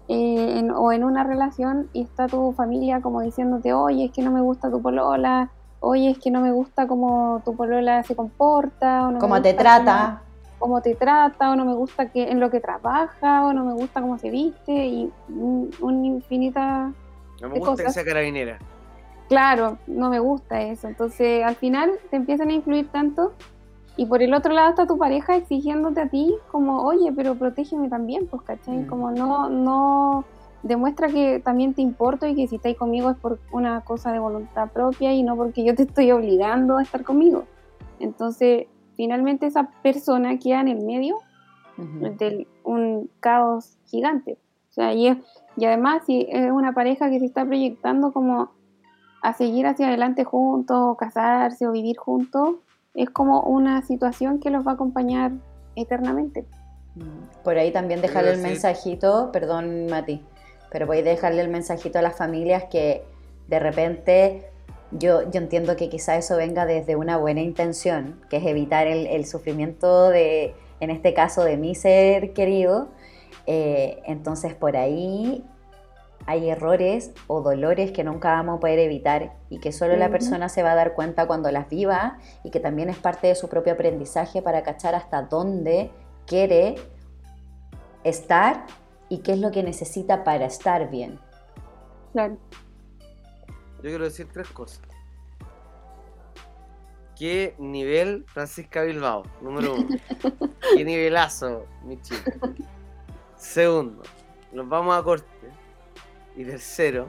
eh, 0.08 0.58
en- 0.58 0.70
o 0.70 0.92
en 0.92 1.04
una 1.04 1.24
relación 1.24 1.88
y 1.92 2.02
está 2.02 2.28
tu 2.28 2.52
familia 2.52 3.00
como 3.00 3.20
diciéndote, 3.20 3.72
oye, 3.74 4.06
es 4.06 4.12
que 4.12 4.22
no 4.22 4.30
me 4.30 4.40
gusta 4.40 4.70
tu 4.70 4.80
polola, 4.80 5.50
oye, 5.80 6.10
es 6.10 6.18
que 6.18 6.30
no 6.30 6.40
me 6.40 6.52
gusta 6.52 6.86
cómo 6.88 7.42
tu 7.44 7.54
polola 7.56 8.02
se 8.04 8.16
comporta, 8.16 9.06
o 9.06 9.10
no 9.10 9.18
Cómo 9.18 9.42
te 9.42 9.52
trata. 9.54 10.22
Cómo, 10.24 10.27
cómo 10.58 10.80
te 10.82 10.94
trata, 10.94 11.50
o 11.50 11.56
no 11.56 11.64
me 11.64 11.74
gusta 11.74 12.10
que 12.10 12.30
en 12.30 12.40
lo 12.40 12.50
que 12.50 12.60
trabaja, 12.60 13.46
o 13.46 13.52
no 13.52 13.64
me 13.64 13.74
gusta 13.74 14.00
cómo 14.00 14.18
se 14.18 14.30
viste, 14.30 14.72
y 14.72 15.12
un, 15.28 15.70
un 15.80 16.04
infinita... 16.04 16.92
No 17.40 17.48
me 17.48 17.54
¿Qué 17.54 17.60
gusta 17.60 17.84
cosas? 17.84 17.94
sea 17.94 18.04
carabinera. 18.04 18.58
Claro, 19.28 19.78
no 19.86 20.10
me 20.10 20.18
gusta 20.18 20.62
eso. 20.62 20.88
Entonces, 20.88 21.44
al 21.44 21.54
final 21.54 21.92
te 22.10 22.16
empiezan 22.16 22.48
a 22.48 22.54
influir 22.54 22.88
tanto, 22.88 23.32
y 23.96 24.06
por 24.06 24.22
el 24.22 24.32
otro 24.32 24.52
lado 24.52 24.70
está 24.70 24.86
tu 24.86 24.96
pareja 24.96 25.36
exigiéndote 25.36 26.00
a 26.00 26.08
ti, 26.08 26.34
como, 26.52 26.82
oye, 26.82 27.12
pero 27.14 27.34
protégeme 27.34 27.88
también, 27.88 28.26
pues, 28.28 28.42
¿cachai? 28.42 28.78
Mm. 28.78 28.86
Como 28.86 29.10
no, 29.10 29.48
no 29.50 30.24
demuestra 30.62 31.08
que 31.08 31.40
también 31.40 31.74
te 31.74 31.82
importo 31.82 32.26
y 32.26 32.34
que 32.34 32.46
si 32.46 32.56
estáis 32.56 32.76
conmigo 32.76 33.10
es 33.10 33.16
por 33.16 33.38
una 33.50 33.80
cosa 33.82 34.12
de 34.12 34.18
voluntad 34.18 34.70
propia 34.70 35.12
y 35.12 35.22
no 35.22 35.36
porque 35.36 35.64
yo 35.64 35.74
te 35.74 35.82
estoy 35.82 36.10
obligando 36.12 36.78
a 36.78 36.82
estar 36.82 37.04
conmigo. 37.04 37.44
Entonces, 38.00 38.66
finalmente 38.98 39.46
esa 39.46 39.70
persona 39.80 40.36
queda 40.40 40.60
en 40.60 40.66
el 40.68 40.80
medio 40.84 41.14
Ujú. 41.78 42.16
de 42.18 42.48
un 42.64 43.08
caos 43.20 43.78
gigante. 43.86 44.36
O 44.70 44.72
sea, 44.72 44.92
y, 44.92 45.06
es- 45.06 45.18
y 45.56 45.64
además 45.66 46.02
si 46.04 46.26
es 46.28 46.50
una 46.50 46.72
pareja 46.74 47.08
que 47.08 47.20
se 47.20 47.26
está 47.26 47.44
proyectando 47.46 48.12
como 48.12 48.50
a 49.22 49.32
seguir 49.34 49.66
hacia 49.68 49.86
adelante 49.86 50.24
juntos, 50.24 50.76
o 50.80 50.96
casarse 50.96 51.66
o 51.68 51.70
vivir 51.72 51.96
juntos, 51.96 52.56
es 52.94 53.08
como 53.10 53.42
una 53.42 53.82
situación 53.82 54.40
que 54.40 54.50
los 54.50 54.66
va 54.66 54.72
a 54.72 54.74
acompañar 54.74 55.30
eternamente. 55.76 56.44
Mm. 56.96 57.42
Por 57.44 57.56
ahí 57.56 57.70
también 57.72 58.00
dejarle 58.00 58.32
el 58.32 58.40
mensajito, 58.42 59.30
perdón 59.32 59.86
Mati, 59.86 60.24
pero 60.72 60.86
voy 60.88 60.98
a 60.98 61.02
dejarle 61.04 61.40
el 61.42 61.48
mensajito 61.48 62.00
a 62.00 62.02
las 62.02 62.16
familias 62.18 62.64
que 62.64 63.04
de 63.46 63.58
repente 63.60 64.50
yo, 64.90 65.30
yo 65.30 65.40
entiendo 65.40 65.76
que 65.76 65.88
quizá 65.88 66.16
eso 66.16 66.36
venga 66.36 66.66
desde 66.66 66.96
una 66.96 67.16
buena 67.18 67.40
intención, 67.40 68.20
que 68.30 68.38
es 68.38 68.46
evitar 68.46 68.86
el, 68.86 69.06
el 69.06 69.26
sufrimiento 69.26 70.08
de, 70.08 70.54
en 70.80 70.90
este 70.90 71.14
caso, 71.14 71.44
de 71.44 71.56
mi 71.56 71.74
ser 71.74 72.32
querido. 72.32 72.88
Eh, 73.46 74.02
entonces 74.04 74.54
por 74.54 74.76
ahí 74.76 75.44
hay 76.26 76.50
errores 76.50 77.12
o 77.26 77.40
dolores 77.40 77.92
que 77.92 78.04
nunca 78.04 78.32
vamos 78.32 78.58
a 78.58 78.60
poder 78.60 78.78
evitar 78.78 79.32
y 79.48 79.60
que 79.60 79.72
solo 79.72 79.96
la 79.96 80.06
Ujú. 80.06 80.12
persona 80.12 80.50
se 80.50 80.62
va 80.62 80.72
a 80.72 80.74
dar 80.74 80.94
cuenta 80.94 81.26
cuando 81.26 81.50
las 81.50 81.68
viva 81.70 82.18
y 82.44 82.50
que 82.50 82.60
también 82.60 82.90
es 82.90 82.98
parte 82.98 83.28
de 83.28 83.34
su 83.34 83.48
propio 83.48 83.72
aprendizaje 83.72 84.42
para 84.42 84.62
cachar 84.62 84.94
hasta 84.94 85.22
dónde 85.22 85.90
quiere 86.26 86.74
estar 88.04 88.66
y 89.08 89.18
qué 89.18 89.32
es 89.32 89.38
lo 89.38 89.50
que 89.50 89.62
necesita 89.62 90.24
para 90.24 90.44
estar 90.44 90.90
bien. 90.90 91.18
Claro. 92.12 92.36
Yo 93.78 93.90
quiero 93.90 94.04
decir 94.04 94.28
tres 94.32 94.48
cosas. 94.48 94.80
¿Qué 97.16 97.54
nivel 97.58 98.24
Francisca 98.28 98.82
Bilbao? 98.82 99.24
Número 99.40 99.74
uno. 99.74 99.88
¿Qué 100.76 100.84
nivelazo, 100.84 101.66
mi 101.84 102.00
chica? 102.00 102.32
Segundo, 103.36 104.02
nos 104.52 104.68
vamos 104.68 104.96
a 104.96 105.02
corte. 105.02 105.26
Y 106.36 106.44
tercero, 106.44 107.08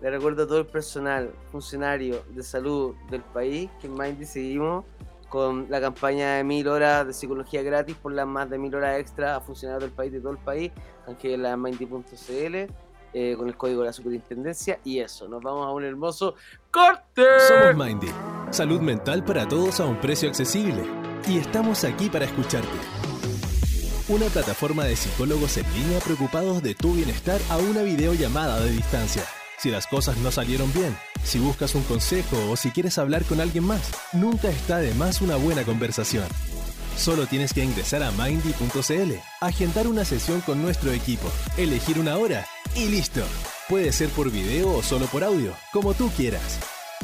le 0.00 0.10
recuerdo 0.10 0.44
a 0.44 0.46
todo 0.46 0.58
el 0.58 0.66
personal, 0.66 1.32
funcionario 1.50 2.24
de 2.30 2.42
salud 2.42 2.94
del 3.10 3.22
país 3.22 3.68
que 3.80 3.86
en 3.86 3.94
Mindy 3.94 4.24
seguimos 4.24 4.84
con 5.28 5.66
la 5.70 5.80
campaña 5.80 6.36
de 6.36 6.44
mil 6.44 6.66
horas 6.68 7.06
de 7.06 7.12
psicología 7.12 7.62
gratis 7.62 7.96
por 7.96 8.12
las 8.12 8.26
más 8.26 8.50
de 8.50 8.58
mil 8.58 8.74
horas 8.74 8.98
extra 8.98 9.36
a 9.36 9.40
funcionarios 9.40 9.82
del 9.82 9.92
país, 9.92 10.12
de 10.12 10.20
todo 10.20 10.32
el 10.32 10.38
país, 10.38 10.72
la 11.22 11.56
Mindy.cl, 11.56 12.72
eh, 13.12 13.34
con 13.36 13.48
el 13.48 13.56
código 13.56 13.80
de 13.80 13.86
la 13.86 13.92
superintendencia. 13.92 14.78
Y 14.84 15.00
eso, 15.00 15.28
nos 15.28 15.42
vamos 15.42 15.66
a 15.66 15.70
un 15.70 15.84
hermoso 15.84 16.34
corte. 16.70 17.24
Somos 17.48 17.76
Mindy, 17.76 18.08
salud 18.50 18.80
mental 18.80 19.24
para 19.24 19.46
todos 19.48 19.80
a 19.80 19.86
un 19.86 20.00
precio 20.00 20.28
accesible. 20.28 20.82
Y 21.28 21.38
estamos 21.38 21.84
aquí 21.84 22.08
para 22.08 22.24
escucharte. 22.24 22.68
Una 24.08 24.26
plataforma 24.26 24.84
de 24.84 24.96
psicólogos 24.96 25.56
en 25.56 25.72
línea 25.74 26.00
preocupados 26.00 26.62
de 26.62 26.74
tu 26.74 26.94
bienestar 26.94 27.40
a 27.48 27.58
una 27.58 27.82
videollamada 27.82 28.60
de 28.60 28.70
distancia. 28.70 29.22
Si 29.58 29.70
las 29.70 29.86
cosas 29.86 30.16
no 30.18 30.30
salieron 30.30 30.72
bien, 30.72 30.96
si 31.22 31.38
buscas 31.38 31.74
un 31.74 31.82
consejo 31.82 32.36
o 32.50 32.56
si 32.56 32.70
quieres 32.70 32.98
hablar 32.98 33.24
con 33.24 33.40
alguien 33.40 33.64
más, 33.64 33.90
nunca 34.12 34.48
está 34.48 34.78
de 34.78 34.94
más 34.94 35.20
una 35.20 35.36
buena 35.36 35.64
conversación. 35.64 36.24
Solo 36.96 37.26
tienes 37.26 37.52
que 37.52 37.62
ingresar 37.62 38.02
a 38.02 38.10
mindy.cl, 38.12 39.12
agendar 39.40 39.86
una 39.86 40.04
sesión 40.04 40.40
con 40.40 40.60
nuestro 40.60 40.90
equipo, 40.92 41.30
elegir 41.56 41.98
una 41.98 42.16
hora 42.16 42.46
y 42.74 42.88
listo. 42.88 43.22
Puede 43.68 43.92
ser 43.92 44.08
por 44.10 44.30
video 44.30 44.76
o 44.76 44.82
solo 44.82 45.06
por 45.06 45.24
audio, 45.24 45.52
como 45.72 45.94
tú 45.94 46.08
quieras. 46.16 46.58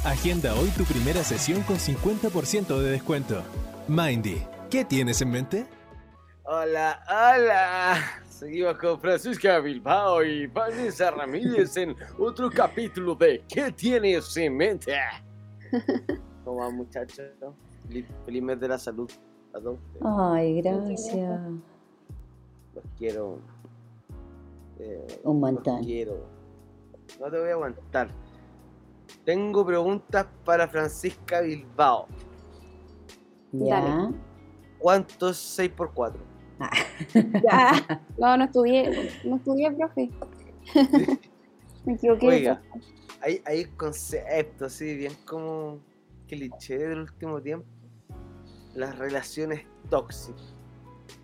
Agenda 0.05 0.55
hoy 0.55 0.69
tu 0.71 0.85
primera 0.85 1.23
sesión 1.25 1.63
con 1.63 1.77
50% 1.77 2.79
de 2.79 2.91
descuento. 2.91 3.43
Mindy, 3.89 4.43
¿qué 4.71 4.85
tienes 4.85 5.21
en 5.21 5.31
mente? 5.31 5.67
Hola, 6.45 7.03
hola. 7.09 8.23
Seguimos 8.29 8.77
con 8.77 9.01
Francisca 9.01 9.59
Bilbao 9.61 10.23
y 10.23 10.47
Vanessa 10.47 11.11
Ramírez 11.11 11.77
en 11.77 11.97
otro 12.19 12.51
capítulo 12.51 13.15
de 13.15 13.43
¿Qué 13.49 13.73
tienes 13.73 14.37
en 14.37 14.57
mente? 14.57 14.95
¿Cómo 16.45 16.61
va, 16.61 16.71
muchachos? 16.71 17.27
Feliz, 17.89 18.07
feliz 18.25 18.43
mes 18.43 18.61
de 18.61 18.69
la 18.69 18.79
salud. 18.79 19.11
Ay, 20.03 20.61
gracias. 20.61 21.41
Los 22.75 22.85
quiero. 22.99 23.39
Eh, 24.79 25.21
Un 25.25 25.41
montón. 25.41 25.83
quiero. 25.85 26.27
No 27.21 27.31
te 27.31 27.39
voy 27.39 27.49
a 27.49 27.53
aguantar. 27.53 28.11
Tengo 29.25 29.65
preguntas 29.65 30.27
para 30.45 30.69
Francisca 30.69 31.41
Bilbao. 31.41 32.07
Ya. 33.53 34.11
¿Cuánto 34.79 35.31
es 35.31 35.59
6x4? 35.59 36.15
Ya. 37.43 38.01
No, 38.19 38.37
no 38.37 38.45
estudié, 38.45 39.13
no 39.25 39.37
estudié, 39.37 39.71
profe. 39.73 40.11
Me 41.85 41.93
equivoqué. 41.95 42.27
Oiga, 42.27 42.63
hay, 43.21 43.41
hay 43.45 43.65
conceptos 43.77 44.73
así, 44.75 44.97
bien 44.97 45.13
como 45.27 45.79
cliché 46.27 46.79
del 46.79 47.01
último 47.01 47.41
tiempo. 47.41 47.67
Las 48.75 48.99
relaciones 48.99 49.65
tóxicas. 49.91 50.55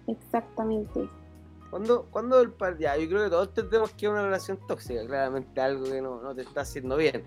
Exactamente. 0.07 1.09
Cuando, 1.73 2.05
cuando 2.11 2.39
el 2.39 2.53
par- 2.53 2.77
ya, 2.77 2.99
yo 2.99 3.09
creo 3.09 3.25
que 3.25 3.31
todos 3.31 3.49
entendemos 3.49 3.93
que 3.93 4.07
una 4.07 4.23
relación 4.23 4.59
tóxica, 4.69 5.07
claramente 5.07 5.59
algo 5.59 5.85
que 5.85 6.03
no, 6.03 6.21
no 6.21 6.35
te 6.35 6.43
está 6.43 6.61
haciendo 6.61 6.99
bien. 6.99 7.25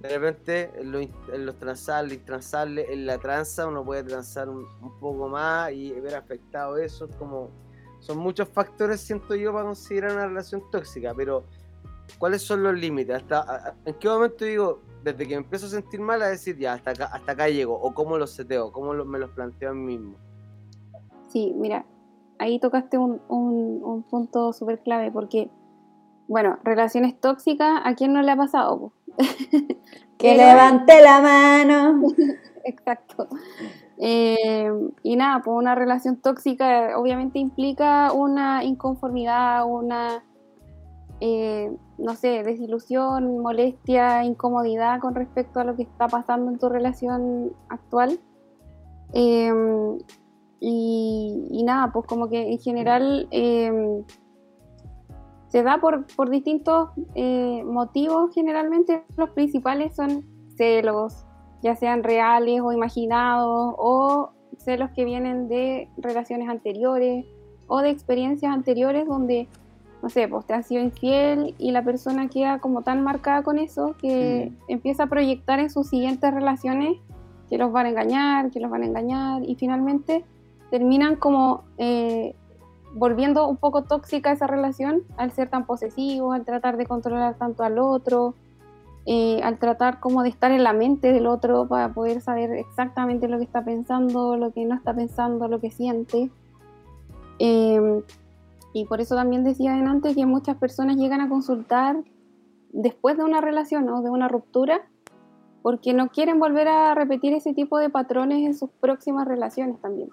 De 0.00 0.10
repente, 0.10 0.70
en, 0.78 0.92
lo 0.92 0.98
en 1.00 1.46
los 1.46 1.58
transables, 1.58 2.18
intransables, 2.18 2.90
en 2.90 3.06
la 3.06 3.16
tranza 3.16 3.66
uno 3.66 3.82
puede 3.82 4.02
transar 4.04 4.50
un, 4.50 4.66
un 4.82 5.00
poco 5.00 5.28
más 5.30 5.72
y 5.72 5.92
ver 5.92 6.14
afectado 6.14 6.76
eso. 6.76 7.06
Es 7.06 7.16
como, 7.16 7.48
son 8.00 8.18
muchos 8.18 8.46
factores, 8.50 9.00
siento 9.00 9.34
yo, 9.34 9.50
para 9.54 9.64
considerar 9.64 10.12
una 10.12 10.26
relación 10.28 10.62
tóxica, 10.70 11.14
pero 11.14 11.44
¿cuáles 12.18 12.42
son 12.42 12.62
los 12.62 12.74
límites? 12.74 13.16
Hasta, 13.16 13.76
¿En 13.86 13.94
qué 13.94 14.08
momento 14.10 14.44
digo, 14.44 14.82
desde 15.02 15.26
que 15.26 15.36
me 15.36 15.36
empiezo 15.42 15.64
a 15.64 15.70
sentir 15.70 16.00
mal, 16.00 16.20
a 16.20 16.26
decir, 16.28 16.58
ya, 16.58 16.74
hasta 16.74 16.90
acá, 16.90 17.06
hasta 17.06 17.32
acá 17.32 17.48
llego? 17.48 17.80
¿O 17.80 17.94
cómo 17.94 18.18
los 18.18 18.30
seteo? 18.32 18.70
¿Cómo 18.72 18.92
lo- 18.92 19.06
me 19.06 19.18
los 19.18 19.30
planteo 19.30 19.70
a 19.70 19.72
mí 19.72 19.96
mismo? 19.96 20.18
Sí, 21.28 21.54
mira, 21.56 21.86
ahí 22.38 22.58
tocaste 22.58 22.98
un, 22.98 23.20
un- 23.28 23.80
un 23.84 24.02
punto 24.02 24.52
súper 24.52 24.80
clave 24.80 25.10
porque, 25.10 25.50
bueno, 26.28 26.58
relaciones 26.64 27.18
tóxicas, 27.20 27.80
¿a 27.84 27.94
quién 27.94 28.12
no 28.12 28.22
le 28.22 28.30
ha 28.32 28.36
pasado? 28.36 28.92
Que 30.18 30.34
levante 30.34 31.02
la 31.02 31.20
mano. 31.20 32.00
Exacto. 32.64 33.28
Eh, 33.98 34.70
y 35.02 35.16
nada, 35.16 35.42
pues 35.44 35.54
una 35.56 35.74
relación 35.74 36.16
tóxica 36.16 36.98
obviamente 36.98 37.38
implica 37.38 38.12
una 38.12 38.64
inconformidad, 38.64 39.66
una, 39.66 40.24
eh, 41.20 41.70
no 41.98 42.14
sé, 42.14 42.42
desilusión, 42.44 43.40
molestia, 43.40 44.24
incomodidad 44.24 45.00
con 45.00 45.14
respecto 45.14 45.60
a 45.60 45.64
lo 45.64 45.76
que 45.76 45.82
está 45.82 46.08
pasando 46.08 46.50
en 46.50 46.58
tu 46.58 46.70
relación 46.70 47.52
actual. 47.68 48.18
Eh, 49.12 49.52
y, 51.56 51.62
nada, 51.62 51.92
pues 51.92 52.06
como 52.06 52.28
que 52.28 52.52
en 52.52 52.58
general 52.58 53.28
eh, 53.30 54.02
se 55.48 55.62
da 55.62 55.78
por, 55.78 56.06
por 56.14 56.30
distintos 56.30 56.90
eh, 57.14 57.62
motivos, 57.64 58.34
generalmente 58.34 59.04
los 59.16 59.30
principales 59.30 59.94
son 59.96 60.24
celos, 60.56 61.24
ya 61.62 61.76
sean 61.76 62.02
reales 62.02 62.60
o 62.60 62.72
imaginados, 62.72 63.74
o 63.78 64.30
celos 64.58 64.90
que 64.94 65.04
vienen 65.04 65.48
de 65.48 65.88
relaciones 65.96 66.48
anteriores 66.48 67.24
o 67.68 67.80
de 67.80 67.90
experiencias 67.90 68.52
anteriores 68.52 69.06
donde, 69.06 69.48
no 70.02 70.08
sé, 70.08 70.28
pues 70.28 70.46
te 70.46 70.54
han 70.54 70.64
sido 70.64 70.82
infiel 70.82 71.54
y 71.58 71.72
la 71.72 71.82
persona 71.82 72.28
queda 72.28 72.58
como 72.58 72.82
tan 72.82 73.02
marcada 73.02 73.42
con 73.42 73.58
eso 73.58 73.94
que 74.00 74.52
empieza 74.68 75.04
a 75.04 75.06
proyectar 75.06 75.58
en 75.58 75.70
sus 75.70 75.88
siguientes 75.88 76.32
relaciones 76.32 76.98
que 77.48 77.58
los 77.58 77.72
van 77.72 77.86
a 77.86 77.88
engañar, 77.90 78.50
que 78.50 78.60
los 78.60 78.70
van 78.70 78.82
a 78.82 78.86
engañar 78.86 79.42
y 79.44 79.54
finalmente 79.54 80.24
terminan 80.70 81.16
como 81.16 81.64
eh, 81.78 82.34
volviendo 82.94 83.48
un 83.48 83.56
poco 83.56 83.84
tóxica 83.84 84.32
esa 84.32 84.46
relación 84.46 85.02
al 85.16 85.32
ser 85.32 85.50
tan 85.50 85.66
posesivos, 85.66 86.34
al 86.34 86.44
tratar 86.44 86.76
de 86.76 86.86
controlar 86.86 87.34
tanto 87.34 87.62
al 87.62 87.78
otro, 87.78 88.34
eh, 89.04 89.40
al 89.42 89.58
tratar 89.58 90.00
como 90.00 90.22
de 90.22 90.30
estar 90.30 90.50
en 90.50 90.64
la 90.64 90.72
mente 90.72 91.12
del 91.12 91.26
otro 91.26 91.68
para 91.68 91.92
poder 91.92 92.20
saber 92.20 92.52
exactamente 92.52 93.28
lo 93.28 93.38
que 93.38 93.44
está 93.44 93.64
pensando, 93.64 94.36
lo 94.36 94.52
que 94.52 94.64
no 94.64 94.74
está 94.74 94.94
pensando, 94.94 95.46
lo 95.46 95.60
que 95.60 95.70
siente. 95.70 96.30
Eh, 97.38 98.02
y 98.72 98.84
por 98.86 99.00
eso 99.00 99.14
también 99.14 99.44
decía 99.44 99.74
adelante 99.74 100.14
que 100.14 100.26
muchas 100.26 100.56
personas 100.56 100.96
llegan 100.96 101.20
a 101.20 101.28
consultar 101.28 102.02
después 102.72 103.16
de 103.16 103.24
una 103.24 103.40
relación 103.40 103.88
o 103.88 104.02
de 104.02 104.10
una 104.10 104.28
ruptura 104.28 104.82
porque 105.62 105.94
no 105.94 106.08
quieren 106.08 106.38
volver 106.38 106.68
a 106.68 106.94
repetir 106.94 107.32
ese 107.32 107.54
tipo 107.54 107.78
de 107.78 107.90
patrones 107.90 108.44
en 108.44 108.54
sus 108.54 108.70
próximas 108.70 109.26
relaciones 109.26 109.80
también. 109.80 110.10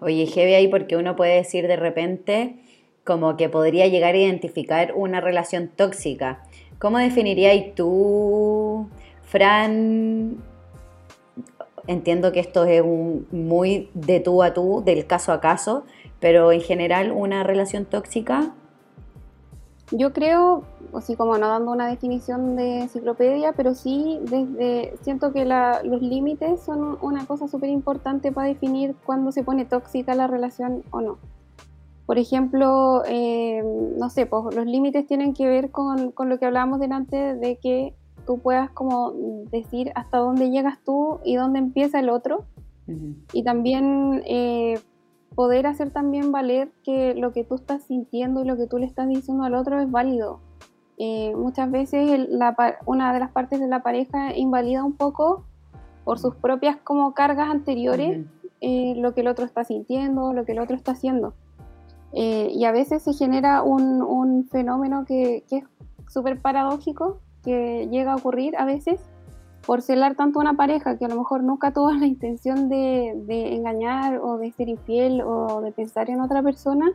Oye, 0.00 0.26
heavy 0.26 0.54
ahí 0.54 0.68
porque 0.68 0.96
uno 0.96 1.14
puede 1.16 1.36
decir 1.36 1.66
de 1.68 1.76
repente 1.76 2.56
como 3.04 3.36
que 3.36 3.48
podría 3.48 3.86
llegar 3.86 4.14
a 4.14 4.18
identificar 4.18 4.92
una 4.94 5.20
relación 5.20 5.68
tóxica. 5.68 6.42
¿Cómo 6.78 6.98
definirías 6.98 7.74
tú, 7.74 8.88
Fran? 9.22 10.38
Entiendo 11.86 12.32
que 12.32 12.40
esto 12.40 12.64
es 12.64 12.82
un 12.82 13.26
muy 13.30 13.90
de 13.94 14.20
tú 14.20 14.42
a 14.42 14.54
tú, 14.54 14.82
del 14.84 15.06
caso 15.06 15.32
a 15.32 15.40
caso, 15.40 15.84
pero 16.20 16.52
en 16.52 16.60
general 16.60 17.10
una 17.12 17.42
relación 17.42 17.84
tóxica. 17.84 18.54
Yo 19.92 20.12
creo, 20.12 20.62
así 20.94 21.16
como 21.16 21.36
no 21.36 21.48
dando 21.48 21.72
una 21.72 21.88
definición 21.88 22.54
de 22.54 22.82
enciclopedia, 22.82 23.52
pero 23.52 23.74
sí 23.74 24.20
desde 24.22 24.94
siento 25.02 25.32
que 25.32 25.44
la- 25.44 25.82
los 25.82 26.00
límites 26.00 26.60
son 26.62 26.96
una 27.02 27.26
cosa 27.26 27.48
súper 27.48 27.70
importante 27.70 28.30
para 28.30 28.46
definir 28.48 28.94
cuándo 29.04 29.32
se 29.32 29.42
pone 29.42 29.64
tóxica 29.64 30.14
la 30.14 30.28
relación 30.28 30.84
o 30.90 31.00
no. 31.00 31.18
Por 32.06 32.18
ejemplo, 32.18 33.02
eh, 33.06 33.62
no 33.98 34.10
sé, 34.10 34.26
pues 34.26 34.54
los 34.54 34.66
límites 34.66 35.06
tienen 35.06 35.32
que 35.34 35.48
ver 35.48 35.70
con, 35.70 36.10
con 36.12 36.28
lo 36.28 36.38
que 36.38 36.46
hablábamos 36.46 36.80
delante 36.80 37.34
de 37.36 37.56
que 37.56 37.94
tú 38.26 38.38
puedas 38.38 38.70
como 38.70 39.12
decir 39.50 39.92
hasta 39.94 40.18
dónde 40.18 40.50
llegas 40.50 40.78
tú 40.84 41.18
y 41.24 41.34
dónde 41.36 41.58
empieza 41.58 41.98
el 42.00 42.10
otro 42.10 42.44
Ujú. 42.86 43.14
y 43.32 43.42
también 43.44 44.22
eh, 44.26 44.78
poder 45.34 45.66
hacer 45.66 45.90
también 45.90 46.32
valer 46.32 46.70
que 46.82 47.14
lo 47.14 47.32
que 47.32 47.44
tú 47.44 47.54
estás 47.54 47.82
sintiendo 47.84 48.42
y 48.42 48.44
lo 48.46 48.56
que 48.56 48.66
tú 48.66 48.78
le 48.78 48.86
estás 48.86 49.08
diciendo 49.08 49.44
al 49.44 49.54
otro 49.54 49.80
es 49.80 49.90
válido. 49.90 50.40
Eh, 50.98 51.34
muchas 51.36 51.70
veces 51.70 52.10
el- 52.10 52.38
la 52.38 52.54
pa- 52.56 52.76
una 52.84 53.12
de 53.12 53.20
las 53.20 53.30
partes 53.30 53.58
de 53.60 53.68
la 53.68 53.82
pareja 53.82 54.36
invalida 54.36 54.84
un 54.84 54.92
poco 54.94 55.44
por 56.04 56.18
sus 56.18 56.34
propias 56.36 56.76
como 56.76 57.14
cargas 57.14 57.48
anteriores 57.50 58.18
eh, 58.60 58.94
lo 58.96 59.14
que 59.14 59.22
el 59.22 59.28
otro 59.28 59.46
está 59.46 59.64
sintiendo, 59.64 60.32
lo 60.34 60.44
que 60.44 60.52
el 60.52 60.58
otro 60.58 60.76
está 60.76 60.92
haciendo. 60.92 61.32
Eh, 62.12 62.50
y 62.52 62.64
a 62.64 62.72
veces 62.72 63.02
se 63.02 63.12
genera 63.14 63.62
un, 63.62 64.02
un 64.02 64.46
fenómeno 64.48 65.04
que, 65.06 65.44
que 65.48 65.58
es 65.58 65.64
súper 66.08 66.40
paradójico, 66.42 67.20
que 67.42 67.88
llega 67.90 68.12
a 68.12 68.16
ocurrir 68.16 68.56
a 68.58 68.64
veces 68.66 69.00
por 69.66 69.82
celar 69.82 70.14
tanto 70.14 70.38
a 70.38 70.42
una 70.42 70.54
pareja 70.54 70.96
que 70.96 71.04
a 71.04 71.08
lo 71.08 71.16
mejor 71.16 71.42
nunca 71.42 71.72
tuvo 71.72 71.90
la 71.92 72.06
intención 72.06 72.68
de, 72.68 73.14
de 73.26 73.54
engañar 73.54 74.18
o 74.18 74.38
de 74.38 74.52
ser 74.52 74.68
infiel 74.68 75.22
o 75.22 75.60
de 75.60 75.72
pensar 75.72 76.10
en 76.10 76.20
otra 76.20 76.42
persona, 76.42 76.90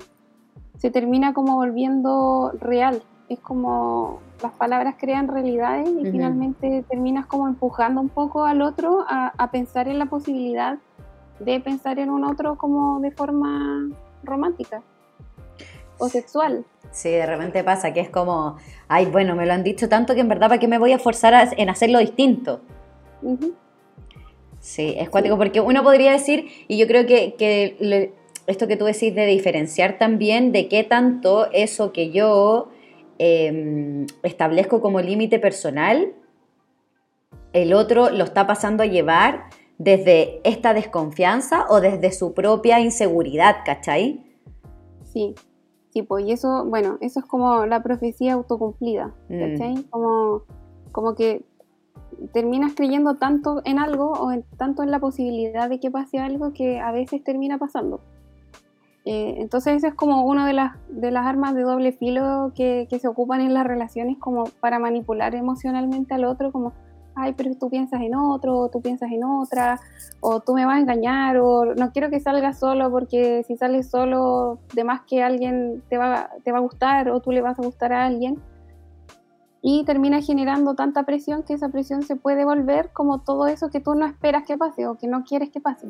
se 0.77 0.91
termina 0.91 1.33
como 1.33 1.55
volviendo 1.55 2.51
real. 2.59 3.01
Es 3.29 3.39
como 3.39 4.19
las 4.43 4.53
palabras 4.53 4.95
crean 4.99 5.27
realidades 5.27 5.89
y 5.89 6.05
finalmente 6.11 6.85
terminas 6.87 7.25
como 7.25 7.47
empujando 7.47 8.01
un 8.01 8.09
poco 8.09 8.43
al 8.45 8.61
otro 8.61 9.03
a, 9.07 9.33
a 9.37 9.51
pensar 9.51 9.87
en 9.87 9.97
la 9.97 10.05
posibilidad 10.05 10.77
de 11.39 11.59
pensar 11.59 11.97
en 11.99 12.11
un 12.11 12.23
otro 12.23 12.55
como 12.55 12.99
de 12.99 13.11
forma 13.11 13.89
romántica 14.23 14.83
o 15.97 16.09
sexual. 16.09 16.65
Sí, 16.91 17.09
de 17.09 17.25
repente 17.25 17.63
pasa 17.63 17.93
que 17.93 17.99
es 17.99 18.09
como, 18.09 18.57
ay, 18.87 19.05
bueno, 19.07 19.35
me 19.35 19.45
lo 19.45 19.53
han 19.53 19.63
dicho 19.63 19.89
tanto 19.89 20.13
que 20.13 20.21
en 20.21 20.29
verdad, 20.29 20.47
¿para 20.49 20.59
qué 20.59 20.67
me 20.67 20.77
voy 20.77 20.91
a 20.93 20.99
forzar 20.99 21.33
a- 21.33 21.49
en 21.57 21.69
hacerlo 21.69 21.99
distinto? 21.99 22.61
Sí, 24.59 24.95
es 24.97 25.09
cuático 25.09 25.37
porque 25.37 25.61
uno 25.61 25.83
podría 25.83 26.11
decir, 26.11 26.47
y 26.67 26.77
yo 26.77 26.87
creo 26.87 27.05
que, 27.05 27.35
que 27.35 27.75
le- 27.79 28.13
esto 28.47 28.67
que 28.67 28.77
tú 28.77 28.85
decís 28.85 29.13
de 29.15 29.25
diferenciar 29.25 29.97
también 29.97 30.51
de 30.51 30.67
qué 30.67 30.83
tanto 30.83 31.51
eso 31.51 31.91
que 31.91 32.11
yo 32.11 32.69
eh, 33.17 34.05
establezco 34.23 34.81
como 34.81 34.99
límite 35.01 35.39
personal, 35.39 36.13
el 37.53 37.73
otro 37.73 38.09
lo 38.09 38.23
está 38.25 38.45
pasando 38.45 38.83
a 38.83 38.87
llevar 38.87 39.45
desde 39.77 40.41
esta 40.43 40.73
desconfianza 40.73 41.65
o 41.69 41.79
desde 41.81 42.11
su 42.11 42.33
propia 42.33 42.79
inseguridad, 42.79 43.57
¿cachai? 43.65 44.25
Sí, 45.13 45.33
sí, 45.95 46.01
pues 46.03 46.25
y 46.25 46.33
eso, 46.33 46.65
bueno, 46.65 46.97
eso 46.99 47.21
es 47.21 47.25
como 47.25 47.65
la 47.65 47.81
profecía 47.81 48.33
autocumplida, 48.33 49.13
Mm. 49.29 49.39
¿cachai? 49.39 49.83
Como, 49.89 50.41
como 50.91 51.15
que 51.15 51.41
terminas 52.33 52.73
creyendo 52.75 53.15
tanto 53.15 53.61
en 53.63 53.79
algo 53.79 54.11
o 54.11 54.31
en- 54.33 54.43
tanto 54.57 54.83
en 54.83 54.91
la 54.91 54.99
posibilidad 54.99 55.69
de 55.69 55.79
que 55.79 55.89
pase 55.89 56.19
algo 56.19 56.51
que 56.53 56.79
a 56.81 56.91
veces 56.91 57.23
termina 57.23 57.57
pasando. 57.57 58.01
Eh, 59.05 59.35
entonces 59.37 59.75
eso 59.77 59.87
es 59.87 59.93
como 59.93 60.25
una 60.25 60.45
de 60.47 60.53
las, 60.53 60.75
de 60.89 61.11
las 61.11 61.25
armas 61.27 61.53
de 61.55 61.61
doble 61.61 61.91
filo 61.93 62.51
que, 62.55 62.87
que 62.89 62.99
se 62.99 63.07
ocupan 63.07 63.39
en 63.39 63.53
las 63.53 63.65
relaciones 63.65 64.17
como 64.17 64.45
para 64.59 64.79
manipular 64.79 65.33
emocionalmente 65.35 66.13
al 66.13 66.25
otro, 66.25 66.51
como, 66.51 66.73
ay, 67.15 67.33
pero 67.33 67.55
tú 67.55 67.69
piensas 67.69 68.01
en 68.01 68.15
otro, 68.15 68.57
o 68.57 68.69
tú 68.69 68.81
piensas 68.81 69.11
en 69.11 69.23
otra, 69.23 69.79
o 70.19 70.39
tú 70.41 70.53
me 70.53 70.65
vas 70.65 70.77
a 70.77 70.79
engañar, 70.81 71.37
o 71.37 71.73
no 71.75 71.91
quiero 71.91 72.09
que 72.09 72.19
salgas 72.19 72.59
solo 72.59 72.91
porque 72.91 73.43
si 73.47 73.55
sales 73.57 73.89
solo, 73.89 74.59
de 74.73 74.83
más 74.83 75.01
que 75.01 75.23
alguien 75.23 75.81
te 75.89 75.97
va, 75.97 76.29
te 76.43 76.51
va 76.51 76.59
a 76.59 76.61
gustar 76.61 77.09
o 77.09 77.19
tú 77.21 77.31
le 77.31 77.41
vas 77.41 77.57
a 77.59 77.63
gustar 77.63 77.93
a 77.93 78.05
alguien. 78.05 78.41
Y 79.61 79.83
termina 79.83 80.21
generando 80.21 80.75
tanta 80.75 81.03
presión 81.03 81.41
que 81.41 81.53
esa 81.53 81.69
presión 81.69 82.03
se 82.03 82.15
puede 82.15 82.45
volver 82.45 82.91
como 82.93 83.21
todo 83.21 83.47
eso 83.47 83.71
que 83.71 83.79
tú 83.79 83.95
no 83.95 84.05
esperas 84.05 84.43
que 84.43 84.57
pase 84.57 84.85
o 84.85 84.95
que 84.95 85.07
no 85.07 85.23
quieres 85.23 85.49
que 85.49 85.59
pase. 85.59 85.87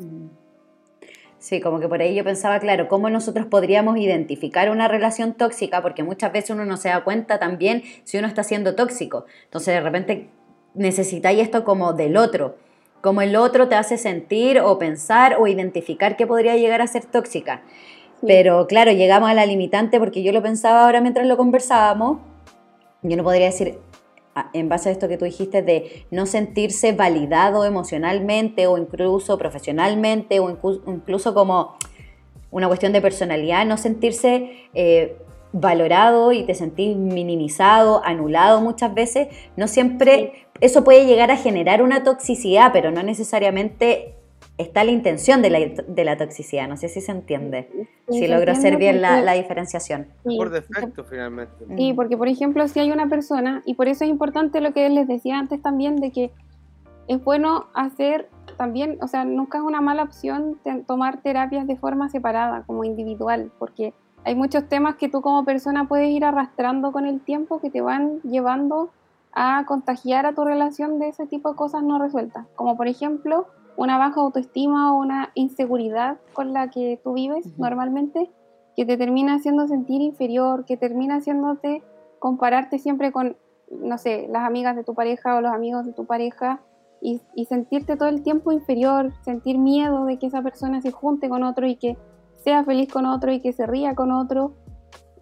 Sí, 1.38 1.60
como 1.60 1.78
que 1.78 1.88
por 1.88 2.00
ahí 2.00 2.14
yo 2.14 2.24
pensaba, 2.24 2.58
claro, 2.58 2.88
cómo 2.88 3.10
nosotros 3.10 3.46
podríamos 3.46 3.98
identificar 3.98 4.70
una 4.70 4.88
relación 4.88 5.34
tóxica, 5.34 5.82
porque 5.82 6.02
muchas 6.02 6.32
veces 6.32 6.50
uno 6.50 6.64
no 6.64 6.78
se 6.78 6.88
da 6.88 7.04
cuenta 7.04 7.38
también 7.38 7.82
si 8.04 8.16
uno 8.16 8.26
está 8.26 8.42
siendo 8.42 8.74
tóxico. 8.74 9.26
Entonces 9.44 9.74
de 9.74 9.80
repente 9.80 10.30
necesitáis 10.76 11.40
esto 11.40 11.64
como 11.64 11.92
del 11.92 12.16
otro, 12.16 12.56
como 13.00 13.22
el 13.22 13.34
otro 13.36 13.68
te 13.68 13.74
hace 13.74 13.98
sentir 13.98 14.60
o 14.60 14.78
pensar 14.78 15.36
o 15.40 15.46
identificar 15.46 16.16
que 16.16 16.26
podría 16.26 16.56
llegar 16.56 16.80
a 16.82 16.86
ser 16.86 17.04
tóxica. 17.04 17.62
Sí. 18.20 18.26
Pero 18.26 18.66
claro, 18.66 18.92
llegamos 18.92 19.28
a 19.28 19.34
la 19.34 19.44
limitante 19.46 19.98
porque 19.98 20.22
yo 20.22 20.32
lo 20.32 20.42
pensaba 20.42 20.84
ahora 20.84 21.00
mientras 21.00 21.26
lo 21.26 21.36
conversábamos. 21.36 22.18
Yo 23.02 23.16
no 23.16 23.22
podría 23.22 23.46
decir, 23.46 23.78
a- 24.34 24.50
en 24.52 24.68
base 24.68 24.88
a 24.88 24.92
esto 24.92 25.08
que 25.08 25.16
tú 25.18 25.24
dijiste, 25.24 25.62
de 25.62 26.06
no 26.10 26.26
sentirse 26.26 26.92
validado 26.92 27.64
emocionalmente 27.64 28.66
o 28.66 28.78
incluso 28.78 29.38
profesionalmente 29.38 30.40
o 30.40 30.50
inclu- 30.50 30.80
incluso 30.86 31.34
como 31.34 31.76
una 32.50 32.68
cuestión 32.68 32.92
de 32.92 33.00
personalidad, 33.02 33.66
no 33.66 33.76
sentirse 33.76 34.68
eh, 34.74 35.16
valorado 35.52 36.32
y 36.32 36.42
te 36.44 36.54
sentís 36.54 36.96
minimizado, 36.96 38.02
anulado 38.04 38.60
muchas 38.60 38.92
veces, 38.94 39.28
no 39.56 39.68
siempre 39.68 40.45
eso 40.60 40.84
puede 40.84 41.06
llegar 41.06 41.30
a 41.30 41.36
generar 41.36 41.82
una 41.82 42.02
toxicidad, 42.02 42.72
pero 42.72 42.90
no 42.90 43.02
necesariamente 43.02 44.14
está 44.58 44.84
la 44.84 44.90
intención 44.90 45.42
de 45.42 45.50
la, 45.50 45.58
de 45.58 46.04
la 46.04 46.16
toxicidad, 46.16 46.68
no 46.68 46.76
sé 46.76 46.88
si 46.88 47.00
se 47.00 47.12
entiende, 47.12 47.68
Sí, 48.08 48.14
si 48.14 48.18
se 48.20 48.28
logro 48.28 48.52
hacer 48.52 48.76
bien 48.76 49.02
la, 49.02 49.20
la 49.20 49.32
diferenciación. 49.32 50.06
sí, 50.26 50.36
Por 50.36 50.50
defecto, 50.50 51.04
finalmente. 51.04 51.64
Sí, 51.76 51.92
porque 51.92 52.16
por 52.16 52.28
ejemplo, 52.28 52.66
si 52.68 52.80
hay 52.80 52.90
una 52.90 53.08
persona, 53.08 53.62
y 53.66 53.74
por 53.74 53.88
eso 53.88 54.04
es 54.04 54.10
importante 54.10 54.60
lo 54.60 54.72
que 54.72 54.88
les 54.88 55.08
decía 55.08 55.38
antes 55.38 55.60
también, 55.60 55.96
de 55.96 56.10
que 56.12 56.30
es 57.08 57.22
bueno 57.22 57.66
hacer 57.74 58.28
también, 58.56 58.98
o 59.02 59.08
sea, 59.08 59.24
nunca 59.24 59.58
es 59.58 59.64
una 59.64 59.80
mala 59.80 60.04
opción 60.04 60.58
tomar 60.86 61.20
terapias 61.20 61.66
de 61.66 61.76
forma 61.76 62.08
separada, 62.08 62.62
como 62.66 62.84
individual, 62.84 63.50
porque 63.58 63.92
hay 64.24 64.34
muchos 64.34 64.68
temas 64.68 64.96
que 64.96 65.08
tú 65.08 65.20
como 65.20 65.44
persona 65.44 65.86
puedes 65.86 66.08
ir 66.08 66.24
arrastrando 66.24 66.92
con 66.92 67.06
el 67.06 67.20
tiempo 67.20 67.60
que 67.60 67.70
te 67.70 67.80
van 67.80 68.20
llevando 68.22 68.90
a 69.38 69.66
contagiar 69.66 70.24
a 70.24 70.34
tu 70.34 70.44
relación 70.44 70.98
de 70.98 71.08
ese 71.08 71.26
tipo 71.26 71.50
de 71.50 71.56
cosas 71.56 71.82
no 71.82 71.98
resueltas, 71.98 72.46
como 72.56 72.74
por 72.76 72.88
ejemplo 72.88 73.46
una 73.76 73.98
baja 73.98 74.22
autoestima 74.22 74.94
o 74.94 74.98
una 74.98 75.30
inseguridad 75.34 76.16
con 76.32 76.54
la 76.54 76.70
que 76.70 76.98
tú 77.04 77.12
vives 77.12 77.46
normalmente, 77.58 78.30
que 78.74 78.86
te 78.86 78.96
termina 78.96 79.34
haciendo 79.34 79.68
sentir 79.68 80.00
inferior, 80.00 80.64
que 80.64 80.78
termina 80.78 81.16
haciéndote 81.16 81.82
compararte 82.18 82.78
siempre 82.78 83.12
con, 83.12 83.36
no 83.70 83.98
sé, 83.98 84.26
las 84.30 84.44
amigas 84.44 84.74
de 84.74 84.84
tu 84.84 84.94
pareja 84.94 85.36
o 85.36 85.42
los 85.42 85.52
amigos 85.52 85.84
de 85.84 85.92
tu 85.92 86.06
pareja 86.06 86.62
y, 87.02 87.20
y 87.34 87.44
sentirte 87.44 87.96
todo 87.96 88.08
el 88.08 88.22
tiempo 88.22 88.52
inferior, 88.52 89.12
sentir 89.20 89.58
miedo 89.58 90.06
de 90.06 90.18
que 90.18 90.28
esa 90.28 90.40
persona 90.40 90.80
se 90.80 90.92
junte 90.92 91.28
con 91.28 91.42
otro 91.42 91.66
y 91.66 91.76
que 91.76 91.98
sea 92.42 92.64
feliz 92.64 92.90
con 92.90 93.04
otro 93.04 93.30
y 93.30 93.40
que 93.40 93.52
se 93.52 93.66
ría 93.66 93.94
con 93.94 94.12
otro, 94.12 94.54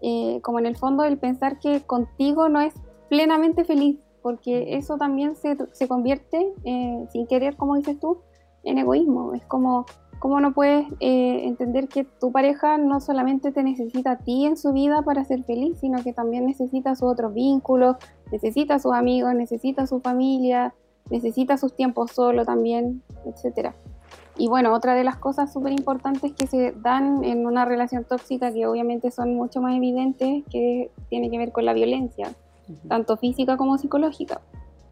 eh, 0.02 0.40
como 0.42 0.60
en 0.60 0.66
el 0.66 0.76
fondo 0.76 1.02
el 1.02 1.18
pensar 1.18 1.58
que 1.58 1.80
contigo 1.80 2.48
no 2.48 2.60
es 2.60 2.74
plenamente 3.08 3.64
feliz, 3.64 3.98
porque 4.22 4.76
eso 4.76 4.96
también 4.96 5.36
se, 5.36 5.56
se 5.72 5.88
convierte, 5.88 6.52
eh, 6.64 7.06
sin 7.10 7.26
querer, 7.26 7.56
como 7.56 7.76
dices 7.76 7.98
tú, 8.00 8.18
en 8.62 8.78
egoísmo. 8.78 9.34
Es 9.34 9.44
como, 9.46 9.86
como 10.18 10.40
no 10.40 10.54
puedes 10.54 10.86
eh, 11.00 11.46
entender 11.46 11.88
que 11.88 12.04
tu 12.04 12.32
pareja 12.32 12.78
no 12.78 13.00
solamente 13.00 13.52
te 13.52 13.62
necesita 13.62 14.12
a 14.12 14.18
ti 14.18 14.46
en 14.46 14.56
su 14.56 14.72
vida 14.72 15.02
para 15.02 15.24
ser 15.24 15.44
feliz, 15.44 15.78
sino 15.80 16.02
que 16.02 16.12
también 16.12 16.46
necesita 16.46 16.94
sus 16.94 17.12
otros 17.12 17.34
vínculos, 17.34 17.96
necesita 18.32 18.76
a 18.76 18.78
sus 18.78 18.94
amigos, 18.94 19.34
necesita 19.34 19.82
a 19.82 19.86
su 19.86 20.00
familia, 20.00 20.74
necesita 21.10 21.58
sus 21.58 21.74
tiempos 21.74 22.12
solo 22.12 22.44
también, 22.44 23.02
etcétera. 23.26 23.74
Y 24.36 24.48
bueno, 24.48 24.72
otra 24.72 24.94
de 24.94 25.04
las 25.04 25.16
cosas 25.16 25.52
súper 25.52 25.72
importantes 25.72 26.32
que 26.32 26.46
se 26.46 26.72
dan 26.72 27.22
en 27.22 27.46
una 27.46 27.64
relación 27.64 28.04
tóxica, 28.04 28.52
que 28.52 28.66
obviamente 28.66 29.10
son 29.10 29.34
mucho 29.34 29.60
más 29.60 29.76
evidentes, 29.76 30.42
que 30.50 30.90
tiene 31.08 31.30
que 31.30 31.38
ver 31.38 31.52
con 31.52 31.64
la 31.64 31.72
violencia, 31.72 32.34
tanto 32.88 33.16
física 33.16 33.56
como 33.56 33.78
psicológica. 33.78 34.40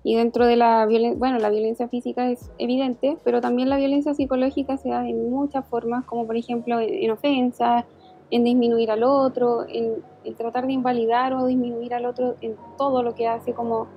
Y 0.05 0.17
dentro 0.17 0.47
de 0.47 0.57
la 0.57 0.85
violencia, 0.87 1.19
bueno, 1.19 1.39
la 1.39 1.49
violencia 1.49 1.89
física 1.89 2.29
es 2.29 2.51
evidente, 2.59 3.19
pero 3.23 3.41
también 3.41 3.69
la 3.69 3.77
violencia 3.77 4.15
psicológica 4.15 4.77
se 4.77 4.89
da 4.89 5.09
en 5.09 5.31
muchas 5.31 5.65
formas, 5.67 6.05
como 6.05 6.27
por 6.27 6.37
ejemplo 6.37 6.81
en, 6.81 6.93
en 6.93 7.11
ofensas, 7.13 7.85
en 8.33 8.45
disminuir 8.45 8.91
al 8.91 9.05
otro, 9.05 9.67
en, 9.69 10.03
tratar 10.37 10.67
de 10.67 10.73
invalidar 10.73 11.35
o 11.35 11.47
disminuir 11.47 11.93
al 11.93 12.07
otro 12.07 12.35
en 12.41 12.57
todo 12.79 13.03
lo 13.03 13.15
que 13.15 13.29
hace, 13.29 13.53
como 13.53 13.89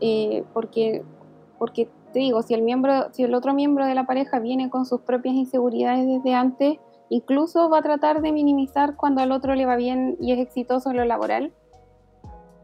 eh, 0.00 0.44
porque, 0.54 1.02
porque 1.58 1.88
te 2.12 2.20
digo, 2.20 2.42
si 2.42 2.54
el 2.54 2.62
miembro, 2.62 3.12
si 3.12 3.24
el 3.24 3.34
otro 3.34 3.52
miembro 3.52 3.84
de 3.84 3.96
la 3.96 4.06
pareja 4.06 4.38
viene 4.38 4.70
con 4.70 4.86
sus 4.86 5.00
propias 5.00 5.34
inseguridades 5.34 6.06
desde 6.06 6.34
antes, 6.34 6.78
incluso 7.08 7.68
va 7.68 7.78
a 7.78 7.82
tratar 7.82 8.22
de 8.22 8.30
minimizar 8.30 8.94
cuando 8.94 9.22
al 9.22 9.32
otro 9.32 9.56
le 9.56 9.66
va 9.66 9.74
bien 9.74 10.16
y 10.20 10.32
es 10.32 10.38
exitoso 10.38 10.90
en 10.90 10.98
lo 10.98 11.04
laboral, 11.04 11.52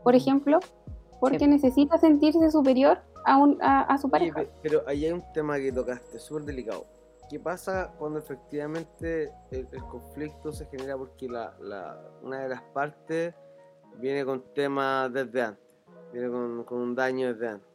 por 0.02 0.14
ejemplo, 0.14 0.58
porque 1.20 1.38
Sí. 1.40 1.46
necesita 1.48 1.98
sentirse 1.98 2.50
superior 2.50 2.98
a, 3.24 3.36
un, 3.36 3.58
a, 3.62 3.82
a 3.82 3.98
su 3.98 4.08
pareja. 4.10 4.40
pe- 4.40 4.50
pero 4.62 4.82
ahí 4.86 5.04
hay 5.04 5.12
un 5.12 5.22
tema 5.32 5.58
que 5.58 5.70
tocaste, 5.72 6.18
súper 6.18 6.44
delicado. 6.44 6.84
¿Qué 7.28 7.38
pasa 7.38 7.92
cuando 7.98 8.18
efectivamente 8.18 9.30
el, 9.50 9.68
el 9.70 9.84
conflicto 9.84 10.52
se 10.52 10.66
genera 10.66 10.96
porque 10.96 11.28
la, 11.28 11.54
la- 11.60 12.00
una 12.22 12.40
de 12.40 12.48
las 12.48 12.62
partes 12.62 13.34
viene 13.98 14.24
con 14.24 14.42
temas 14.54 15.12
desde 15.12 15.42
antes, 15.42 15.64
viene 16.12 16.28
con, 16.30 16.64
con 16.64 16.78
un 16.78 16.94
daño 16.94 17.32
desde 17.32 17.48
antes? 17.48 17.68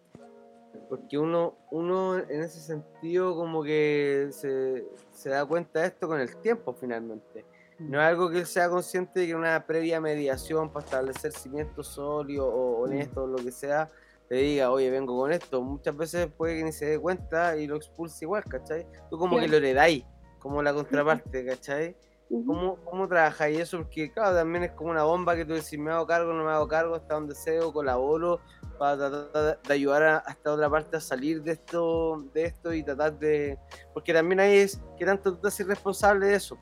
Porque 0.90 1.18
uno, 1.18 1.54
uno 1.72 2.18
en 2.18 2.42
ese 2.42 2.60
sentido 2.60 3.34
como 3.36 3.64
que 3.64 4.28
se, 4.32 4.86
se 5.12 5.30
da 5.30 5.46
cuenta 5.46 5.80
de 5.82 5.88
esto 5.88 6.08
con 6.08 6.20
el 6.20 6.36
tiempo 6.38 6.74
finalmente. 6.74 7.46
No 7.80 8.02
es 8.02 8.08
algo 8.08 8.30
que 8.30 8.40
él 8.40 8.46
sea 8.46 8.70
consciente 8.70 9.20
de 9.20 9.28
que 9.28 9.36
una 9.36 9.66
previa 9.66 10.00
mediación 10.00 10.72
para 10.72 10.86
establecer 10.86 11.32
cimientos 11.34 11.88
sólidos 11.88 12.48
o 12.50 12.80
honestos 12.80 13.18
o 13.18 13.28
lo 13.28 13.38
que 13.38 13.52
sea, 13.52 13.90
te 14.30 14.36
diga, 14.36 14.72
oye, 14.72 14.90
vengo 14.90 15.18
con 15.18 15.32
esto. 15.32 15.62
Muchas 15.62 15.96
veces 15.96 16.28
puede 16.36 16.58
que 16.58 16.64
ni 16.64 16.72
se 16.72 16.86
dé 16.86 17.00
cuenta 17.00 17.58
y 17.58 17.68
lo 17.68 17.76
expulse 17.76 18.26
igual, 18.26 18.44
¿cachai? 18.46 18.88
Tú 19.10 19.18
como 19.18 19.38
que 19.40 19.48
lo 19.48 19.58
heredáis, 19.58 20.06
como 20.40 20.64
la 20.64 20.74
contraparte, 20.74 21.46
¿cachai? 21.46 21.96
¿Cómo, 22.28 22.78
cómo 22.84 23.08
trabajáis 23.08 23.60
eso? 23.60 23.78
Porque, 23.78 24.12
claro, 24.12 24.36
también 24.36 24.64
es 24.64 24.72
como 24.72 24.90
una 24.90 25.04
bomba 25.04 25.36
que 25.36 25.46
tú 25.46 25.54
decís, 25.54 25.78
me 25.78 25.92
hago 25.92 26.08
cargo, 26.08 26.34
no 26.34 26.44
me 26.44 26.52
hago 26.52 26.68
cargo, 26.68 26.96
hasta 26.96 27.14
donde 27.14 27.36
deseo, 27.36 27.72
colaboro, 27.72 28.40
para 28.80 28.98
tratar 28.98 29.62
de 29.62 29.74
ayudar 29.74 30.04
a, 30.04 30.24
a 30.26 30.32
esta 30.32 30.54
otra 30.54 30.70
parte 30.70 30.98
a 30.98 31.00
salir 31.00 31.44
de 31.44 31.52
esto, 31.52 32.26
de 32.34 32.46
esto 32.46 32.74
y 32.74 32.84
tratar 32.84 33.18
de. 33.20 33.60
Porque 33.94 34.12
también 34.12 34.40
ahí 34.40 34.58
es 34.58 34.82
que 34.98 35.06
tanto 35.06 35.36
tú 35.36 35.42
te 35.42 35.50
haces 35.50 35.68
responsable 35.68 36.28
de 36.28 36.36
eso, 36.36 36.58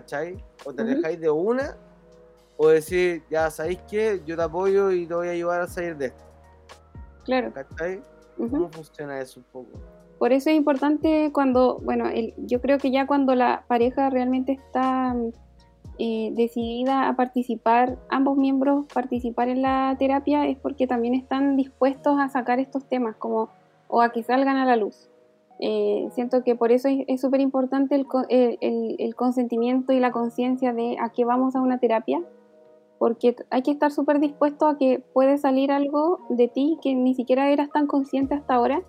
¿cachai? 0.00 0.36
O 0.64 0.72
te 0.74 0.82
Ujú. 0.82 0.92
alejáis 0.92 1.20
de 1.20 1.30
una, 1.30 1.76
o 2.58 2.68
decir, 2.68 3.22
ya 3.30 3.50
sabéis 3.50 3.80
que 3.90 4.20
yo 4.26 4.36
te 4.36 4.42
apoyo 4.42 4.90
y 4.90 5.06
te 5.06 5.14
voy 5.14 5.28
a 5.28 5.30
ayudar 5.30 5.62
a 5.62 5.66
salir 5.66 5.96
de 5.96 6.06
esto, 6.06 6.24
Claro. 7.24 7.52
¿cachai? 7.52 8.02
ujú. 8.38 8.50
¿Cómo 8.50 8.68
funciona 8.70 9.18
eso 9.20 9.40
un 9.40 9.46
poco? 9.50 9.70
Por 10.18 10.32
eso 10.32 10.50
es 10.50 10.56
importante 10.56 11.30
cuando, 11.32 11.78
bueno, 11.82 12.08
el- 12.08 12.34
yo 12.38 12.60
creo 12.60 12.78
que 12.78 12.90
ya 12.90 13.06
cuando 13.06 13.34
la 13.34 13.64
pareja 13.68 14.10
realmente 14.10 14.52
está 14.52 15.14
eh, 15.98 16.30
decidida 16.34 17.08
a 17.08 17.16
participar, 17.16 17.96
ambos 18.10 18.36
miembros 18.36 18.84
participar 18.92 19.48
en 19.48 19.62
la 19.62 19.96
terapia, 19.98 20.46
es 20.46 20.58
porque 20.58 20.86
también 20.86 21.14
están 21.14 21.56
dispuestos 21.56 22.18
a 22.20 22.28
sacar 22.28 22.60
estos 22.60 22.86
temas 22.86 23.16
como, 23.16 23.48
o 23.88 24.02
a 24.02 24.10
que 24.12 24.22
salgan 24.22 24.58
a 24.58 24.66
la 24.66 24.76
luz. 24.76 25.08
Eh, 25.58 26.08
siento 26.12 26.42
que 26.44 26.54
por 26.54 26.70
eso 26.70 26.88
es 26.88 27.04
es 27.08 27.20
súper 27.20 27.40
importante 27.40 27.94
el, 27.94 28.06
el- 28.28 28.96
el- 28.98 29.14
consentimiento 29.14 29.92
y 29.92 30.00
la 30.00 30.12
conciencia 30.12 30.72
de 30.74 30.96
a 31.00 31.10
qué 31.10 31.24
vamos 31.24 31.56
a 31.56 31.62
una 31.62 31.78
terapia, 31.78 32.20
porque 32.98 33.36
hay 33.50 33.62
que 33.62 33.70
estar 33.70 33.90
súper 33.90 34.20
dispuesto 34.20 34.66
a 34.66 34.76
que 34.76 35.02
puede 35.14 35.38
salir 35.38 35.72
algo 35.72 36.20
de 36.28 36.48
ti 36.48 36.78
que 36.82 36.94
ni 36.94 37.14
siquiera 37.14 37.50
eras 37.50 37.70
tan 37.70 37.86
consciente 37.86 38.34
hasta 38.34 38.54
ahora 38.54 38.82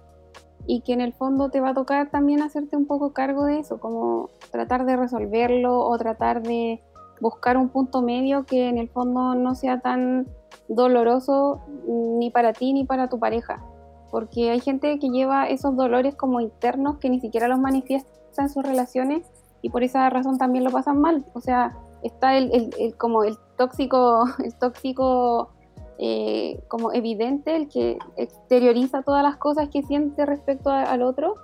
y 0.66 0.82
que 0.82 0.92
en 0.92 1.00
el 1.02 1.14
fondo 1.14 1.50
te 1.50 1.62
va 1.62 1.70
a 1.70 1.74
tocar 1.74 2.10
también 2.12 2.42
hacerte 2.42 2.76
un 2.76 2.86
poco 2.86 3.14
cargo 3.14 3.46
de 3.46 3.60
eso, 3.60 3.80
como 3.80 4.30
tratar 4.52 4.86
de 4.86 4.98
resolverlo 4.98 5.80
o 5.80 5.98
tratar 5.98 6.42
de 6.42 6.82
buscar 7.22 7.56
un 7.58 7.70
punto 7.70 8.02
medio 8.02 8.44
que 8.46 8.68
en 8.68 8.78
el 8.78 8.90
fondo 8.90 9.36
no 9.36 9.56
sea 9.56 9.80
tan 9.80 10.28
doloroso 10.68 11.62
ni 11.88 12.30
para 12.30 12.52
ti 12.52 12.74
ni 12.74 12.86
para 12.86 13.08
tu 13.08 13.20
pareja. 13.20 13.64
Porque 14.12 14.52
hay 14.52 14.60
gente 14.60 14.98
que 15.00 15.10
lleva 15.10 15.48
esos 15.48 15.76
dolores 15.76 16.16
como 16.16 16.40
internos 16.40 16.98
que 16.98 17.10
ni 17.10 17.20
siquiera 17.20 17.48
los 17.48 17.60
manifiesta 17.60 18.10
en 18.38 18.50
sus 18.50 18.64
relaciones 18.64 19.30
y 19.62 19.70
por 19.70 19.84
esa 19.84 20.10
razón 20.10 20.38
también 20.38 20.64
lo 20.64 20.72
pasan 20.72 21.02
mal. 21.02 21.26
O 21.34 21.42
sea, 21.42 21.76
está 22.04 22.38
el, 22.38 22.72
como 22.98 23.24
el 23.24 23.38
tóxico, 23.58 24.26
el 24.44 24.54
tóxico 24.56 25.50
eh, 25.98 26.60
como 26.68 26.94
evidente, 26.94 27.56
el 27.56 27.70
que 27.70 27.98
exterioriza 28.16 29.02
todas 29.02 29.24
las 29.24 29.38
cosas 29.38 29.70
que 29.70 29.84
siente 29.84 30.26
respecto 30.26 30.70
al 30.70 31.02
otro, 31.02 31.36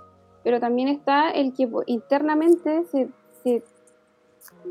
pero 0.42 0.60
también 0.60 0.88
está 0.88 1.30
el 1.30 1.52
que 1.52 1.68
internamente 1.86 2.84
se, 2.84 3.62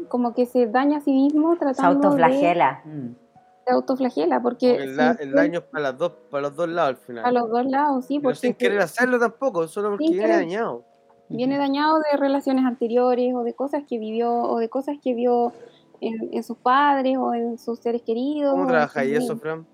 como 0.08 0.34
que 0.34 0.46
se 0.46 0.68
daña 0.68 1.00
a 1.00 1.02
sí 1.02 1.12
mismo 1.12 1.56
tratando 1.58 2.02
se 2.02 2.08
autoflagela. 2.08 2.82
Mm. 2.86 3.23
Se 3.66 3.74
autoflagela 3.74 4.42
porque... 4.42 4.76
El, 4.76 4.96
daño 4.96 5.60
es 5.60 5.66
para, 5.66 5.84
las 5.84 5.98
dos, 5.98 6.14
para 6.30 6.44
los 6.44 6.56
dos 6.56 6.70
lados 6.70 6.90
al 6.90 6.98
final. 6.98 7.24
Para 7.24 7.40
los 7.40 7.50
dos 7.50 7.66
lados, 7.66 8.06
sí. 8.06 8.20
Pero 8.20 8.36
sin 8.36 8.54
querer 8.56 8.80
hacerlo 8.80 9.20
tampoco, 9.20 9.68
solo 9.68 9.92
porque 9.92 10.10
viene 10.10 10.28
dañado. 10.28 10.84
Viene 11.30 11.58
dañado 11.58 12.00
de 12.00 12.18
relaciones 12.18 12.66
anteriores 12.66 13.34
o 13.34 13.44
de 13.44 13.54
cosas 13.54 13.84
que 13.88 13.98
vivió 13.98 14.34
o 14.34 14.60
de 14.60 14.70
cosas 14.70 14.98
que 15.02 15.14
vio 15.14 15.54
en, 16.00 16.44
sus 16.44 16.58
padres 16.58 17.18
o 17.18 17.34
en 17.34 17.58
sus 17.58 17.80
seres 17.80 18.02
queridos. 18.02 18.52
¿Cómo 18.52 18.68
trabaja 18.68 19.06
y 19.06 19.16
eso, 19.16 19.38
Fran? 19.38 19.66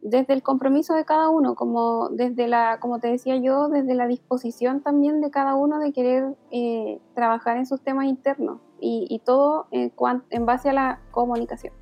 Desde 0.00 0.32
el 0.32 0.42
compromiso 0.42 0.94
de 0.94 1.04
cada 1.04 1.28
uno, 1.28 1.54
como 1.54 2.08
desde 2.08 2.48
la, 2.48 2.78
como 2.80 2.98
te 3.00 3.08
decía 3.08 3.36
yo, 3.36 3.68
desde 3.68 3.94
la 3.94 4.06
disposición 4.06 4.80
también 4.80 5.20
de 5.20 5.30
cada 5.30 5.54
uno 5.54 5.80
de 5.80 5.92
querer 5.92 6.36
eh, 6.50 7.00
trabajar 7.14 7.56
en 7.56 7.66
sus 7.66 7.80
temas 7.82 8.06
internos 8.06 8.60
y, 8.80 9.20
todo 9.24 9.66
en, 9.72 9.92
en 10.30 10.46
base 10.46 10.70
a 10.70 10.72
la 10.72 11.00
comunicación. 11.10 11.72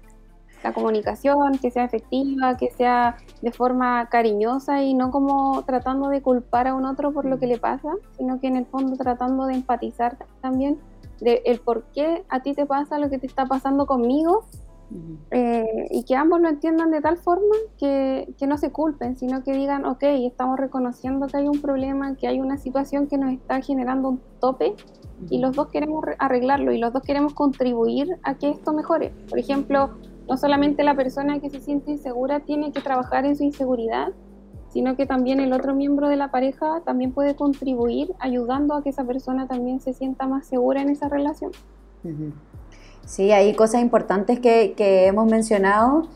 La 0.62 0.72
comunicación, 0.72 1.58
que 1.58 1.70
sea 1.70 1.84
efectiva, 1.84 2.56
que 2.56 2.70
sea 2.70 3.16
de 3.42 3.52
forma 3.52 4.08
cariñosa 4.08 4.82
y 4.82 4.94
no 4.94 5.10
como 5.10 5.62
tratando 5.62 6.08
de 6.08 6.22
culpar 6.22 6.66
a 6.66 6.74
un 6.74 6.86
otro 6.86 7.12
por 7.12 7.24
lo 7.24 7.38
que 7.38 7.46
le 7.46 7.58
pasa, 7.58 7.92
sino 8.16 8.40
que 8.40 8.48
en 8.48 8.56
el 8.56 8.66
fondo 8.66 8.96
tratando 8.96 9.46
de 9.46 9.54
empatizar 9.54 10.16
también 10.40 10.78
de 11.20 11.42
el 11.46 11.60
por 11.60 11.84
qué 11.94 12.24
a 12.28 12.40
ti 12.40 12.54
te 12.54 12.66
pasa 12.66 12.98
lo 12.98 13.08
que 13.08 13.18
te 13.18 13.26
está 13.26 13.46
pasando 13.46 13.86
conmigo 13.86 14.44
eh, 15.32 15.88
y 15.90 16.04
que 16.04 16.14
ambos 16.14 16.40
lo 16.40 16.48
entiendan 16.48 16.90
de 16.92 17.00
tal 17.00 17.16
forma 17.16 17.56
que, 17.76 18.32
que, 18.38 18.46
no 18.46 18.56
se 18.56 18.70
culpen, 18.70 19.16
sino 19.16 19.42
que 19.42 19.52
digan, 19.52 19.84
ok, 19.84 20.02
estamos 20.02 20.58
reconociendo 20.58 21.26
que 21.26 21.38
hay 21.38 21.48
un 21.48 21.60
problema, 21.60 22.14
que 22.14 22.28
hay 22.28 22.40
una 22.40 22.56
situación 22.56 23.08
que 23.08 23.18
nos 23.18 23.32
está 23.32 23.60
generando 23.60 24.10
un 24.10 24.20
tope 24.40 24.74
y 25.28 25.38
los 25.38 25.56
dos 25.56 25.68
queremos 25.68 26.04
arreglarlo 26.18 26.72
y 26.72 26.78
los 26.78 26.92
dos 26.92 27.02
queremos 27.02 27.34
contribuir 27.34 28.16
a 28.22 28.36
que 28.36 28.50
esto 28.50 28.72
mejore. 28.72 29.12
Por 29.28 29.40
ejemplo, 29.40 29.90
no 30.28 30.36
solamente 30.36 30.82
la 30.82 30.94
persona 30.94 31.40
que 31.40 31.50
se 31.50 31.60
siente 31.60 31.90
insegura 31.90 32.40
tiene 32.40 32.72
que 32.72 32.80
trabajar 32.80 33.24
en 33.24 33.36
su 33.36 33.44
inseguridad, 33.44 34.08
sino 34.68 34.96
que 34.96 35.06
también 35.06 35.40
el 35.40 35.52
otro 35.52 35.74
miembro 35.74 36.08
de 36.08 36.16
la 36.16 36.30
pareja 36.30 36.82
también 36.84 37.12
puede 37.12 37.34
contribuir 37.36 38.12
ayudando 38.18 38.74
a 38.74 38.82
que 38.82 38.90
esa 38.90 39.04
persona 39.04 39.46
también 39.46 39.80
se 39.80 39.94
sienta 39.94 40.26
más 40.26 40.46
segura 40.46 40.82
en 40.82 40.90
esa 40.90 41.08
relación. 41.08 41.52
Sí, 43.04 43.32
hay 43.32 43.54
cosas 43.54 43.82
importantes 43.82 44.40
que, 44.40 44.74
que 44.76 45.06
hemos 45.06 45.30
mencionado. 45.30 46.08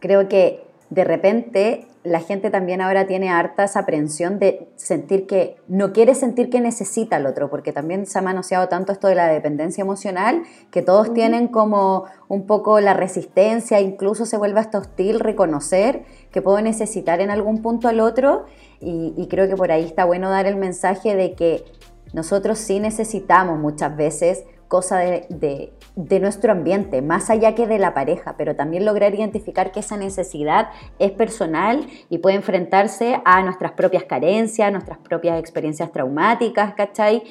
Creo 0.00 0.28
que 0.28 0.64
de 0.90 1.04
repente 1.04 1.88
la 2.04 2.20
gente 2.20 2.50
también 2.50 2.82
ahora 2.82 3.06
tiene 3.06 3.30
harta 3.30 3.64
esa 3.64 3.80
aprensión 3.80 4.38
de 4.38 4.68
sentir 4.76 5.26
que 5.26 5.56
no 5.68 5.94
quiere 5.94 6.14
sentir 6.14 6.50
que 6.50 6.60
necesita 6.60 7.16
al 7.16 7.24
otro, 7.24 7.48
porque 7.48 7.72
también 7.72 8.04
se 8.04 8.18
ha 8.18 8.22
manoseado 8.22 8.68
tanto 8.68 8.92
esto 8.92 9.08
de 9.08 9.14
la 9.14 9.26
dependencia 9.28 9.80
emocional, 9.80 10.42
que 10.70 10.82
todos 10.82 11.14
tienen 11.14 11.48
como 11.48 12.04
un 12.28 12.46
poco 12.46 12.78
la 12.80 12.92
resistencia, 12.92 13.80
incluso 13.80 14.26
se 14.26 14.36
vuelve 14.36 14.60
hasta 14.60 14.78
hostil 14.78 15.18
reconocer 15.18 16.04
que 16.30 16.42
puedo 16.42 16.60
necesitar 16.60 17.22
en 17.22 17.30
algún 17.30 17.62
punto 17.62 17.88
al 17.88 18.00
otro, 18.00 18.44
y, 18.80 19.14
y 19.16 19.26
creo 19.28 19.48
que 19.48 19.56
por 19.56 19.72
ahí 19.72 19.84
está 19.84 20.04
bueno 20.04 20.28
dar 20.28 20.46
el 20.46 20.56
mensaje 20.56 21.16
de 21.16 21.32
que 21.32 21.64
nosotros 22.12 22.58
sí 22.58 22.80
necesitamos 22.80 23.58
muchas 23.58 23.96
veces 23.96 24.44
cosa 24.74 24.98
de, 24.98 25.72
nuestro 26.20 26.50
ambiente, 26.50 27.00
más 27.00 27.30
allá 27.30 27.54
que 27.54 27.68
de 27.68 27.78
la 27.78 27.94
pareja, 27.94 28.34
pero 28.36 28.56
también 28.56 28.84
lograr 28.84 29.14
identificar 29.14 29.70
que 29.70 29.78
esa 29.78 29.96
necesidad 29.96 30.70
es 30.98 31.12
personal 31.12 31.86
y 32.10 32.18
puede 32.18 32.34
enfrentarse 32.34 33.20
a 33.24 33.40
nuestras 33.44 33.70
propias 33.70 34.02
carencias, 34.02 34.72
nuestras 34.72 34.98
propias 34.98 35.38
experiencias 35.38 35.92
traumáticas, 35.92 36.74
¿cachai? 36.74 37.22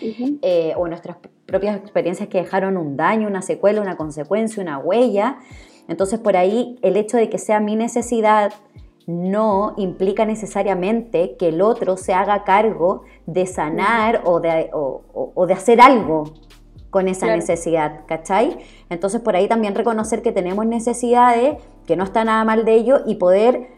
Eh, 0.41 0.71
o 0.77 0.87
nuestras 0.87 1.17
propias 1.45 1.75
experiencias 1.75 2.29
que 2.29 2.37
dejaron 2.37 2.77
un 2.77 2.95
daño, 2.95 3.27
una 3.27 3.41
secuela, 3.41 3.81
una 3.81 3.97
consecuencia, 3.97 4.63
una 4.63 4.77
huella. 4.77 5.39
Entonces 5.89 6.21
por 6.21 6.37
ahí 6.37 6.79
el 6.81 6.95
hecho 6.95 7.17
de 7.17 7.27
que 7.29 7.39
sea 7.39 7.59
mi 7.59 7.75
necesidad 7.75 8.53
no 9.05 9.73
implica 9.75 10.23
necesariamente 10.23 11.35
que 11.37 11.49
el 11.49 11.61
otro 11.61 11.97
se 11.97 12.13
haga 12.13 12.45
cargo 12.45 13.03
de 13.25 13.45
sanar 13.47 14.21
o 14.23 14.39
de, 14.39 14.69
o 14.71 15.45
de 15.45 15.53
hacer 15.53 15.81
algo 15.81 16.23
con 16.93 17.07
esa 17.07 17.25
necesidad, 17.25 18.01
¿cachai? 18.05 18.55
Entonces 18.91 19.19
por 19.19 19.35
ahí 19.35 19.47
también 19.47 19.73
reconocer 19.73 20.21
que 20.21 20.31
tenemos 20.31 20.67
necesidades, 20.67 21.57
que 21.87 21.95
no 21.95 22.03
está 22.03 22.23
nada 22.23 22.45
mal 22.45 22.65
de 22.65 22.75
ello 22.75 23.01
y 23.07 23.15
poder, 23.15 23.71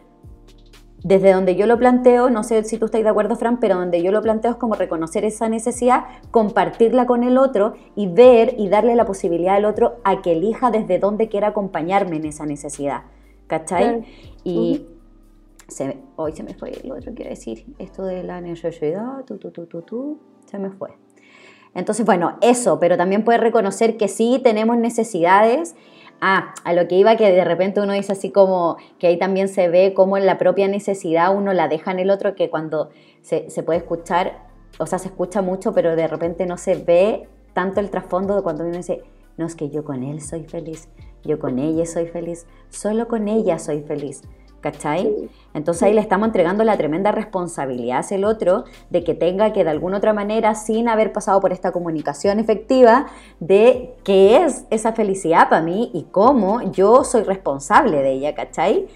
desde 1.02 1.32
donde 1.32 1.56
yo 1.56 1.66
lo 1.66 1.78
planteo, 1.78 2.28
no 2.28 2.42
sé 2.42 2.62
si 2.64 2.76
tú 2.76 2.84
estás 2.84 3.02
de 3.02 3.08
acuerdo, 3.08 3.34
Fran, 3.36 3.58
pero 3.58 3.76
donde 3.76 4.02
yo 4.02 4.12
lo 4.12 4.20
planteo 4.20 4.50
es 4.50 4.56
como 4.58 4.74
reconocer 4.74 5.24
esa 5.24 5.48
necesidad, 5.48 6.04
compartirla 6.30 7.06
con 7.06 7.24
el 7.24 7.38
otro 7.38 7.72
y 7.94 8.06
ver 8.06 8.54
y 8.58 8.68
darle 8.68 8.94
la 8.94 9.06
posibilidad 9.06 9.56
al 9.56 9.64
otro 9.64 9.96
a 10.04 10.20
que 10.20 10.32
elija 10.32 10.70
desde 10.70 10.98
dónde 10.98 11.28
quiera 11.28 11.48
acompañarme 11.48 12.16
en 12.16 12.26
esa 12.26 12.44
necesidad, 12.44 13.04
¿cachai? 13.46 14.04
Y... 14.44 14.88
hoy 16.16 16.32
se 16.32 16.42
me 16.42 16.52
fue 16.54 16.70
lo 16.84 16.96
otro 16.96 17.14
quiero 17.14 17.30
decir, 17.30 17.64
esto 17.78 18.04
de 18.04 18.22
la 18.22 18.42
necesidad, 18.42 19.24
tú, 19.24 19.38
tú, 19.38 19.50
tú, 19.50 19.64
tú, 19.66 19.80
tú, 19.82 20.18
se 20.44 20.58
me 20.58 20.70
fue. 20.70 21.05
Entonces, 21.76 22.06
bueno, 22.06 22.38
eso, 22.40 22.80
pero 22.80 22.96
también 22.96 23.22
puede 23.22 23.38
reconocer 23.38 23.98
que 23.98 24.08
sí 24.08 24.40
tenemos 24.42 24.78
necesidades. 24.78 25.76
Ah, 26.22 26.54
a 26.64 26.72
lo 26.72 26.88
que 26.88 26.94
iba 26.94 27.16
que 27.16 27.30
de 27.30 27.44
repente 27.44 27.82
uno 27.82 27.92
dice 27.92 28.12
así 28.12 28.30
como 28.30 28.78
que 28.98 29.08
ahí 29.08 29.18
también 29.18 29.48
se 29.48 29.68
ve 29.68 29.92
como 29.92 30.18
la 30.18 30.38
propia 30.38 30.66
necesidad 30.66 31.36
uno 31.36 31.52
la 31.52 31.68
deja 31.68 31.90
en 31.90 31.98
el 31.98 32.10
otro, 32.10 32.34
que 32.34 32.48
cuando 32.48 32.88
se, 33.20 33.50
se 33.50 33.62
puede 33.62 33.80
escuchar, 33.80 34.46
o 34.78 34.86
sea, 34.86 34.98
se 34.98 35.08
escucha 35.08 35.42
mucho, 35.42 35.74
pero 35.74 35.94
de 35.94 36.08
repente 36.08 36.46
no 36.46 36.56
se 36.56 36.76
ve 36.76 37.28
tanto 37.52 37.80
el 37.80 37.90
trasfondo 37.90 38.34
de 38.34 38.42
cuando 38.42 38.64
uno 38.64 38.78
dice, 38.78 39.02
no 39.36 39.44
es 39.44 39.54
que 39.54 39.68
yo 39.68 39.84
con 39.84 40.02
él 40.02 40.22
soy 40.22 40.44
feliz, 40.44 40.88
yo 41.22 41.38
con 41.38 41.58
ella 41.58 41.84
soy 41.84 42.06
feliz, 42.06 42.46
solo 42.70 43.06
con 43.06 43.28
ella 43.28 43.58
soy 43.58 43.82
feliz. 43.82 44.22
¿Cachai? 44.60 45.30
Entonces 45.54 45.82
ahí 45.84 45.94
le 45.94 46.00
estamos 46.00 46.26
entregando 46.26 46.64
la 46.64 46.76
tremenda 46.76 47.12
responsabilidad 47.12 47.98
hacia 47.98 48.16
el 48.16 48.24
otro 48.24 48.64
de 48.90 49.04
que 49.04 49.14
tenga 49.14 49.52
que 49.52 49.64
de 49.64 49.70
alguna 49.70 49.98
otra 49.98 50.12
manera, 50.12 50.54
sin 50.54 50.88
haber 50.88 51.12
pasado 51.12 51.40
por 51.40 51.52
esta 51.52 51.72
comunicación 51.72 52.38
efectiva, 52.38 53.06
de 53.40 53.94
qué 54.04 54.44
es 54.44 54.66
esa 54.70 54.92
felicidad 54.92 55.48
para 55.48 55.62
mí 55.62 55.90
y 55.94 56.04
cómo 56.04 56.62
yo 56.72 57.04
soy 57.04 57.22
responsable 57.22 58.02
de 58.02 58.12
ella, 58.12 58.34
¿cachai? 58.34 58.86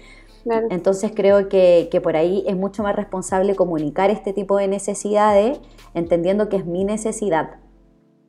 Entonces 0.69 1.11
creo 1.15 1.49
que, 1.49 2.01
por 2.03 2.15
ahí 2.15 2.43
es 2.47 2.57
mucho 2.57 2.83
más 2.83 2.95
responsable 2.95 3.55
comunicar 3.55 4.09
este 4.09 4.33
tipo 4.33 4.57
de 4.57 4.67
necesidades, 4.67 5.59
entendiendo 5.93 6.49
que 6.49 6.57
es 6.57 6.65
mi 6.65 6.83
necesidad. 6.83 7.59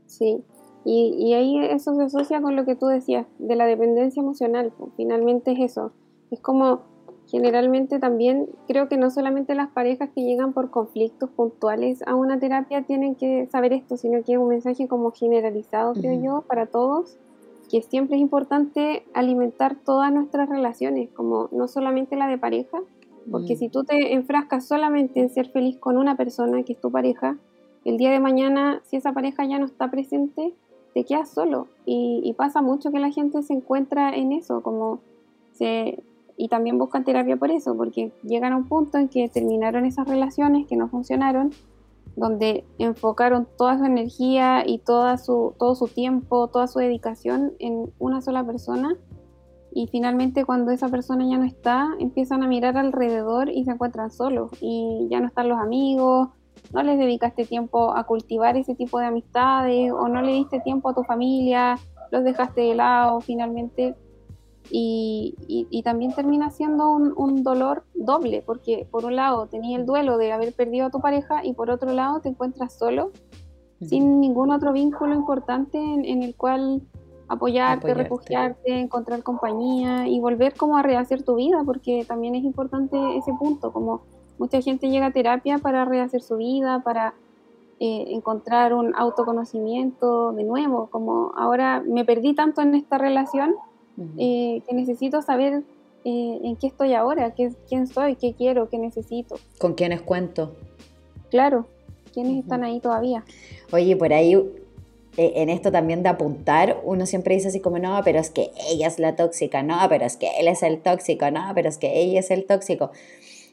Sí, 0.07 0.45
y, 0.85 1.14
y 1.18 1.35
ahí 1.35 1.59
eso 1.59 1.95
se 1.95 2.03
asocia 2.03 2.43
con 2.43 2.55
lo 2.55 2.64
que 2.64 2.76
tú 2.76 2.87
decías, 2.87 3.26
de 3.39 3.57
la 3.57 3.66
dependencia 3.66 4.20
emocional, 4.20 4.72
finalmente 4.97 5.53
es 5.53 5.61
eso. 5.61 5.93
Es 6.30 6.41
como 6.41 6.91
Generalmente 7.33 7.99
también 7.99 8.47
creo 8.68 8.91
que 8.91 8.99
no 8.99 9.11
solamente 9.11 9.55
las 9.55 9.70
parejas 9.70 10.11
que 10.14 10.20
llegan 10.20 10.53
por 10.53 10.70
conflictos 10.70 11.30
puntuales 11.30 12.03
a 12.07 12.14
una 12.14 12.39
terapia 12.39 12.83
tienen 12.83 13.14
que 13.14 13.47
saber 13.47 13.72
esto, 13.72 13.97
sino 13.97 14.22
que 14.22 14.35
es 14.35 14.39
un 14.39 14.49
mensaje 14.49 14.87
como 14.87 15.12
generalizado, 15.12 15.95
creo 15.95 16.22
yo, 16.22 16.45
para 16.47 16.66
todos, 16.66 17.16
que 17.70 17.80
siempre 17.80 18.16
es 18.16 18.20
importante 18.22 19.07
alimentar 19.14 19.76
todas 19.76 20.12
nuestras 20.12 20.51
relaciones, 20.51 21.09
como 21.09 21.49
no 21.53 21.68
solamente 21.68 22.16
la 22.16 22.28
de 22.28 22.37
pareja, 22.37 22.80
porque 23.30 23.57
si 23.57 23.70
tú 23.70 23.85
te 23.85 24.12
enfrascas 24.12 24.68
solamente 24.68 25.18
en 25.20 25.30
ser 25.30 25.49
feliz 25.49 25.78
con 25.78 25.97
una 25.97 26.18
persona 26.18 26.62
que 26.64 26.74
es 26.74 26.80
tu 26.83 26.91
pareja, 26.91 27.39
el 27.87 27.97
día 27.97 28.11
de 28.11 28.20
mañana, 28.20 28.83
si 28.85 28.97
esa 28.97 29.14
pareja 29.14 29.47
ya 29.47 29.59
no 29.59 29.64
está 29.64 29.91
presente, 29.91 30.53
te 30.93 31.05
quedas 31.05 31.30
solo. 31.30 31.68
Y, 31.87 32.20
y 32.24 32.35
pasa 32.35 32.61
mucho 32.61 32.91
que 32.91 32.99
la 32.99 33.11
gente 33.11 33.43
se 33.43 33.55
encuentra 33.55 34.14
en 34.14 34.33
eso, 34.33 34.62
como 34.62 35.01
se, 35.53 36.03
y 36.43 36.49
también 36.49 36.76
buscan 36.76 37.05
terapia 37.05 37.36
por 37.36 37.53
eso, 37.53 37.76
porque 37.76 38.12
llegan 38.24 38.53
a 38.53 38.57
un 38.57 38.64
punto 38.64 38.99
en 38.99 39.09
que 39.09 39.28
terminaron 39.28 39.86
esas 39.86 40.09
relaciones 40.09 40.66
que 40.66 40.74
no 40.74 40.88
funcionaron, 40.88 41.53
donde 42.16 42.64
enfocaron 42.78 43.47
toda 43.57 43.78
su 43.78 43.84
energía 43.84 44.64
y 44.66 44.78
toda 44.78 45.18
su, 45.18 45.55
todo 45.57 45.76
su 45.76 45.86
tiempo, 45.86 46.49
toda 46.49 46.66
su 46.66 46.80
dedicación 46.80 47.53
en 47.61 47.93
una 48.01 48.20
sola 48.22 48.45
persona 48.45 48.97
y 49.72 49.86
finalmente 49.86 50.45
cuando 50.45 50.72
esa 50.72 50.88
persona 50.88 51.24
ya 51.30 51.38
no 51.38 51.45
está, 51.45 51.90
empiezan 52.01 52.43
a 52.43 52.49
mirar 52.49 52.76
alrededor 52.76 53.49
y 53.49 53.64
se 53.64 53.70
encuentran 53.70 54.11
solos 54.11 54.51
y 54.61 55.07
ya 55.12 55.20
no 55.20 55.28
están 55.28 55.49
los 55.49 55.61
amigos, 55.61 56.30
no 56.72 56.82
les 56.82 56.99
dedicaste 56.99 57.45
tiempo 57.45 57.97
a 57.97 58.03
cultivar 58.03 58.57
ese 58.57 58.74
tipo 58.74 58.99
de 58.99 59.07
amistades 59.07 59.93
o 59.93 60.09
no 60.09 60.22
le 60.22 60.32
diste 60.32 60.59
tiempo 60.59 60.88
a 60.88 60.95
tu 60.95 61.05
familia, 61.05 61.78
los 62.11 62.24
dejaste 62.24 62.62
de 62.62 62.74
lado 62.74 63.20
finalmente 63.20 63.95
y, 64.70 65.34
y, 65.70 65.82
también 65.82 66.14
termina 66.14 66.50
siendo 66.50 66.90
un, 66.92 67.12
un, 67.16 67.42
dolor 67.42 67.84
doble 67.94 68.42
porque 68.46 68.86
por 68.90 69.04
un 69.04 69.16
lado 69.16 69.46
tenías 69.46 69.80
el 69.80 69.86
duelo 69.86 70.16
de 70.16 70.32
haber 70.32 70.54
perdido 70.54 70.86
a 70.86 70.90
tu 70.90 71.00
pareja 71.00 71.44
y 71.44 71.52
por 71.52 71.68
otro 71.68 71.92
lado 71.92 72.20
te 72.20 72.28
encuentras 72.28 72.72
solo 72.72 73.10
sin 73.80 74.20
ningún 74.20 74.50
otro 74.50 74.72
vínculo 74.72 75.14
importante 75.14 75.78
en 75.78 76.22
el 76.22 76.34
cual 76.36 76.82
apoyarte, 77.28 77.94
refugiarte, 77.94 78.78
encontrar 78.78 79.22
compañía 79.22 80.06
y 80.06 80.20
volver 80.20 80.54
como 80.54 80.76
a 80.76 80.82
rehacer 80.82 81.22
tu 81.22 81.36
vida, 81.36 81.62
porque 81.64 82.04
también 82.06 82.34
es 82.34 82.44
importante 82.44 82.96
ese 83.16 83.32
punto, 83.32 83.72
como 83.72 84.02
mucha 84.38 84.60
gente 84.60 84.90
llega 84.90 85.06
a 85.06 85.12
terapia 85.12 85.58
para 85.58 85.84
rehacer 85.84 86.20
su 86.20 86.36
vida, 86.36 86.82
para 86.84 87.14
eh, 87.80 88.04
encontrar 88.08 88.74
un 88.74 88.94
autoconocimiento 88.94 90.32
de 90.32 90.44
nuevo, 90.44 90.88
como 90.90 91.32
ahora 91.34 91.82
me 91.86 92.04
perdí 92.04 92.34
tanto 92.34 92.60
en 92.60 92.74
esta 92.74 92.98
relación 92.98 93.54
eh, 94.18 94.62
que 94.66 94.74
necesito 94.74 95.22
saber 95.22 95.62
eh, 96.05 96.40
en 96.43 96.57
qué 96.57 96.66
estoy 96.66 96.95
ahora, 96.95 97.34
qué, 97.34 97.53
quién 97.68 97.86
soy, 97.86 98.16
qué 98.16 98.34
quiero, 98.34 98.68
qué 98.68 98.78
necesito. 98.78 99.36
¿Con 99.59 99.74
quiénes 99.74 100.03
cuento? 100.03 100.57
Claro, 101.30 101.66
quiénes 102.12 102.43
están 102.43 102.64
ahí 102.64 102.80
todavía. 102.80 103.24
Oye, 103.72 103.97
por 103.97 104.12
ahí 104.12 104.34
eh, 105.16 105.32
en 105.36 105.51
esto 105.51 105.70
también 105.70 106.03
de 106.03 106.09
apuntar, 106.09 106.80
uno 106.84 107.07
siempre 107.07 107.34
dice 107.34 107.49
así 107.49 107.61
como, 107.61 107.78
no, 107.78 108.01
pero 108.03 108.18
es 108.18 108.30
que 108.30 108.51
ella 108.70 108.86
es 108.86 108.99
la 108.99 109.14
tóxica, 109.14 109.62
no, 109.62 109.78
pero 109.88 110.07
es 110.07 110.16
que 110.16 110.30
él 110.40 110.49
es 110.49 110.62
el 110.62 110.80
tóxico, 110.80 111.30
no, 111.30 111.53
pero 111.55 111.68
es 111.68 111.78
que 111.78 112.01
ella 112.01 112.20
es 112.20 112.30
el 112.30 112.47
tóxico. 112.47 112.90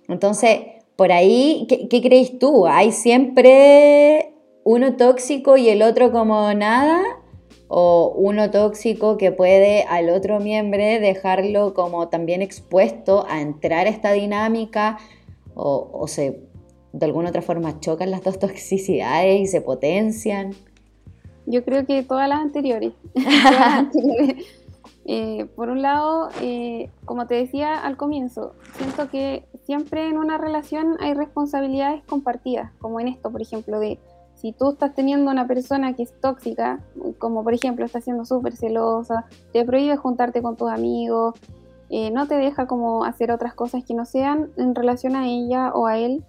Entonces, 0.07 0.59
por 0.95 1.11
ahí, 1.11 1.65
¿qué, 1.69 1.87
qué 1.87 2.01
crees 2.01 2.39
tú? 2.39 2.65
¿Hay 2.65 2.91
siempre 2.91 4.33
uno 4.63 4.95
tóxico 4.95 5.57
y 5.57 5.69
el 5.69 5.81
otro 5.81 6.11
como 6.11 6.53
nada? 6.53 7.01
¿O 7.69 8.13
uno 8.17 8.49
tóxico 8.51 9.17
que 9.17 9.31
puede 9.31 9.83
al 9.83 10.09
otro 10.09 10.39
miembro 10.39 10.79
dejarlo 10.79 11.73
como 11.73 12.09
también 12.09 12.41
expuesto 12.41 13.25
a 13.29 13.41
entrar 13.41 13.85
a 13.85 13.89
esta 13.89 14.11
dinámica? 14.11 14.97
¿O, 15.53 15.89
o 15.93 16.07
se, 16.07 16.41
de 16.91 17.05
alguna 17.05 17.29
otra 17.29 17.41
forma 17.41 17.79
chocan 17.79 18.11
las 18.11 18.23
dos 18.23 18.39
toxicidades 18.45 19.39
y 19.39 19.47
se 19.47 19.61
potencian? 19.61 20.55
Yo 21.45 21.63
creo 21.63 21.85
que 21.85 22.03
todas 22.07 22.27
las 22.27 22.39
anteriores. 22.39 22.93
Eh, 25.11 25.47
por 25.55 25.69
un 25.69 25.81
lado, 25.81 26.29
eh, 26.39 26.91
como 27.03 27.25
te 27.25 27.33
decía 27.33 27.79
al 27.79 27.97
comienzo, 27.97 28.53
siento 28.77 29.09
que 29.09 29.43
siempre 29.65 30.07
en 30.07 30.19
una 30.19 30.37
relación 30.37 30.97
hay 30.99 31.15
responsabilidades 31.15 32.03
compartidas, 32.03 32.71
como 32.77 32.99
en 32.99 33.07
esto, 33.07 33.31
por 33.31 33.41
ejemplo, 33.41 33.79
de 33.79 33.97
si 34.39 34.53
tú 34.53 34.71
estás 34.71 34.93
teniendo 34.93 35.31
una 35.31 35.47
persona 35.47 35.93
que 35.93 36.03
es 36.03 36.13
tóxica, 36.21 36.79
como 37.17 37.43
por 37.43 37.53
ejemplo 37.53 37.85
está 37.85 38.01
siendo 38.01 38.25
súper 38.25 38.55
celosa, 38.55 39.25
te 39.51 39.65
prohíbe 39.65 39.97
juntarte 39.97 40.41
con 40.41 40.55
tus 40.55 40.69
amigos, 40.69 41.35
eh, 41.89 42.11
no 42.11 42.27
te 42.27 42.35
deja 42.35 42.67
como 42.67 43.03
hacer 43.03 43.31
otras 43.31 43.53
cosas 43.53 43.83
que 43.83 43.93
no 43.93 44.05
sean 44.05 44.51
en 44.57 44.75
relación 44.75 45.15
a 45.15 45.27
ella 45.27 45.71
o 45.73 45.87
a 45.87 45.97
él, 45.97 46.23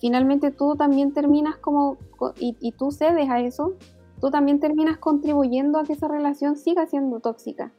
finalmente 0.00 0.50
tú 0.50 0.76
también 0.76 1.12
terminas 1.12 1.56
como, 1.56 1.96
y, 2.38 2.56
y 2.60 2.72
tú 2.72 2.90
cedes 2.90 3.28
a 3.30 3.40
eso, 3.40 3.74
tú 4.20 4.30
también 4.30 4.60
terminas 4.60 4.98
contribuyendo 4.98 5.78
a 5.78 5.84
que 5.84 5.94
esa 5.94 6.08
relación 6.08 6.56
siga 6.56 6.86
siendo 6.86 7.20
tóxica. 7.20 7.72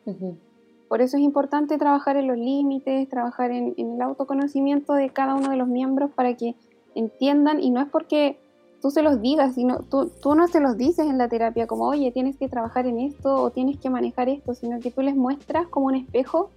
Por 0.90 1.02
eso 1.02 1.18
es 1.18 1.24
importante 1.24 1.78
trabajar 1.78 2.18
en 2.18 2.28
los 2.28 2.38
límites, 2.38 3.08
trabajar 3.08 3.52
en, 3.52 3.74
el 3.78 4.02
autoconocimiento 4.02 4.94
de 4.94 5.10
cada 5.10 5.36
uno 5.36 5.50
de 5.50 5.56
los 5.56 5.68
miembros 5.68 6.12
para 6.12 6.36
que 6.36 6.56
entiendan, 6.96 7.64
y 7.64 7.72
no 7.72 7.82
es 7.82 7.88
porque 7.88 8.38
tú 8.84 8.92
se 8.92 9.02
los 9.02 9.22
digas, 9.22 9.56
sino 9.56 9.80
tú, 9.80 10.12
tú 10.22 10.36
no 10.36 10.50
se 10.50 10.60
los 10.60 10.76
dices 10.76 11.08
en 11.08 11.18
la 11.18 11.30
terapia 11.30 11.68
como, 11.68 11.88
oye, 11.88 12.12
tienes 12.12 12.36
que 12.36 12.50
trabajar 12.50 12.86
en 12.86 13.00
esto 13.00 13.34
o 13.42 13.50
tienes 13.50 13.80
que 13.80 13.90
manejar 13.90 14.28
esto, 14.28 14.54
sino 14.54 14.82
que 14.82 14.92
tú 14.92 15.02
les 15.02 15.16
muestras 15.16 15.68
como 15.68 15.86
un 15.86 15.96
espejo 15.96 16.50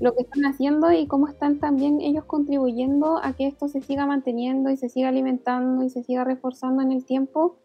lo 0.00 0.14
que 0.14 0.22
están 0.22 0.44
haciendo 0.44 0.92
y 0.92 1.08
cómo 1.08 1.26
están 1.26 1.58
también 1.58 2.00
ellos 2.00 2.24
contribuyendo 2.24 3.18
a 3.22 3.32
que 3.32 3.46
esto 3.48 3.66
se 3.66 3.80
siga 3.80 4.06
manteniendo 4.06 4.70
y 4.70 4.76
se 4.76 4.88
siga 4.88 5.08
alimentando 5.08 5.84
y 5.84 5.90
se 5.90 6.04
siga 6.04 6.22
reforzando 6.22 6.82
en 6.82 6.92
el 6.92 7.04
tiempo 7.04 7.56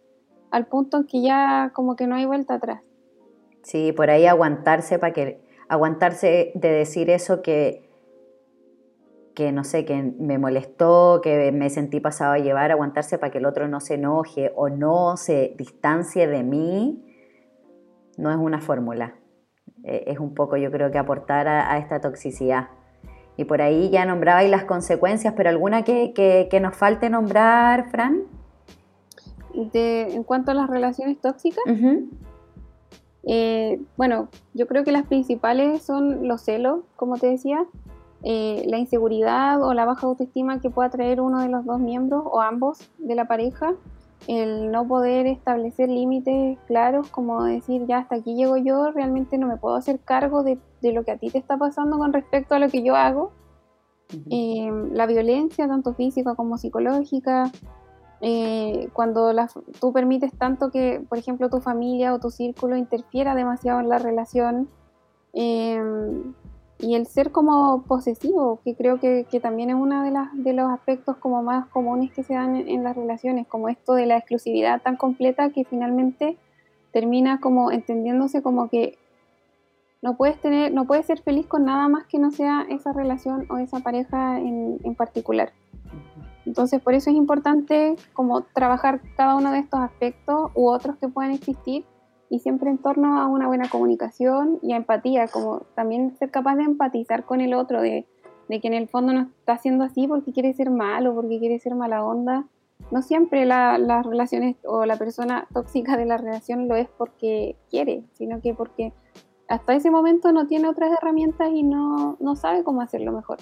al 0.50 0.66
punto 0.66 0.98
en 0.98 1.06
que 1.06 1.22
ya 1.22 1.72
como 1.76 1.96
que 1.96 2.08
no 2.08 2.16
hay 2.16 2.26
vuelta 2.26 2.56
atrás. 2.56 2.82
Sí, 3.62 3.94
por 3.94 4.10
ahí 4.10 4.26
aguantarse 4.26 4.98
para 4.98 5.14
que 5.14 5.42
aguantarse 5.70 6.52
de 6.56 6.70
decir 6.70 7.10
eso 7.12 7.44
que 7.44 7.91
que 9.42 9.52
no 9.52 9.64
sé, 9.64 9.86
que 9.86 10.14
me 10.20 10.38
molestó, 10.38 11.20
que 11.24 11.52
me 11.52 11.70
sentí 11.72 12.00
pasado 12.00 12.34
a 12.34 12.38
llevar, 12.38 12.72
aguantarse 12.72 13.18
para 13.18 13.32
que 13.32 13.40
el 13.40 13.46
otro 13.46 13.68
no 13.68 13.80
se 13.80 13.96
enoje 13.96 14.52
o 14.56 14.70
no 14.70 15.18
se 15.18 15.56
distancie 15.58 16.28
de 16.28 16.44
mí, 16.44 17.04
no 18.18 18.30
es 18.30 18.38
una 18.38 18.62
fórmula. 18.62 19.16
E, 19.84 20.04
es 20.08 20.20
un 20.20 20.36
poco, 20.36 20.58
yo 20.58 20.70
creo 20.70 20.92
que 20.92 21.00
aportar 21.00 21.48
a, 21.48 21.78
esta 21.80 22.00
toxicidad. 22.02 22.68
Y 23.36 23.46
por 23.46 23.64
ahí 23.64 23.90
ya 23.90 24.06
nombrabais 24.06 24.52
las 24.52 24.66
consecuencias, 24.66 25.34
pero 25.36 25.50
alguna 25.50 25.84
que, 25.84 26.14
que 26.14 26.60
nos 26.60 26.76
falte 26.76 27.10
nombrar, 27.10 27.90
Fran 27.90 28.28
en 29.74 30.24
cuanto 30.24 30.52
a 30.52 30.54
las 30.54 30.70
relaciones 30.70 31.20
tóxicas, 31.20 31.64
eh, 33.24 33.82
bueno, 33.98 34.30
yo 34.54 34.68
creo 34.68 34.84
que 34.84 34.92
las 34.92 35.06
principales 35.06 35.84
son 35.84 36.28
los 36.28 36.42
celos, 36.42 36.82
como 36.96 37.18
te 37.18 37.28
decía, 37.28 37.66
eh, 38.24 38.64
la 38.68 38.78
inseguridad 38.78 39.64
o 39.64 39.74
la 39.74 39.86
baja 39.86 40.06
autoestima 40.08 40.60
que 40.60 40.70
pueda 40.70 40.90
traer 40.90 41.22
uno 41.22 41.42
de 41.42 41.50
los 41.50 41.66
dos 41.66 41.80
miembros 41.80 42.24
o 42.26 42.42
ambos 42.42 42.90
de 42.98 43.16
la 43.16 43.26
pareja, 43.26 43.74
el 44.28 44.72
no 44.72 44.88
poder 44.88 45.26
establecer 45.26 45.90
límites 45.90 46.60
claros, 46.68 47.08
como 47.10 47.44
decir, 47.44 47.86
ya 47.88 48.00
hasta 48.00 48.16
aquí 48.16 48.36
llego 48.36 48.58
yo, 48.58 48.92
realmente 48.92 49.38
no 49.38 49.48
me 49.48 49.58
puedo 49.58 49.76
hacer 49.76 50.00
cargo 50.00 50.44
de, 50.44 50.60
lo 50.84 51.04
que 51.04 51.12
a 51.12 51.18
ti 51.18 51.30
te 51.30 51.40
está 51.40 51.58
pasando 51.58 51.98
con 51.98 52.14
respecto 52.14 52.54
a 52.54 52.60
lo 52.60 52.70
que 52.70 52.84
yo 52.84 52.96
hago. 52.96 53.32
Eh, 54.30 54.70
la 54.92 55.06
violencia, 55.06 55.68
tanto 55.68 55.94
física 55.94 56.36
como 56.36 56.58
psicológica, 56.58 57.50
eh, 58.24 58.90
cuando 58.94 59.34
tú 59.80 59.92
permites 59.92 60.32
tanto 60.38 60.70
que, 60.70 61.04
por 61.10 61.18
ejemplo, 61.18 61.50
tu 61.50 61.60
familia 61.60 62.14
o 62.14 62.20
tu 62.20 62.30
círculo 62.30 62.76
interfiera 62.78 63.34
demasiado 63.34 63.80
en 63.80 63.90
la 63.90 63.98
relación 63.98 64.70
em, 65.34 66.34
y 66.82 66.96
el 66.96 67.06
ser 67.06 67.32
como 67.32 67.84
posesivo, 67.84 68.60
que 68.64 68.76
creo 68.76 69.00
que, 69.00 69.26
también 69.42 69.70
es 69.70 69.76
uno 69.76 70.04
de, 70.04 70.12
las, 70.12 70.30
de 70.34 70.54
los 70.54 70.70
aspectos 70.72 71.16
como 71.18 71.44
más 71.44 71.68
comunes 71.68 72.12
que 72.12 72.24
se 72.24 72.34
dan 72.34 72.56
en, 72.56 72.84
las 72.84 72.96
relaciones, 72.96 73.48
como 73.48 73.70
esto 73.70 73.94
de 73.94 74.08
la 74.08 74.18
exclusividad 74.18 74.82
tan 74.82 74.98
completa 74.98 75.52
que 75.52 75.64
finalmente 75.64 76.38
termina 76.92 77.40
como 77.40 77.72
entendiéndose 77.72 78.42
como 78.42 78.68
que 78.68 78.98
no 80.02 80.18
puedes 80.18 80.42
tener, 80.42 80.74
no 80.74 80.86
puedes 80.88 81.06
ser 81.06 81.22
feliz 81.22 81.46
con 81.46 81.66
nada 81.66 81.88
más 81.88 82.08
que 82.08 82.18
no 82.18 82.32
sea 82.32 82.66
esa 82.70 82.92
relación 82.92 83.46
o 83.50 83.58
esa 83.58 83.82
pareja 83.82 84.40
en, 84.40 84.80
en 84.84 84.96
particular. 84.96 85.54
Entonces, 86.48 86.82
por 86.82 86.96
eso 86.96 87.12
es 87.12 87.16
importante 87.16 87.96
como 88.14 88.42
trabajar 88.42 89.00
cada 89.16 89.36
uno 89.36 89.52
de 89.52 89.60
estos 89.60 89.80
aspectos 89.80 90.50
u 90.56 90.68
otros 90.68 90.98
que 90.98 91.08
puedan 91.08 91.32
existir 91.32 91.86
y 92.32 92.40
siempre 92.40 92.70
en 92.70 92.78
torno 92.78 93.20
a 93.20 93.28
una 93.28 93.48
buena 93.48 93.68
comunicación 93.68 94.58
y 94.62 94.72
a 94.72 94.78
empatía, 94.78 95.28
como 95.28 95.64
también 95.76 96.16
ser 96.18 96.32
capaz 96.32 96.56
de 96.56 96.64
empatizar 96.64 97.26
con 97.26 97.42
el 97.42 97.54
otro, 97.54 97.82
de, 97.82 98.06
que 98.50 98.68
en 98.68 98.74
el 98.74 98.88
fondo 98.88 99.12
no 99.12 99.24
está 99.40 99.54
haciendo 99.54 99.84
así 99.84 100.08
porque 100.08 100.32
quiere 100.32 100.54
ser 100.54 100.70
malo, 100.70 101.14
porque 101.14 101.40
quiere 101.40 101.60
ser 101.60 101.76
mala 101.76 102.06
onda. 102.06 102.46
No 102.90 103.02
siempre 103.02 103.46
las 103.46 104.06
relaciones 104.06 104.56
o 104.64 104.86
la 104.86 104.96
persona 104.96 105.46
tóxica 105.54 105.98
de 105.98 106.06
la 106.06 106.16
relación 106.16 106.70
lo 106.70 106.78
es 106.78 106.88
porque 106.98 107.58
quiere, 107.70 108.06
sino 108.14 108.40
que 108.42 108.54
porque 108.54 108.94
hasta 109.50 109.76
ese 109.76 109.92
momento 109.92 110.32
no 110.32 110.48
tiene 110.48 110.70
otras 110.70 110.94
herramientas 110.94 111.50
y 111.54 111.64
no, 111.64 112.16
no 112.22 112.38
sabe 112.38 112.64
cómo 112.64 112.82
hacerlo 112.82 113.12
mejor. 113.12 113.40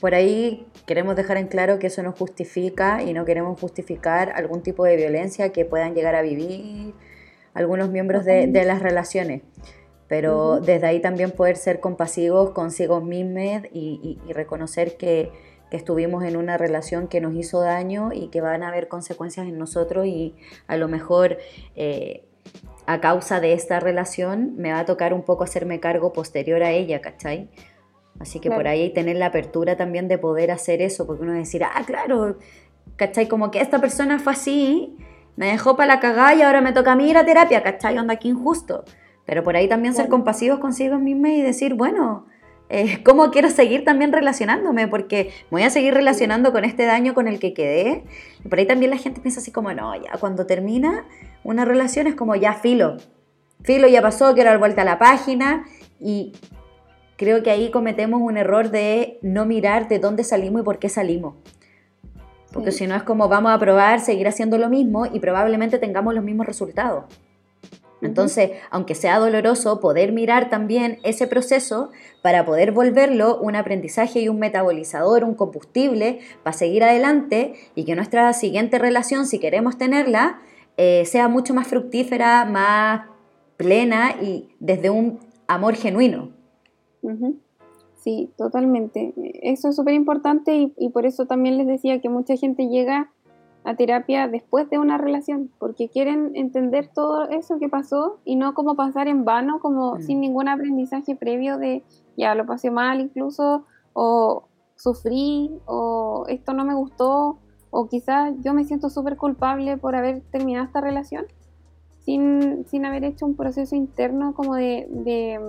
Por 0.00 0.14
ahí 0.16 0.66
queremos 0.84 1.14
dejar 1.14 1.36
en 1.36 1.46
claro 1.46 1.78
que 1.78 1.86
eso 1.86 2.02
no 2.02 2.10
justifica 2.10 3.04
y 3.04 3.12
no 3.12 3.24
queremos 3.24 3.58
justificar 3.60 4.32
algún 4.34 4.62
tipo 4.62 4.84
de 4.84 4.96
violencia 4.96 5.52
que 5.52 5.64
puedan 5.64 5.94
llegar 5.94 6.16
a 6.16 6.22
vivir 6.22 6.92
algunos 7.56 7.88
miembros 7.90 8.24
de, 8.24 8.46
las 8.64 8.80
relaciones. 8.80 9.42
Pero 10.08 10.60
desde 10.60 10.86
ahí 10.86 11.00
también 11.00 11.32
poder 11.32 11.56
ser 11.56 11.80
compasivos 11.80 12.50
consigo 12.50 13.00
mismos 13.00 13.62
y, 13.72 14.18
reconocer 14.28 14.96
que, 14.96 15.32
estuvimos 15.68 16.22
en 16.22 16.36
una 16.36 16.56
relación 16.56 17.08
que 17.08 17.20
nos 17.20 17.34
hizo 17.34 17.60
daño 17.60 18.10
y 18.12 18.28
que 18.28 18.40
van 18.40 18.62
a 18.62 18.68
haber 18.68 18.86
consecuencias 18.86 19.48
en 19.48 19.58
nosotros 19.58 20.06
y 20.06 20.36
a 20.68 20.76
lo 20.76 20.86
mejor 20.86 21.38
eh, 21.74 22.24
a 22.86 23.00
causa 23.00 23.40
de 23.40 23.52
esta 23.52 23.80
relación 23.80 24.54
me 24.56 24.70
va 24.70 24.78
a 24.78 24.84
tocar 24.84 25.12
un 25.12 25.22
poco 25.24 25.42
hacerme 25.42 25.80
cargo 25.80 26.12
posterior 26.12 26.62
a 26.62 26.70
ella, 26.70 27.00
¿cachai? 27.00 27.50
Así 28.20 28.38
que 28.38 28.48
por 28.48 28.68
ahí 28.68 28.90
tener 28.90 29.16
la 29.16 29.26
apertura 29.26 29.76
también 29.76 30.06
de 30.06 30.18
poder 30.18 30.52
hacer 30.52 30.80
eso, 30.80 31.04
porque 31.04 31.24
uno 31.24 31.32
decir, 31.32 31.64
ah, 31.64 31.82
claro, 31.84 32.38
¿cachai? 32.94 33.26
Como 33.26 33.50
que 33.50 33.60
esta 33.60 33.80
persona 33.80 34.20
fue 34.20 34.32
así, 34.32 34.96
me 35.36 35.46
dejó 35.46 35.76
para 35.76 35.94
la 35.94 36.00
cagada 36.00 36.34
y 36.34 36.42
ahora 36.42 36.60
me 36.60 36.72
toca 36.72 36.92
a 36.92 36.96
mí 36.96 37.08
ir 37.08 37.18
a 37.18 37.24
terapia, 37.24 37.62
¿cachai? 37.62 37.98
Onda, 37.98 38.14
aquí 38.14 38.28
injusto. 38.28 38.84
Pero 39.26 39.42
por 39.42 39.56
ahí 39.56 39.68
también 39.68 39.94
ser 39.94 40.08
compasivos 40.08 40.60
consigo 40.60 40.98
mismos 40.98 41.30
y 41.30 41.42
decir, 41.42 41.74
bueno, 41.74 42.26
eh, 42.68 43.00
¿cómo 43.04 43.30
quiero 43.30 43.50
seguir 43.50 43.84
también 43.84 44.12
relacionándome? 44.12 44.88
Porque 44.88 45.32
me 45.50 45.58
voy 45.58 45.62
a 45.62 45.70
seguir 45.70 45.94
relacionando 45.94 46.52
con 46.52 46.64
este 46.64 46.84
daño 46.84 47.14
con 47.14 47.28
el 47.28 47.38
que 47.38 47.52
quedé. 47.52 48.04
Y 48.44 48.48
por 48.48 48.58
ahí 48.58 48.66
también 48.66 48.90
la 48.90 48.98
gente 48.98 49.20
piensa 49.20 49.40
así 49.40 49.50
como, 49.50 49.72
no, 49.72 49.94
ya 49.94 50.12
cuando 50.18 50.46
termina 50.46 51.04
una 51.44 51.64
relación 51.64 52.06
es 52.06 52.14
como 52.14 52.34
ya 52.34 52.54
filo. 52.54 52.96
Filo 53.62 53.88
ya 53.88 54.02
pasó, 54.02 54.34
quiero 54.34 54.50
dar 54.50 54.58
vuelta 54.58 54.82
a 54.82 54.84
la 54.84 54.98
página. 54.98 55.66
Y 56.00 56.32
creo 57.16 57.42
que 57.42 57.50
ahí 57.50 57.70
cometemos 57.70 58.20
un 58.20 58.36
error 58.36 58.70
de 58.70 59.18
no 59.22 59.44
mirar 59.44 59.88
de 59.88 59.98
dónde 59.98 60.24
salimos 60.24 60.62
y 60.62 60.64
por 60.64 60.78
qué 60.78 60.88
salimos. 60.88 61.34
Porque 62.56 62.72
Sí. 62.72 62.78
si 62.78 62.86
no 62.88 62.96
es 62.96 63.02
como 63.04 63.28
vamos 63.28 63.52
a 63.52 63.58
probar, 63.58 64.00
seguir 64.00 64.26
haciendo 64.26 64.58
lo 64.58 64.68
mismo 64.68 65.06
y 65.06 65.20
probablemente 65.20 65.78
tengamos 65.78 66.14
los 66.14 66.24
mismos 66.24 66.46
resultados. 66.46 67.04
Entonces, 68.02 68.50
aunque 68.70 68.94
sea 68.94 69.18
doloroso, 69.18 69.80
poder 69.80 70.12
mirar 70.12 70.50
también 70.50 70.98
ese 71.02 71.26
proceso 71.26 71.90
para 72.22 72.44
poder 72.44 72.72
volverlo 72.72 73.38
un 73.40 73.56
aprendizaje 73.56 74.20
y 74.20 74.28
un 74.28 74.38
metabolizador, 74.38 75.24
un 75.24 75.34
combustible 75.34 76.20
para 76.42 76.56
seguir 76.56 76.84
adelante 76.84 77.54
y 77.74 77.84
que 77.84 77.94
nuestra 77.96 78.32
siguiente 78.32 78.78
relación, 78.78 79.26
si 79.26 79.38
queremos 79.38 79.78
tenerla, 79.78 80.40
eh, 80.76 81.04
sea 81.06 81.28
mucho 81.28 81.54
más 81.54 81.68
fructífera, 81.68 82.44
más 82.44 83.06
plena 83.56 84.14
y 84.20 84.48
desde 84.60 84.90
un 84.90 85.18
amor 85.46 85.74
genuino. 85.74 86.32
Ujú. 87.00 87.38
Sí, 88.06 88.30
totalmente. 88.38 89.12
Eso 89.42 89.68
es 89.68 89.74
súper 89.74 89.94
importante 89.94 90.54
y, 90.54 90.72
y 90.78 90.90
por 90.90 91.06
eso 91.06 91.26
también 91.26 91.58
les 91.58 91.66
decía 91.66 92.00
que 92.00 92.08
mucha 92.08 92.36
gente 92.36 92.68
llega 92.68 93.10
a 93.64 93.74
terapia 93.74 94.28
después 94.28 94.70
de 94.70 94.78
una 94.78 94.96
relación, 94.96 95.50
porque 95.58 95.88
quieren 95.88 96.30
entender 96.36 96.88
todo 96.94 97.28
eso 97.28 97.58
que 97.58 97.68
pasó 97.68 98.20
y 98.24 98.36
no 98.36 98.54
como 98.54 98.76
pasar 98.76 99.08
en 99.08 99.24
vano, 99.24 99.58
como 99.58 99.96
Mm. 99.96 100.02
sin 100.02 100.20
ningún 100.20 100.46
aprendizaje 100.46 101.16
previo 101.16 101.58
de 101.58 101.82
ya 102.16 102.36
lo 102.36 102.46
pasé 102.46 102.70
mal 102.70 103.00
incluso, 103.00 103.64
o 103.92 104.44
sufrí, 104.76 105.50
o 105.64 106.26
esto 106.28 106.52
no 106.52 106.64
me 106.64 106.74
gustó, 106.76 107.38
o 107.70 107.88
quizás 107.88 108.34
yo 108.44 108.54
me 108.54 108.62
siento 108.62 108.88
súper 108.88 109.16
culpable 109.16 109.78
por 109.78 109.96
haber 109.96 110.20
terminado 110.30 110.64
esta 110.64 110.80
relación, 110.80 111.24
sin, 112.04 112.64
sin 112.68 112.84
haber 112.86 113.02
hecho 113.02 113.26
un 113.26 113.34
proceso 113.34 113.74
interno 113.74 114.32
como 114.32 114.54
de, 114.54 114.86
de 114.90 115.40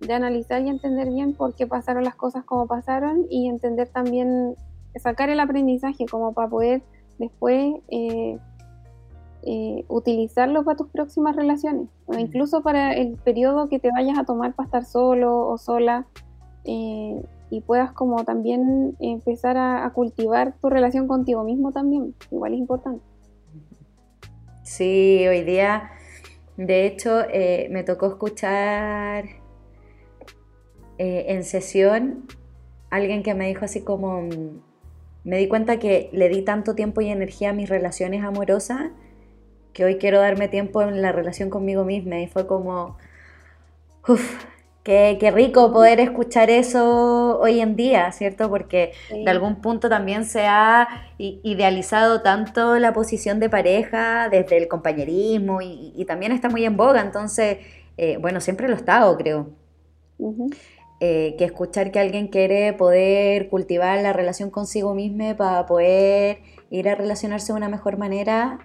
de 0.00 0.12
analizar 0.12 0.62
y 0.62 0.68
entender 0.68 1.10
bien 1.10 1.34
por 1.34 1.54
qué 1.54 1.66
pasaron 1.66 2.04
las 2.04 2.14
cosas 2.14 2.44
como 2.44 2.66
pasaron 2.66 3.26
y 3.30 3.48
entender 3.48 3.88
también, 3.88 4.54
sacar 4.96 5.30
el 5.30 5.40
aprendizaje 5.40 6.06
como 6.06 6.32
para 6.32 6.48
poder 6.48 6.82
después 7.18 7.74
eh, 7.88 8.38
eh, 9.42 9.84
utilizarlo 9.88 10.64
para 10.64 10.76
tus 10.76 10.88
próximas 10.88 11.36
relaciones 11.36 11.88
o 12.06 12.14
Mm. 12.14 12.18
incluso 12.18 12.62
para 12.62 12.92
el 12.94 13.16
periodo 13.16 13.68
que 13.68 13.78
te 13.78 13.90
vayas 13.90 14.18
a 14.18 14.24
tomar 14.24 14.54
para 14.54 14.66
estar 14.66 14.84
solo 14.84 15.46
o 15.48 15.58
sola 15.58 16.06
eh, 16.64 17.22
y 17.50 17.60
puedas 17.60 17.92
como 17.92 18.24
también 18.24 18.96
empezar 19.00 19.56
a, 19.56 19.84
a 19.84 19.92
cultivar 19.92 20.54
tu 20.60 20.70
relación 20.70 21.06
contigo 21.06 21.44
mismo 21.44 21.72
también, 21.72 22.14
igual 22.30 22.54
es 22.54 22.58
importante. 22.58 23.02
Sí, 24.62 25.26
hoy 25.28 25.42
día, 25.42 25.90
de 26.56 26.86
hecho, 26.86 27.20
eh, 27.30 27.68
me 27.70 27.84
tocó 27.84 28.06
escuchar 28.06 29.24
eh, 30.98 31.26
en 31.28 31.44
sesión 31.44 32.26
alguien 32.90 33.22
que 33.22 33.34
me 33.34 33.48
dijo 33.48 33.64
así 33.64 33.82
como, 33.82 34.22
mm, 34.22 34.60
me 35.24 35.38
di 35.38 35.48
cuenta 35.48 35.78
que 35.78 36.10
le 36.12 36.28
di 36.28 36.42
tanto 36.42 36.74
tiempo 36.74 37.00
y 37.00 37.08
energía 37.08 37.50
a 37.50 37.52
mis 37.52 37.68
relaciones 37.68 38.22
amorosas 38.22 38.90
que 39.72 39.84
hoy 39.84 39.96
quiero 39.98 40.20
darme 40.20 40.48
tiempo 40.48 40.82
en 40.82 41.02
la 41.02 41.12
relación 41.12 41.50
conmigo 41.50 41.84
misma 41.84 42.20
y 42.20 42.28
fue 42.28 42.46
como, 42.46 42.96
uff, 44.06 44.44
qué, 44.84 45.16
qué 45.18 45.30
rico 45.30 45.72
poder 45.72 45.98
escuchar 45.98 46.50
eso 46.50 47.40
hoy 47.40 47.60
en 47.60 47.74
día, 47.74 48.12
¿cierto? 48.12 48.48
Porque 48.48 48.92
de 49.10 49.28
algún 49.28 49.60
punto 49.60 49.88
también 49.88 50.24
se 50.24 50.46
ha 50.46 50.86
idealizado 51.18 52.22
tanto 52.22 52.78
la 52.78 52.92
posición 52.92 53.40
de 53.40 53.50
pareja 53.50 54.28
desde 54.28 54.58
el 54.58 54.68
compañerismo 54.68 55.60
y, 55.60 55.92
y 55.96 56.04
también 56.04 56.32
está 56.32 56.48
muy 56.48 56.64
en 56.64 56.76
boga, 56.76 57.00
entonces, 57.00 57.58
eh, 57.96 58.18
bueno, 58.20 58.40
siempre 58.40 58.68
lo 58.68 58.74
ha 58.74 58.78
estado, 58.78 59.16
creo. 59.16 59.48
Ujú. 60.18 60.50
Eh, 61.06 61.34
que 61.36 61.44
escuchar 61.44 61.90
que 61.92 62.00
alguien 62.00 62.28
quiere 62.28 62.72
poder 62.72 63.50
cultivar 63.50 64.00
la 64.02 64.14
relación 64.14 64.48
consigo 64.48 64.94
mismo 64.94 65.36
para 65.36 65.66
poder 65.66 66.38
ir 66.70 66.88
a 66.88 66.94
relacionarse 66.94 67.52
de 67.52 67.58
una 67.58 67.68
mejor 67.68 67.98
manera 67.98 68.58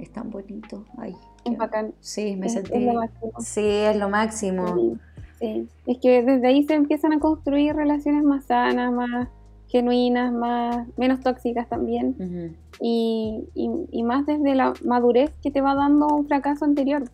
es 0.00 0.10
tan 0.10 0.30
bonito. 0.30 0.84
Ay, 0.98 1.14
Es 1.44 1.52
qué- 1.52 1.56
bacán. 1.56 1.94
sí, 2.00 2.34
me 2.36 2.46
Es- 2.46 2.56
es 2.56 2.68
sentí. 2.68 2.84
lo 2.86 2.94
máximo. 2.94 3.32
Sí, 3.38 3.60
es 3.90 3.96
lo 3.96 4.08
máximo. 4.08 4.66
Sí, 4.74 4.98
sí. 5.38 5.68
Es 5.86 5.98
que 5.98 6.22
desde 6.24 6.48
ahí 6.48 6.64
se 6.64 6.74
empiezan 6.74 7.12
a 7.12 7.20
construir 7.20 7.76
relaciones 7.76 8.24
más 8.24 8.46
sanas, 8.46 8.92
más 8.92 9.28
genuinas, 9.68 10.32
más 10.32 10.88
menos 10.96 11.20
tóxicas 11.20 11.68
también. 11.68 12.56
Y, 12.80 13.44
y- 13.54 13.86
y 13.92 14.02
más 14.02 14.26
desde 14.26 14.54
la 14.56 14.72
madurez 14.84 15.30
que 15.42 15.52
te 15.52 15.60
va 15.60 15.74
dando 15.76 16.08
un 16.08 16.26
fracaso 16.26 16.64
anterior. 16.64 17.04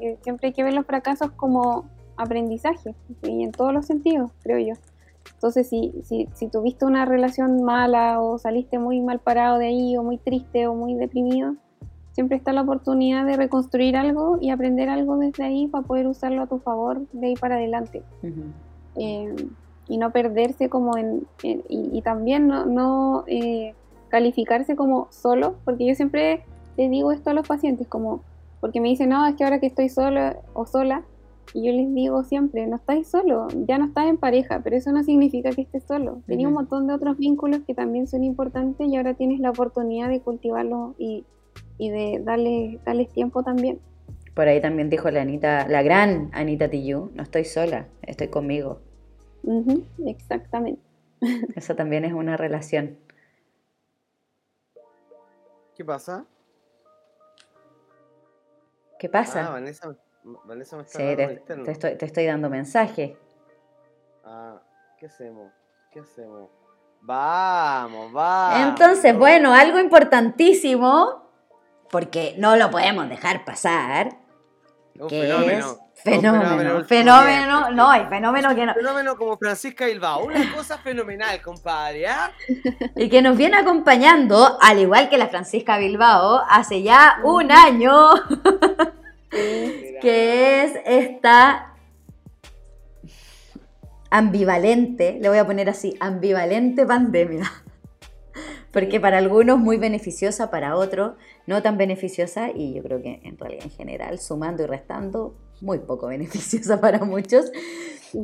Eh, 0.00 0.18
Siempre 0.22 0.48
hay 0.48 0.52
que 0.52 0.62
ver 0.62 0.72
los 0.74 0.86
fracasos 0.86 1.32
como 1.32 1.86
aprendizaje, 2.22 2.94
y 3.22 3.42
en 3.42 3.52
todos 3.52 3.72
los 3.72 3.86
sentidos, 3.86 4.30
creo 4.42 4.58
yo. 4.58 4.74
Entonces, 5.34 5.68
si, 5.68 5.92
si, 6.04 6.28
si 6.34 6.48
tuviste 6.48 6.84
una 6.84 7.04
relación 7.04 7.62
mala 7.62 8.20
o 8.20 8.38
saliste 8.38 8.78
muy 8.78 9.00
mal 9.00 9.18
parado 9.20 9.58
de 9.58 9.66
ahí, 9.66 9.96
o 9.96 10.02
muy 10.02 10.18
triste 10.18 10.66
o 10.66 10.74
muy 10.74 10.94
deprimido, 10.94 11.54
siempre 12.12 12.36
está 12.36 12.52
la 12.52 12.62
oportunidad 12.62 13.24
de 13.24 13.36
reconstruir 13.36 13.96
algo 13.96 14.38
y 14.40 14.50
aprender 14.50 14.88
algo 14.88 15.16
desde 15.16 15.44
ahí 15.44 15.68
para 15.68 15.86
poder 15.86 16.06
usarlo 16.06 16.42
a 16.42 16.46
tu 16.46 16.58
favor 16.58 17.00
de 17.12 17.28
ahí 17.28 17.34
para 17.36 17.54
adelante. 17.56 18.02
Eh, 18.96 19.34
y 19.88 19.98
no 19.98 20.10
perderse 20.10 20.68
como 20.68 20.96
en... 20.96 21.26
en- 21.42 21.64
y, 21.68 21.90
y 21.98 22.02
también 22.02 22.46
no, 22.46 22.66
no, 22.66 23.24
eh, 23.26 23.74
calificarse 24.08 24.76
como 24.76 25.06
solo, 25.10 25.54
porque 25.64 25.86
yo 25.86 25.94
siempre 25.94 26.44
le 26.76 26.88
digo 26.88 27.12
esto 27.12 27.30
a 27.30 27.34
los 27.34 27.46
pacientes, 27.46 27.86
como, 27.88 28.20
porque 28.60 28.80
me 28.80 28.88
dicen, 28.88 29.10
no, 29.10 29.26
es 29.26 29.36
que 29.36 29.44
ahora 29.44 29.60
que 29.60 29.66
estoy 29.66 29.88
solo 29.88 30.20
o 30.54 30.66
sola, 30.66 31.02
y 31.52 31.66
yo 31.66 31.72
les 31.72 31.92
digo 31.94 32.22
siempre, 32.24 32.66
no 32.66 32.76
estáis 32.76 33.08
solo, 33.08 33.48
ya 33.66 33.78
no 33.78 33.86
estás 33.86 34.06
en 34.06 34.16
pareja, 34.18 34.60
pero 34.62 34.76
eso 34.76 34.92
no 34.92 35.02
significa 35.02 35.50
que 35.50 35.62
estés 35.62 35.82
solo. 35.84 36.22
Tenía 36.26 36.46
un 36.48 36.54
montón 36.54 36.86
de 36.86 36.94
otros 36.94 37.16
vínculos 37.18 37.60
que 37.66 37.74
también 37.74 38.06
son 38.06 38.22
importantes 38.24 38.86
y 38.88 38.96
ahora 38.96 39.14
tienes 39.14 39.40
la 39.40 39.50
oportunidad 39.50 40.08
de 40.08 40.20
cultivarlos 40.20 40.94
y, 40.98 41.24
y 41.78 41.90
de 41.90 42.20
darle, 42.24 42.78
darles 42.84 43.10
tiempo 43.10 43.42
también. 43.42 43.80
Por 44.34 44.46
ahí 44.46 44.60
también 44.60 44.88
dijo 44.90 45.10
la 45.10 45.22
Anita, 45.22 45.66
la 45.68 45.82
gran 45.82 46.30
Anita 46.32 46.68
Tijoux, 46.70 47.10
no 47.14 47.22
estoy 47.22 47.44
sola, 47.44 47.88
estoy 48.02 48.28
conmigo. 48.28 48.80
Ujú, 49.42 49.82
exactamente. 50.06 50.80
Eso 51.56 51.74
también 51.74 52.04
es 52.04 52.12
una 52.12 52.36
relación. 52.36 52.96
¿Qué 55.74 55.84
pasa? 55.84 56.26
¿Qué 58.98 59.08
Ah, 59.08 59.10
pasa? 59.12 59.50
Vanessa, 59.50 59.96
Vanessa 60.44 60.76
me 60.76 60.82
está 60.82 60.98
Sí, 60.98 61.16
te, 61.16 61.26
te 61.56 61.70
estoy, 61.70 61.96
te 61.96 62.06
estoy 62.06 62.26
dando 62.26 62.48
mensaje. 62.50 63.16
Ah, 64.24 64.60
¿qué 64.98 65.06
hacemos? 65.06 65.52
¿Qué 65.90 66.00
hacemos? 66.00 66.50
Vamos, 67.02 68.12
vamos. 68.12 68.68
Entonces, 68.68 69.16
bueno, 69.16 69.54
algo 69.54 69.78
importantísimo, 69.78 71.30
porque 71.90 72.34
no 72.38 72.56
lo 72.56 72.70
podemos 72.70 73.08
dejar 73.08 73.44
pasar, 73.44 74.10
Un 74.98 75.08
que 75.08 75.22
fenómeno. 75.22 75.70
es 75.94 76.02
fenómeno, 76.02 76.84
fenómeno, 76.84 77.70
no, 77.70 77.90
hay 77.90 78.06
fenómeno 78.06 78.54
que 78.54 78.66
no, 78.66 78.74
Fenómeno 78.74 79.16
como 79.16 79.36
Francisca 79.38 79.86
Bilbao. 79.86 80.24
Una 80.24 80.54
cosa 80.54 80.78
fenomenal, 80.78 81.40
compadre, 81.42 82.06
¿ah? 82.06 82.32
y 82.96 83.08
que 83.08 83.22
nos 83.22 83.36
viene 83.36 83.56
acompañando, 83.56 84.58
al 84.60 84.78
igual 84.78 85.08
que 85.08 85.18
la 85.18 85.28
Francisca 85.28 85.78
Bilbao, 85.78 86.42
hace 86.48 86.82
ya 86.82 87.18
un 87.24 87.50
año, 87.50 88.10
que 89.30 90.64
es 90.64 90.72
esta 90.84 91.74
ambivalente, 94.10 95.18
le 95.20 95.28
voy 95.28 95.38
a 95.38 95.46
poner 95.46 95.70
así, 95.70 95.96
ambivalente 96.00 96.84
pandemia. 96.84 97.50
Porque 98.72 99.00
para 99.00 99.18
algunos 99.18 99.58
muy 99.58 99.78
beneficiosa, 99.78 100.50
para 100.50 100.76
otros 100.76 101.14
no 101.46 101.62
tan 101.62 101.76
beneficiosa 101.76 102.50
y 102.54 102.74
yo 102.74 102.82
creo 102.82 103.02
que 103.02 103.20
en 103.24 103.36
realidad 103.36 103.64
en 103.64 103.70
general, 103.70 104.18
sumando 104.18 104.62
y 104.62 104.66
restando, 104.66 105.34
muy 105.60 105.78
poco 105.78 106.06
beneficiosa 106.08 106.80
para 106.80 107.04
muchos. 107.04 107.50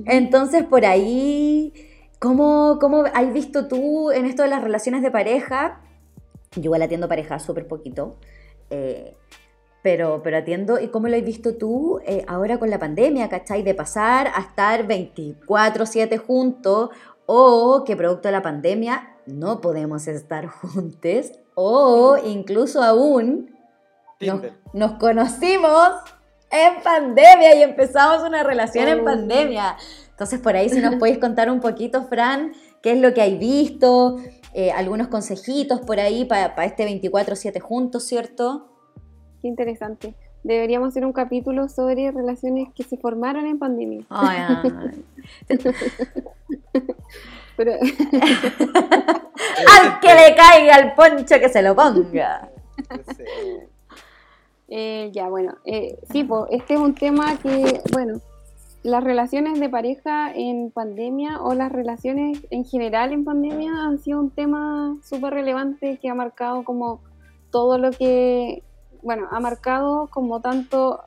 Entonces 0.07 0.65
por 0.65 0.85
ahí, 0.85 1.73
¿cómo, 2.19 2.79
cómo 2.81 3.05
has 3.13 3.33
visto 3.33 3.67
tú 3.67 4.11
en 4.11 4.27
esto 4.27 4.43
de 4.43 4.49
las 4.49 4.63
relaciones 4.63 5.03
de 5.03 5.11
pareja? 5.11 5.81
Yo 6.55 6.63
igual 6.63 6.83
atiendo 6.83 7.09
pareja 7.09 7.39
súper 7.39 7.67
poquito. 7.67 8.17
eh, 8.71 9.15
pero, 9.87 10.21
pero 10.21 10.39
atiendo, 10.39 10.81
¿y 10.81 10.89
cómo 10.89 11.07
lo 11.07 11.17
has 11.17 11.23
visto 11.23 11.55
tú 11.55 12.01
eh, 12.05 12.25
ahora 12.27 12.59
con 12.59 12.71
la 12.71 12.81
pandemia, 12.81 13.29
cachai? 13.29 13.63
De 13.63 13.73
pasar 13.73 14.27
a 14.35 14.41
estar 14.41 14.85
24/7 14.89 16.19
juntos 16.19 16.91
o 17.25 17.85
que 17.87 17.95
producto 17.95 18.27
de 18.27 18.33
la 18.33 18.43
pandemia 18.43 19.17
no 19.27 19.61
podemos 19.61 20.09
estar 20.09 20.47
juntos 20.61 21.31
o 21.55 22.17
incluso 22.17 22.83
aún 22.83 23.55
nos, 24.19 24.41
nos 24.73 24.93
conocimos 24.99 25.91
En 26.51 26.83
pandemia 26.83 27.55
y 27.55 27.63
empezamos 27.63 28.25
una 28.25 28.43
relación 28.43 28.89
en 28.89 29.03
Oh. 29.03 29.05
pandemia. 29.05 29.77
Entonces, 30.11 30.41
por 30.41 30.57
ahí 30.57 30.69
si 30.69 30.81
nos 30.81 30.97
podéis 30.97 31.19
contar 31.19 31.49
un 31.49 31.61
poquito, 31.61 32.09
Fran, 32.09 32.55
qué 32.83 32.91
es 32.91 32.99
lo 33.01 33.15
que 33.15 33.21
hay 33.21 33.39
visto, 33.39 34.17
eh, 34.53 34.73
algunos 34.73 35.07
consejitos 35.07 35.81
por 35.81 36.01
ahí 36.01 36.25
para 36.25 36.65
este 36.65 36.85
24-7 36.85 37.61
juntos, 37.61 38.03
¿cierto? 38.03 38.76
Qué 39.47 39.51
interesante. 39.51 40.13
Deberíamos 40.43 40.89
hacer 40.89 41.07
un 41.07 41.13
capítulo 41.13 41.69
sobre 41.69 42.11
relaciones 42.11 42.69
que 42.75 42.83
se 42.83 42.97
formaron 42.97 43.47
en 43.47 43.61
pandemia. 43.61 44.05
Pero 47.57 47.73
Al 49.73 50.01
que 50.01 50.09
le 50.09 50.35
caiga 50.35 50.79
el 50.81 50.95
poncho 50.95 51.39
que 51.39 51.49
se 51.49 51.63
lo 51.63 51.77
ponga. 51.77 52.51
Eh, 54.69 55.13
ya, 55.13 55.29
bueno, 55.29 55.55
eh, 55.65 55.97
sí, 56.11 56.25
po, 56.25 56.49
este 56.51 56.75
es 56.75 56.81
un 56.81 56.97
tema 56.97 57.39
que, 57.39 57.81
bueno, 57.93 58.21
las 58.83 59.05
relaciones 59.05 59.61
de 59.61 59.69
pareja 59.69 60.33
en 60.35 60.73
pandemia 60.73 61.41
o 61.41 61.55
las 61.55 61.71
relaciones 61.71 62.45
en 62.51 62.65
general 62.65 63.13
en 63.13 63.25
pandemia 63.25 63.85
han 63.85 64.01
sido 64.01 64.19
un 64.19 64.31
tema 64.31 64.97
súper 65.05 65.35
relevante 65.35 66.01
que 66.03 66.09
ha 66.09 66.17
marcado 66.17 66.65
como 66.65 66.99
todo 67.53 67.79
lo 67.79 67.93
que, 67.93 68.65
bueno, 69.07 69.29
ha 69.31 69.41
marcado 69.41 70.09
como 70.09 70.41
tanto 70.41 71.01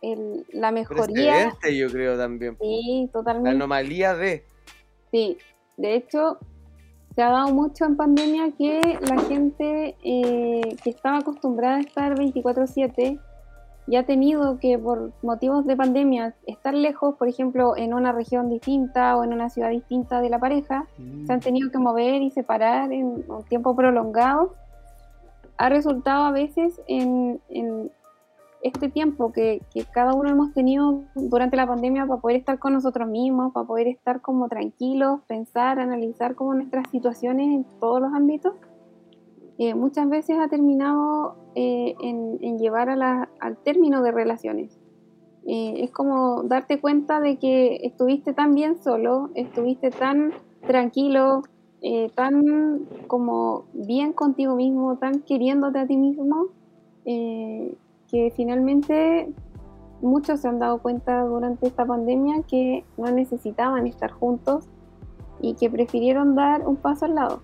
el- 0.00 0.44
la 0.52 0.70
mejoría. 0.72 1.32
Precedente, 1.34 1.76
yo 1.76 1.88
creo 1.90 2.16
también. 2.18 2.56
Sí, 2.60 3.04
La 3.06 3.12
totalmente. 3.12 3.50
anomalía 3.50 4.14
de. 4.16 4.44
Sí, 5.12 5.38
de 5.76 5.94
hecho, 5.94 6.38
se 7.14 7.22
ha 7.22 7.30
dado 7.30 7.48
mucho 7.54 7.84
en 7.84 7.96
pandemia 7.96 8.50
que 8.58 8.80
la 9.08 9.20
gente 9.22 9.94
eh, 10.02 10.76
que 10.82 10.90
estaba 10.90 11.18
acostumbrada 11.18 11.76
a 11.76 11.80
estar 11.80 12.18
24/7 12.18 13.18
y 13.86 13.96
ha 13.96 14.04
tenido 14.06 14.58
que 14.58 14.78
por 14.78 15.12
motivos 15.22 15.66
de 15.66 15.76
pandemia 15.76 16.34
estar 16.46 16.72
lejos, 16.74 17.16
por 17.16 17.28
ejemplo, 17.28 17.76
en 17.76 17.92
una 17.94 18.12
región 18.12 18.48
distinta 18.48 19.16
o 19.16 19.24
en 19.24 19.32
una 19.34 19.50
ciudad 19.50 19.68
distinta 19.70 20.20
de 20.22 20.30
la 20.30 20.38
pareja, 20.38 20.86
se 21.26 21.32
han 21.32 21.40
tenido 21.40 21.70
que 21.70 21.78
mover 21.78 22.22
y 22.22 22.30
separar 22.30 22.92
en 22.92 23.24
un 23.28 23.44
tiempo 23.48 23.76
prolongado, 23.76 24.54
ha 25.56 25.68
resultado 25.68 26.24
a 26.24 26.30
veces 26.32 26.80
en, 26.86 27.40
en 27.48 27.90
este 28.62 28.88
tiempo 28.88 29.32
que, 29.32 29.60
que 29.72 29.84
cada 29.84 30.14
uno 30.14 30.30
hemos 30.30 30.52
tenido 30.54 31.02
durante 31.14 31.56
la 31.56 31.66
pandemia 31.66 32.06
para 32.06 32.20
poder 32.20 32.38
estar 32.38 32.58
con 32.58 32.72
nosotros 32.72 33.08
mismos, 33.08 33.52
para 33.52 33.66
poder 33.66 33.88
estar 33.88 34.20
como 34.20 34.48
tranquilos, 34.48 35.20
pensar, 35.26 35.78
analizar 35.78 36.34
como 36.34 36.54
nuestras 36.54 36.88
situaciones 36.90 37.46
en 37.48 37.64
todos 37.78 38.00
los 38.00 38.12
ámbitos, 38.14 38.54
eh, 39.58 39.74
muchas 39.74 40.08
veces 40.08 40.38
ha 40.38 40.48
terminado 40.48 41.36
eh, 41.54 41.94
en, 42.00 42.38
en 42.40 42.58
llevar 42.58 42.88
a 42.88 42.96
la- 42.96 43.28
al 43.38 43.56
término 43.58 44.02
de 44.02 44.10
relaciones. 44.10 44.80
Eh, 45.46 45.84
es 45.84 45.90
como 45.90 46.42
darte 46.44 46.80
cuenta 46.80 47.20
de 47.20 47.36
que 47.38 47.76
estuviste 47.82 48.32
tan 48.32 48.54
bien 48.54 48.82
solo, 48.82 49.30
estuviste 49.34 49.90
tan 49.90 50.32
tranquilo, 50.66 51.42
eh, 51.86 52.10
tan 52.14 52.86
como 53.08 53.64
bien 53.74 54.14
contigo 54.14 54.56
mismo, 54.56 54.96
tan 54.96 55.20
queriéndote 55.20 55.78
a 55.78 55.86
ti 55.86 55.98
mismo, 55.98 56.46
eh, 57.04 57.76
que 58.10 58.32
finalmente 58.34 59.30
muchos 60.00 60.40
se 60.40 60.48
han 60.48 60.58
dado 60.58 60.78
cuenta 60.78 61.20
durante 61.24 61.66
esta 61.66 61.84
pandemia 61.84 62.42
que 62.48 62.86
no 62.96 63.10
necesitaban 63.10 63.86
estar 63.86 64.12
juntos 64.12 64.66
y 65.42 65.56
que 65.56 65.68
prefirieron 65.68 66.34
dar 66.34 66.66
un 66.66 66.76
paso 66.76 67.04
al 67.04 67.16
lado. 67.16 67.40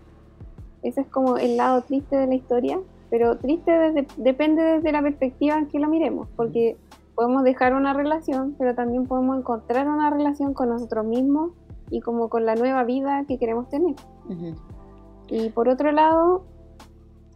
Ese 0.82 1.02
es 1.02 1.06
como 1.08 1.36
el 1.36 1.58
lado 1.58 1.82
triste 1.82 2.16
de 2.16 2.26
la 2.26 2.34
historia, 2.34 2.80
pero 3.10 3.36
triste 3.36 3.70
depende 4.16 4.62
desde 4.62 4.90
la 4.90 5.02
perspectiva 5.02 5.58
en 5.58 5.66
que 5.66 5.78
lo 5.78 5.88
miremos, 5.90 6.28
porque 6.34 6.78
podemos 7.14 7.44
dejar 7.44 7.74
una 7.74 7.92
relación, 7.92 8.54
pero 8.58 8.74
también 8.74 9.06
podemos 9.06 9.36
encontrar 9.36 9.86
una 9.86 10.08
relación 10.08 10.54
con 10.54 10.70
nosotros 10.70 11.04
mismos 11.04 11.50
y 11.90 12.00
como 12.00 12.30
con 12.30 12.46
la 12.46 12.54
nueva 12.54 12.84
vida 12.84 13.24
que 13.26 13.36
queremos 13.36 13.68
tener. 13.68 13.96
Ujú. 14.30 14.54
Y 15.28 15.50
por 15.50 15.68
otro 15.68 15.92
lado, 15.92 16.44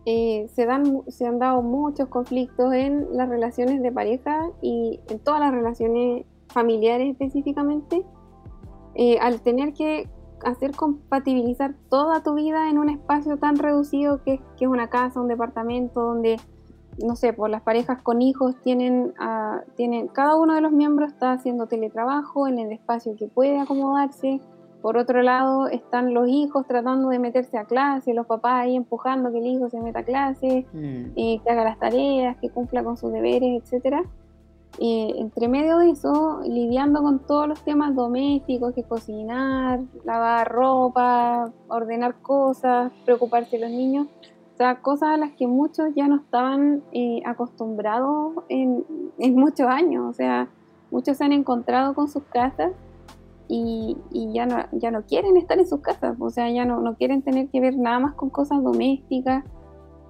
eh, 0.06 0.48
se, 0.54 0.66
dan, 0.66 1.02
se 1.08 1.26
han 1.26 1.38
dado 1.38 1.62
muchos 1.62 2.08
conflictos 2.08 2.72
en 2.72 3.16
las 3.16 3.28
relaciones 3.28 3.82
de 3.82 3.90
pareja 3.90 4.50
y 4.60 5.00
en 5.08 5.18
todas 5.18 5.40
las 5.40 5.52
relaciones 5.52 6.26
familiares 6.48 7.10
específicamente, 7.10 8.04
eh, 8.94 9.18
al 9.18 9.40
tener 9.40 9.72
que 9.72 10.08
hacer 10.44 10.72
compatibilizar 10.76 11.74
toda 11.88 12.22
tu 12.22 12.34
vida 12.34 12.68
en 12.68 12.78
un 12.78 12.90
espacio 12.90 13.38
tan 13.38 13.56
reducido 13.56 14.22
que, 14.22 14.40
que 14.56 14.66
es 14.66 14.70
una 14.70 14.88
casa, 14.88 15.20
un 15.20 15.28
departamento, 15.28 16.02
donde, 16.02 16.38
no 17.02 17.16
sé, 17.16 17.32
por 17.32 17.48
las 17.48 17.62
parejas 17.62 18.02
con 18.02 18.20
hijos 18.20 18.54
tienen, 18.62 19.14
ah, 19.18 19.62
tienen, 19.74 20.08
cada 20.08 20.36
uno 20.36 20.54
de 20.54 20.60
los 20.60 20.72
miembros 20.72 21.12
está 21.12 21.32
haciendo 21.32 21.66
teletrabajo 21.66 22.46
en 22.46 22.58
el 22.58 22.72
espacio 22.72 23.16
que 23.16 23.26
puede 23.26 23.58
acomodarse, 23.58 24.40
por 24.84 24.98
otro 24.98 25.22
lado, 25.22 25.66
están 25.68 26.12
los 26.12 26.28
hijos 26.28 26.66
tratando 26.66 27.08
de 27.08 27.18
meterse 27.18 27.56
a 27.56 27.64
clase, 27.64 28.12
los 28.12 28.26
papás 28.26 28.52
ahí 28.64 28.76
empujando 28.76 29.32
que 29.32 29.38
el 29.38 29.46
hijo 29.46 29.70
se 29.70 29.80
meta 29.80 30.00
a 30.00 30.02
clase, 30.02 30.66
Mm. 30.74 31.04
eh, 31.16 31.40
que 31.42 31.50
haga 31.50 31.64
las 31.64 31.78
tareas, 31.78 32.36
que 32.36 32.50
cumpla 32.50 32.84
con 32.84 32.98
sus 32.98 33.10
deberes, 33.10 33.62
etc. 33.72 34.04
entre 34.78 35.48
medio 35.48 35.78
de 35.78 35.88
eso, 35.88 36.40
lidiando 36.46 37.00
con 37.00 37.20
todos 37.20 37.48
los 37.48 37.62
temas 37.64 37.94
domésticos, 37.94 38.74
que 38.74 38.82
cocinar, 38.82 39.80
lavar 40.04 40.52
ropa, 40.52 41.50
ordenar 41.68 42.16
cosas, 42.20 42.92
preocuparse 43.06 43.56
de 43.56 43.62
los 43.62 43.70
niños, 43.70 44.06
o 44.52 44.56
sea, 44.58 44.82
cosas 44.82 45.08
a 45.14 45.16
las 45.16 45.30
que 45.32 45.46
muchos 45.46 45.94
ya 45.94 46.08
no 46.08 46.16
estaban 46.16 46.82
eh, 46.92 47.22
acostumbrados 47.24 48.34
en, 48.50 48.84
en 49.18 49.34
muchos 49.34 49.66
años, 49.66 50.04
o 50.10 50.12
sea, 50.12 50.48
muchos 50.90 51.16
se 51.16 51.24
han 51.24 51.32
encontrado 51.32 51.94
con 51.94 52.08
sus 52.08 52.24
casas 52.24 52.72
y, 53.48 53.96
y 54.10 54.32
ya, 54.32 54.46
no, 54.46 54.56
ya 54.72 54.90
no 54.90 55.04
quieren 55.04 55.36
estar 55.36 55.58
en 55.58 55.66
sus 55.66 55.80
casas, 55.80 56.16
o 56.18 56.30
sea, 56.30 56.50
ya 56.50 56.64
no, 56.64 56.80
no 56.80 56.96
quieren 56.96 57.22
tener 57.22 57.48
que 57.48 57.60
ver 57.60 57.76
nada 57.76 57.98
más 57.98 58.14
con 58.14 58.30
cosas 58.30 58.62
domésticas. 58.62 59.44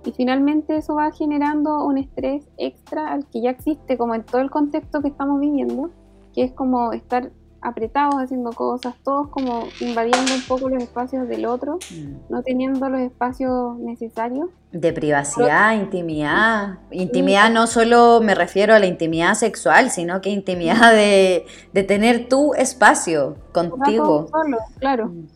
Y 0.06 0.12
finalmente 0.12 0.76
eso 0.76 0.94
va 0.94 1.10
generando 1.12 1.84
un 1.84 1.96
estrés 1.96 2.46
extra 2.58 3.08
al 3.08 3.26
que 3.26 3.40
ya 3.40 3.50
existe 3.50 3.96
como 3.96 4.14
en 4.14 4.22
todo 4.22 4.42
el 4.42 4.50
contexto 4.50 5.00
que 5.00 5.08
estamos 5.08 5.40
viviendo, 5.40 5.90
que 6.34 6.42
es 6.42 6.52
como 6.52 6.92
estar 6.92 7.32
apretados 7.64 8.16
haciendo 8.16 8.52
cosas, 8.52 8.94
todos 9.02 9.28
como 9.28 9.64
invadiendo 9.80 10.34
un 10.34 10.42
poco 10.46 10.68
los 10.68 10.82
espacios 10.82 11.26
del 11.26 11.46
otro, 11.46 11.78
Mm. 11.90 12.16
no 12.32 12.42
teniendo 12.42 12.88
los 12.88 13.00
espacios 13.00 13.76
necesarios. 13.78 14.48
De 14.70 14.92
privacidad, 14.92 15.74
intimidad. 15.74 16.78
Intimidad 16.90 17.50
no 17.50 17.66
solo 17.66 18.20
me 18.22 18.34
refiero 18.34 18.74
a 18.74 18.78
la 18.78 18.86
intimidad 18.86 19.34
sexual, 19.34 19.90
sino 19.90 20.20
que 20.20 20.30
intimidad 20.30 20.92
de, 20.92 21.46
de 21.72 21.82
tener 21.82 22.28
tu 22.28 22.54
espacio 22.54 23.36
contigo. 23.52 24.28
solo, 24.30 24.58
claro. 24.78 25.06
Mm. 25.08 25.26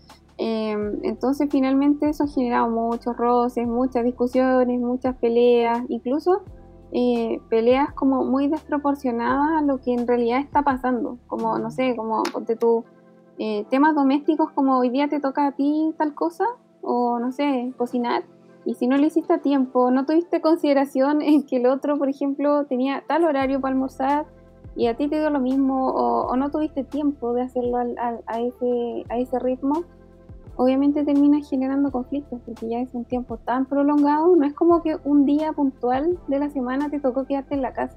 Eh, 0.41 0.77
entonces 1.03 1.49
finalmente 1.51 2.09
eso 2.09 2.23
ha 2.25 2.29
generado 2.29 2.69
muchos 2.69 3.17
roces, 3.17 3.67
muchas 3.67 4.05
discusiones, 4.05 4.79
muchas 4.79 5.17
peleas, 5.17 5.81
incluso 5.89 6.43
eh, 6.93 7.41
peleas 7.51 7.93
como 7.93 8.25
muy 8.25 8.49
desproporcionadas 8.49 9.61
a 9.61 9.63
lo 9.63 9.79
que 9.79 9.93
en 9.93 10.07
realidad 10.07 10.41
está 10.41 10.63
pasando, 10.63 11.19
como 11.27 11.59
no 11.59 11.71
sé, 11.71 11.95
como 11.97 12.23
ponte 12.25 12.57
tú, 12.57 12.85
eh, 13.39 13.65
temas 13.71 13.95
domésticos 13.95 14.51
como 14.53 14.79
hoy 14.79 14.91
día 14.91 15.09
te 15.09 15.21
toca 15.21 15.47
a 15.47 15.53
ti 15.53 15.95
tal 15.99 16.15
cosa, 16.15 16.45
o 16.83 17.19
no 17.19 17.31
sé, 17.33 17.73
cocinar, 17.77 18.25
y 18.65 18.75
si 18.75 18.87
no 18.87 18.97
lo 18.99 19.07
hiciste 19.07 19.33
a 19.35 19.39
tiempo, 19.39 19.91
no 19.91 20.05
tuviste 20.07 20.41
consideración 20.41 21.23
en 21.23 21.45
que 21.45 21.57
el 21.57 21.67
otro, 21.67 21.97
por 21.99 22.09
ejemplo, 22.09 22.65
tenía 22.65 23.05
tal 23.07 23.25
horario 23.25 23.61
para 23.61 23.73
almorzar 23.75 24.27
y 24.77 24.87
a 24.87 24.97
ti 24.97 25.09
te 25.09 25.19
dio 25.19 25.31
lo 25.31 25.41
mismo, 25.41 25.89
o, 25.89 26.27
o 26.29 26.37
no 26.37 26.51
tuviste 26.51 26.85
tiempo 26.85 27.33
de 27.35 27.43
hacerlo 27.43 27.79
al- 27.79 27.99
al- 27.99 28.23
a, 28.27 28.41
ese, 28.41 29.05
a 29.11 29.19
ese 29.19 29.39
ritmo, 29.39 29.83
obviamente 30.59 31.05
termina 31.05 31.41
generando 31.41 31.91
conflictos 31.91 32.41
porque 32.45 32.69
ya 32.69 32.81
es 32.81 32.93
un 32.93 33.05
tiempo 33.05 33.37
tan 33.39 33.65
prolongado, 33.67 34.35
no 34.37 34.45
es 34.45 34.53
como 34.55 34.83
que 34.83 34.97
un 35.05 35.25
día 35.25 35.53
puntual 35.55 36.19
de 36.29 36.39
la 36.39 36.51
semana 36.51 36.91
te 36.91 37.01
tocó 37.01 37.25
quedarte 37.25 37.55
en 37.55 37.63
la 37.63 37.73
casa, 37.73 37.97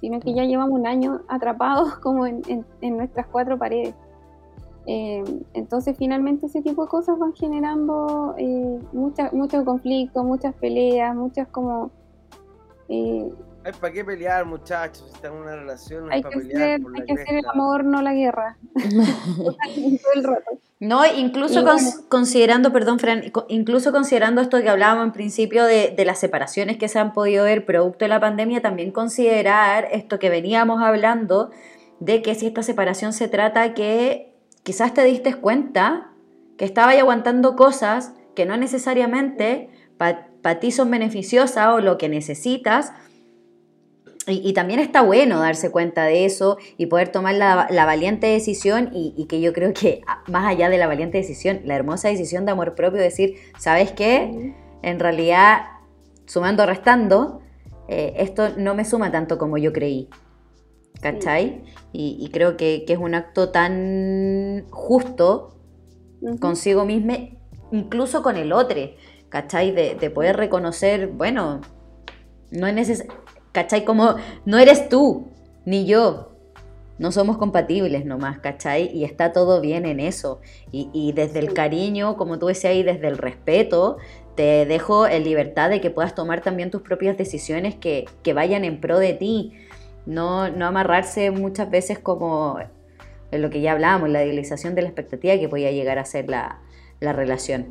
sino 0.00 0.20
que 0.20 0.32
ya 0.32 0.44
llevamos 0.44 0.78
un 0.80 0.86
año 0.86 1.20
atrapados 1.28 1.96
como 2.02 2.24
en, 2.26 2.40
en- 2.48 2.64
en 2.80 2.96
nuestras 2.96 3.26
cuatro 3.26 3.58
paredes. 3.58 3.94
Eh, 4.86 5.22
entonces 5.52 5.96
finalmente 5.98 6.46
ese 6.46 6.62
tipo 6.62 6.82
de 6.84 6.88
cosas 6.88 7.18
van 7.18 7.34
generando 7.34 8.34
eh, 8.38 8.78
mucha- 8.94 9.30
muchos 9.32 9.62
conflictos, 9.64 10.24
muchas 10.24 10.54
peleas, 10.54 11.14
muchas 11.14 11.46
como... 11.48 11.90
eh, 12.88 13.30
Ay, 13.68 13.74
¿para 13.78 13.92
qué 13.92 14.02
pelear, 14.02 14.46
muchachos? 14.46 15.04
Si 15.08 15.14
están 15.14 15.34
en 15.34 15.42
una 15.42 15.56
relación, 15.56 16.06
no 16.06 16.12
hay 16.12 16.22
que, 16.22 16.30
pelear 16.30 16.62
hacer, 16.62 16.80
por 16.80 16.92
la 16.92 16.98
hay 17.00 17.04
que 17.04 17.12
hacer 17.12 17.34
el 17.36 17.46
amor, 17.46 17.84
no 17.84 18.00
la 18.00 18.12
guerra. 18.14 18.56
Todo 18.74 20.12
el 20.14 20.24
rato. 20.24 20.58
No, 20.80 21.02
incluso 21.04 21.62
bueno. 21.62 21.78
considerando, 22.08 22.72
perdón, 22.72 22.98
Fran, 22.98 23.30
incluso 23.48 23.92
considerando 23.92 24.40
esto 24.40 24.62
que 24.62 24.70
hablábamos 24.70 25.04
en 25.04 25.12
principio 25.12 25.64
de, 25.64 25.92
de 25.94 26.04
las 26.06 26.18
separaciones 26.18 26.78
que 26.78 26.88
se 26.88 26.98
han 26.98 27.12
podido 27.12 27.44
ver 27.44 27.66
producto 27.66 28.06
de 28.06 28.08
la 28.08 28.20
pandemia, 28.20 28.62
también 28.62 28.90
considerar 28.90 29.88
esto 29.92 30.18
que 30.18 30.30
veníamos 30.30 30.80
hablando 30.82 31.50
de 32.00 32.22
que 32.22 32.34
si 32.34 32.46
esta 32.46 32.62
separación 32.62 33.12
se 33.12 33.28
trata 33.28 33.74
que 33.74 34.32
quizás 34.62 34.94
te 34.94 35.04
diste 35.04 35.34
cuenta 35.34 36.12
que 36.56 36.64
estabas 36.64 36.96
aguantando 36.96 37.54
cosas 37.54 38.14
que 38.34 38.46
no 38.46 38.56
necesariamente 38.56 39.68
para 39.98 40.60
ti 40.60 40.70
son 40.70 40.90
beneficiosas 40.90 41.68
o 41.74 41.80
lo 41.80 41.98
que 41.98 42.08
necesitas, 42.08 42.92
y, 44.28 44.52
también 44.52 44.80
está 44.80 45.02
bueno 45.02 45.40
darse 45.40 45.70
cuenta 45.70 46.04
de 46.04 46.24
eso 46.24 46.58
y 46.76 46.86
poder 46.86 47.08
tomar 47.08 47.34
la, 47.34 47.84
valiente 47.86 48.26
decisión 48.26 48.90
y, 48.92 49.26
que 49.26 49.40
yo 49.40 49.52
creo 49.52 49.72
que 49.72 50.02
ah, 50.06 50.22
más 50.28 50.46
allá 50.46 50.68
de 50.68 50.78
la 50.78 50.86
valiente 50.86 51.18
decisión, 51.18 51.60
la 51.64 51.74
hermosa 51.74 52.08
decisión 52.08 52.44
de 52.44 52.52
amor 52.52 52.74
propio, 52.74 53.00
decir, 53.00 53.36
¿sabes 53.58 53.92
qué? 53.92 54.54
En 54.82 55.00
realidad, 55.00 55.62
sumando, 56.26 56.66
restando, 56.66 57.40
eh, 57.88 58.14
esto 58.18 58.50
no 58.56 58.74
me 58.74 58.84
suma 58.84 59.10
tanto 59.10 59.38
como 59.38 59.56
yo 59.56 59.72
creí. 59.72 60.08
¿Cachai? 61.00 61.62
Y, 61.92 62.28
creo 62.32 62.56
que, 62.56 62.84
es 62.86 62.98
un 62.98 63.14
acto 63.14 63.50
tan 63.50 64.66
justo 64.70 65.56
consigo 66.40 66.84
mismo, 66.84 67.14
incluso 67.70 68.22
con 68.22 68.36
el 68.36 68.52
otro, 68.52 68.80
¿cachai? 69.28 69.70
De, 69.70 69.94
de 69.94 70.10
poder 70.10 70.36
reconocer, 70.36 71.06
bueno, 71.06 71.60
no 72.50 72.66
es 72.66 72.74
necesario 72.74 73.12
¿cachai? 73.58 73.84
Como 73.84 74.14
no 74.44 74.58
eres 74.58 74.88
tú, 74.88 75.26
ni 75.64 75.84
yo. 75.84 76.30
No 76.98 77.10
somos 77.10 77.38
compatibles 77.38 78.04
nomás, 78.04 78.38
¿cachai? 78.38 78.88
Y 78.94 79.02
está 79.02 79.32
todo 79.32 79.60
bien 79.60 79.84
en 79.84 79.98
eso. 79.98 80.40
Y, 80.70 81.12
desde 81.12 81.40
el 81.40 81.52
cariño, 81.54 82.16
como 82.16 82.38
tú 82.38 82.46
decías 82.46 82.72
ahí, 82.72 82.82
desde 82.84 83.08
el 83.08 83.18
respeto, 83.18 83.98
te 84.36 84.64
dejo 84.64 85.08
en 85.08 85.24
libertad 85.24 85.70
de 85.70 85.80
que 85.80 85.90
puedas 85.90 86.14
tomar 86.14 86.40
también 86.40 86.70
tus 86.70 86.82
propias 86.82 87.16
decisiones 87.16 87.74
que, 87.74 88.06
vayan 88.32 88.64
en 88.64 88.80
pro 88.80 88.98
de 88.98 89.14
ti. 89.14 89.54
No, 90.06 90.48
no 90.50 90.66
amarrarse 90.66 91.32
muchas 91.32 91.68
veces 91.68 91.98
como 91.98 92.58
en 93.30 93.42
lo 93.42 93.50
que 93.50 93.60
ya 93.60 93.72
hablábamos, 93.72 94.08
la 94.08 94.22
idealización 94.22 94.74
de 94.76 94.82
la 94.82 94.88
expectativa 94.88 95.36
que 95.36 95.48
podía 95.48 95.72
llegar 95.72 95.98
a 95.98 96.04
ser 96.04 96.28
la, 96.28 96.60
la 97.00 97.12
relación. 97.12 97.66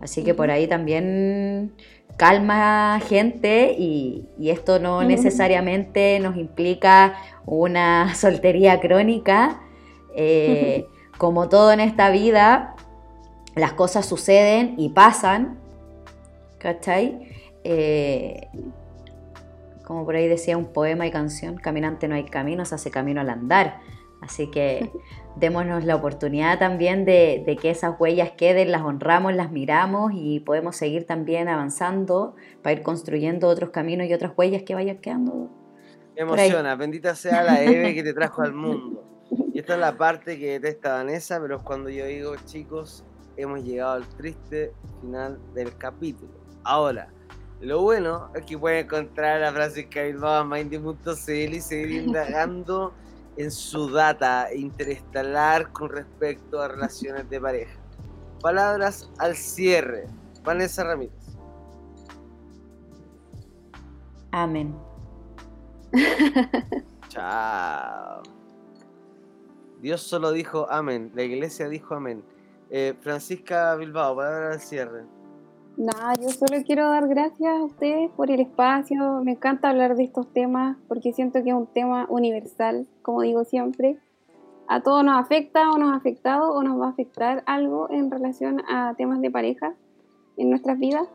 Así 0.00 0.24
que 0.24 0.34
por 0.34 0.50
ahí 0.50 0.66
también 0.66 1.72
calma 2.18 3.00
gente 3.08 3.74
y, 3.78 4.26
esto 4.38 4.78
no 4.80 5.02
necesariamente 5.04 6.18
nos 6.20 6.36
implica 6.36 7.14
una 7.46 8.14
soltería 8.14 8.80
crónica. 8.80 9.60
Eh, 10.14 10.86
como 11.16 11.48
todo 11.48 11.72
en 11.72 11.80
esta 11.80 12.10
vida, 12.10 12.74
las 13.54 13.72
cosas 13.72 14.04
suceden 14.04 14.74
y 14.76 14.90
pasan, 14.90 15.58
¿cachai? 16.58 17.28
Eh, 17.64 18.48
como 19.84 20.04
por 20.04 20.16
ahí 20.16 20.28
decía 20.28 20.56
un 20.56 20.66
poema 20.66 21.06
y 21.06 21.10
canción, 21.10 21.56
caminante 21.56 22.08
no 22.08 22.14
hay 22.14 22.24
camino, 22.24 22.64
se 22.64 22.74
hace 22.74 22.90
camino 22.90 23.20
al 23.20 23.30
andar. 23.30 23.80
Así 24.20 24.50
que 24.50 24.90
démonos 25.36 25.84
la 25.84 25.96
oportunidad 25.96 26.58
también 26.58 27.04
de, 27.04 27.58
que 27.60 27.70
esas 27.70 27.98
huellas 27.98 28.32
queden, 28.32 28.72
las 28.72 28.82
honramos, 28.82 29.34
las 29.34 29.50
miramos 29.50 30.12
y 30.14 30.40
podemos 30.40 30.76
seguir 30.76 31.06
también 31.06 31.48
avanzando 31.48 32.34
para 32.62 32.72
ir 32.72 32.82
construyendo 32.82 33.48
otros 33.48 33.70
caminos 33.70 34.06
y 34.08 34.14
otras 34.14 34.32
huellas 34.36 34.62
que 34.62 34.74
vayan 34.74 34.98
quedando. 34.98 35.50
Me 36.16 36.22
emociona, 36.22 36.74
bendita 36.74 37.14
sea 37.14 37.42
la 37.42 37.62
Eve 37.62 37.94
que 37.94 38.02
te 38.02 38.12
trajo 38.12 38.42
al 38.42 38.52
mundo. 38.54 39.04
Y 39.52 39.60
esta 39.60 39.74
es 39.74 39.80
la 39.80 39.96
parte 39.96 40.38
que 40.38 40.58
detesta 40.58 40.94
Vanessa, 40.94 41.40
pero 41.40 41.56
es 41.56 41.62
cuando 41.62 41.90
yo 41.90 42.06
digo, 42.06 42.34
chicos, 42.44 43.04
hemos 43.36 43.62
llegado 43.62 43.92
al 43.92 44.08
triste 44.08 44.72
final 45.00 45.38
del 45.54 45.76
capítulo. 45.76 46.32
Ahora, 46.64 47.08
lo 47.60 47.82
bueno 47.82 48.30
es 48.34 48.44
que 48.44 48.56
pueden 48.56 48.84
encontrar 48.84 49.42
a 49.42 49.52
Francisca 49.52 50.02
Bilbao 50.02 50.42
en 50.42 50.48
mindy.cl 50.48 51.30
y 51.30 51.60
seguir 51.60 52.02
indagando 52.02 52.92
en 53.38 53.52
su 53.52 53.88
data 53.88 54.52
interestelar 54.52 55.72
con 55.72 55.90
respecto 55.90 56.60
a 56.60 56.66
relaciones 56.66 57.30
de 57.30 57.40
pareja. 57.40 57.78
Palabras 58.40 59.10
al 59.18 59.36
cierre. 59.36 60.06
Vanessa 60.42 60.82
Ramírez. 60.82 61.14
Amén. 64.32 64.76
Chao. 67.08 68.22
Dios 69.80 70.02
solo 70.02 70.32
dijo 70.32 70.66
amén. 70.68 71.12
La 71.14 71.22
iglesia 71.22 71.68
dijo 71.68 71.94
amén. 71.94 72.24
Eh, 72.70 72.94
Francisca 73.00 73.76
Bilbao, 73.76 74.16
palabras 74.16 74.56
al 74.56 74.60
cierre. 74.60 75.17
Nada, 75.78 76.14
yo 76.20 76.30
solo 76.30 76.60
quiero 76.66 76.88
dar 76.88 77.06
gracias 77.06 77.56
a 77.56 77.62
ustedes 77.62 78.10
por 78.10 78.32
el 78.32 78.40
espacio. 78.40 79.22
Me 79.22 79.30
encanta 79.30 79.70
hablar 79.70 79.94
de 79.94 80.02
estos 80.02 80.26
temas 80.32 80.76
porque 80.88 81.12
siento 81.12 81.40
que 81.44 81.50
es 81.50 81.54
un 81.54 81.68
tema 81.68 82.04
universal, 82.08 82.88
como 83.00 83.22
digo 83.22 83.44
siempre. 83.44 83.96
A 84.66 84.82
todos 84.82 85.04
nos 85.04 85.16
afecta 85.16 85.70
o 85.70 85.78
nos 85.78 85.92
ha 85.92 85.96
afectado 85.98 86.52
o 86.52 86.64
nos 86.64 86.80
va 86.80 86.86
a 86.86 86.90
afectar 86.90 87.44
algo 87.46 87.88
en 87.90 88.10
relación 88.10 88.60
a 88.68 88.94
temas 88.96 89.20
de 89.20 89.30
pareja 89.30 89.76
en 90.36 90.50
nuestras 90.50 90.80
vidas. 90.80 91.06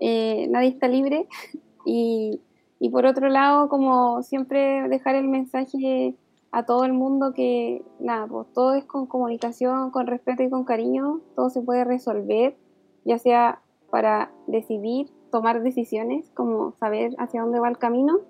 Eh, 0.00 0.48
nadie 0.50 0.70
está 0.70 0.88
libre. 0.88 1.28
Y, 1.86 2.42
y 2.80 2.90
por 2.90 3.06
otro 3.06 3.30
lado, 3.30 3.70
como 3.70 4.22
siempre, 4.22 4.88
dejar 4.88 5.14
el 5.14 5.26
mensaje 5.26 6.16
a 6.50 6.66
todo 6.66 6.84
el 6.84 6.92
mundo 6.92 7.32
que 7.32 7.82
nada, 7.98 8.26
pues 8.26 8.52
todo 8.52 8.74
es 8.74 8.84
con 8.84 9.06
comunicación, 9.06 9.90
con 9.90 10.06
respeto 10.06 10.42
y 10.42 10.50
con 10.50 10.64
cariño. 10.64 11.20
Todo 11.34 11.48
se 11.48 11.62
puede 11.62 11.84
resolver, 11.84 12.58
ya 13.06 13.16
sea 13.16 13.62
para 13.90 14.30
decidir, 14.46 15.10
tomar 15.30 15.62
decisiones, 15.62 16.30
como 16.34 16.72
saber 16.78 17.14
hacia 17.18 17.42
dónde 17.42 17.60
va 17.60 17.68
el 17.68 17.78
camino, 17.78 18.20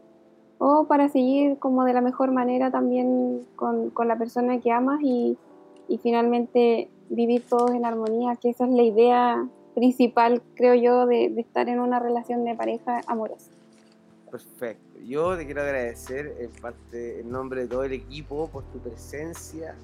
o 0.59 0.87
para 0.87 1.09
seguir 1.09 1.59
como 1.59 1.85
de 1.85 1.93
la 1.93 2.01
mejor 2.01 2.33
manera 2.33 2.71
también 2.71 3.47
con, 3.57 3.93
la 4.07 4.19
persona 4.19 4.61
que 4.61 4.73
amas 4.73 5.01
y, 5.03 5.37
finalmente 6.03 6.91
vivir 7.09 7.43
todos 7.49 7.71
en 7.71 7.87
armonía, 7.87 8.37
que 8.37 8.51
esa 8.51 8.67
es 8.67 8.73
la 8.73 8.83
idea 8.83 9.49
principal, 9.75 10.43
creo 10.55 10.75
yo, 10.75 11.07
de, 11.07 11.31
de 11.31 11.41
estar 11.41 11.69
en 11.69 11.81
una 11.81 11.99
relación 11.99 12.45
de 12.45 12.55
pareja 12.55 13.01
amorosa. 13.07 13.51
Perfecto. 14.31 14.99
Yo 15.07 15.37
te 15.37 15.47
quiero 15.47 15.63
agradecer 15.63 16.37
en 16.39 16.51
parte 16.61 17.21
en 17.21 17.31
nombre 17.31 17.63
de 17.63 17.69
todo 17.69 17.85
el 17.85 17.93
equipo 17.93 18.49
por 18.49 18.65
tu 18.65 18.79
presencia, 18.79 19.75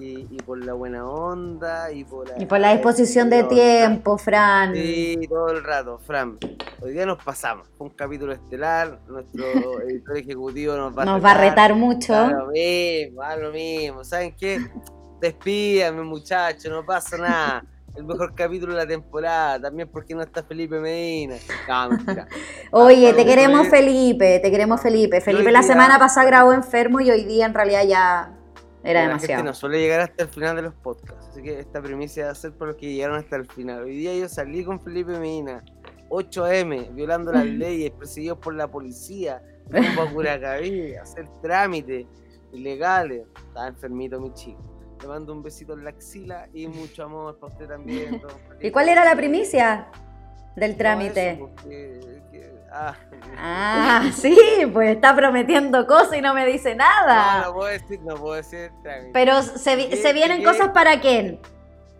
y, 0.00 0.24
por 0.44 0.64
la 0.64 0.72
buena 0.72 1.04
onda 1.06 1.92
y 1.92 2.04
por 2.04 2.28
la, 2.28 2.42
y 2.42 2.46
por 2.46 2.58
la 2.58 2.72
disposición 2.72 3.30
de 3.30 3.44
tiempo, 3.44 4.18
Fran. 4.18 4.74
Sí, 4.74 5.20
todo 5.28 5.50
el 5.50 5.62
rato, 5.62 5.98
Fran. 5.98 6.38
Hoy 6.80 6.92
día 6.92 7.06
nos 7.06 7.22
pasamos. 7.22 7.68
Fue 7.76 7.88
un 7.88 7.92
capítulo 7.92 8.32
estelar. 8.32 8.98
Nuestro 9.06 9.44
editor 9.82 10.16
ejecutivo 10.16 10.76
nos 10.76 10.96
va, 10.96 11.04
nos 11.04 11.24
va 11.24 11.32
a 11.32 11.38
retar 11.38 11.74
mucho. 11.74 12.14
A 12.14 12.30
lo 12.30 12.46
mismo, 12.48 13.22
a 13.22 13.36
lo 13.36 13.52
mismo. 13.52 14.04
¿Saben 14.04 14.34
qué? 14.36 14.60
Despídame, 15.20 16.02
muchachos, 16.02 16.70
no 16.70 16.84
pasa 16.84 17.18
nada. 17.18 17.64
El 17.94 18.04
mejor 18.04 18.34
capítulo 18.34 18.72
de 18.72 18.78
la 18.78 18.86
temporada, 18.86 19.60
también 19.60 19.88
porque 19.88 20.14
no 20.14 20.22
está 20.22 20.42
Felipe 20.44 20.78
Medina. 20.78 21.34
Oye, 22.70 23.12
te 23.12 23.26
queremos 23.26 23.68
Felipe, 23.68 24.38
te 24.38 24.50
queremos 24.50 24.80
Felipe. 24.80 25.20
Felipe 25.20 25.50
la 25.50 25.64
semana 25.64 25.98
pasada 25.98 26.26
grabó 26.26 26.52
enfermo 26.52 27.00
y 27.00 27.10
hoy 27.10 27.24
día 27.24 27.46
en 27.46 27.52
realidad 27.52 27.84
ya 27.84 28.39
era 28.82 29.02
demasiado. 29.02 29.38
Gente 29.38 29.50
no 29.50 29.54
suele 29.54 29.80
llegar 29.80 30.00
hasta 30.00 30.24
el 30.24 30.28
final 30.28 30.56
de 30.56 30.62
los 30.62 30.74
podcasts, 30.74 31.28
así 31.28 31.42
que 31.42 31.58
esta 31.58 31.82
premisa 31.82 32.24
va 32.24 32.30
a 32.30 32.34
ser 32.34 32.52
por 32.52 32.68
los 32.68 32.76
que 32.76 32.92
llegaron 32.92 33.16
hasta 33.16 33.36
el 33.36 33.46
final. 33.46 33.84
Hoy 33.84 33.96
día 33.96 34.14
yo 34.14 34.28
salí 34.28 34.64
con 34.64 34.80
Felipe 34.80 35.18
Medina, 35.18 35.62
8M, 36.08 36.94
violando 36.94 37.32
las 37.32 37.44
leyes, 37.46 37.90
perseguidos 37.90 38.38
por 38.38 38.54
la 38.54 38.68
policía, 38.68 39.42
rumbo 39.68 40.02
a 40.02 40.10
Curacaví, 40.10 40.94
hacer 40.94 41.26
trámites 41.42 42.06
ilegales. 42.52 43.26
Estaba 43.48 43.68
enfermito 43.68 44.20
mi 44.20 44.32
chico. 44.34 44.62
Le 45.00 45.08
mando 45.08 45.32
un 45.32 45.42
besito 45.42 45.72
en 45.74 45.84
la 45.84 45.90
axila 45.90 46.48
y 46.52 46.66
mucho 46.66 47.04
amor 47.04 47.38
para 47.38 47.52
usted 47.52 47.68
también. 47.68 48.20
¿Y 48.60 48.70
cuál 48.70 48.88
era 48.88 49.04
la 49.04 49.16
primicia 49.16 49.88
del 50.56 50.76
trámite? 50.76 51.40
Ah. 52.72 52.94
ah. 53.36 54.10
sí, 54.14 54.36
pues 54.72 54.90
está 54.94 55.14
prometiendo 55.14 55.86
cosas 55.86 56.16
y 56.16 56.20
no 56.20 56.34
me 56.34 56.46
dice 56.46 56.74
nada. 56.74 57.40
No, 57.40 57.46
no 57.48 57.54
puedo 57.54 57.68
decir, 57.68 58.00
no 58.02 58.14
puedo 58.16 58.34
decir 58.34 58.70
Pero 59.12 59.42
se, 59.42 59.96
se 59.96 60.12
vienen 60.12 60.44
cosas 60.44 60.68
para 60.68 61.00
quién. 61.00 61.40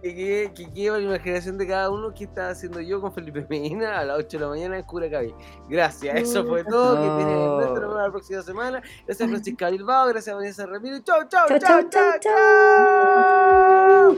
Que, 0.03 0.51
que, 0.55 0.65
lleva 0.73 0.97
la 0.97 1.05
imaginación 1.05 1.59
de 1.59 1.67
cada 1.67 1.91
uno 1.91 2.15
que 2.15 2.25
estaba 2.25 2.49
haciendo 2.49 2.81
yo 2.81 3.03
con 3.03 3.13
Felipe 3.13 3.45
Medina 3.51 3.99
a 3.99 4.05
las 4.05 4.19
8 4.21 4.39
de 4.39 4.45
la 4.45 4.49
mañana 4.49 4.79
en 4.79 4.85
Curacaví. 4.85 5.35
Gracias, 5.69 6.17
eso 6.17 6.47
fue 6.47 6.65
todo. 6.65 6.95
Que 6.95 7.23
tienen 7.23 7.47
nuestro 7.47 8.01
la 8.01 8.11
próxima 8.11 8.41
semana. 8.41 8.81
Gracias 9.07 9.29
Francisca 9.29 9.69
Bilbao, 9.69 10.09
gracias 10.09 10.35
Vanessa 10.35 10.65
Ramírez. 10.65 11.03
Chau, 11.05 11.29
chau, 11.29 11.47
chau, 11.49 11.59
chau, 11.59 11.89
chau. 11.91 12.19
chau. 12.23 14.17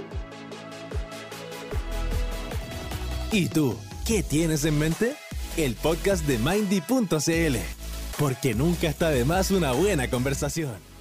¿Y 3.32 3.48
tú? 3.48 3.76
¿Qué 4.06 4.22
tienes 4.22 4.64
en 4.64 4.78
mente? 4.78 5.16
El 5.56 5.74
podcast 5.74 6.26
de 6.26 6.38
Mindy.cl, 6.38 7.56
porque 8.18 8.54
nunca 8.54 8.88
está 8.88 9.10
de 9.10 9.24
más 9.24 9.50
una 9.50 9.72
buena 9.72 10.08
conversación. 10.08 10.91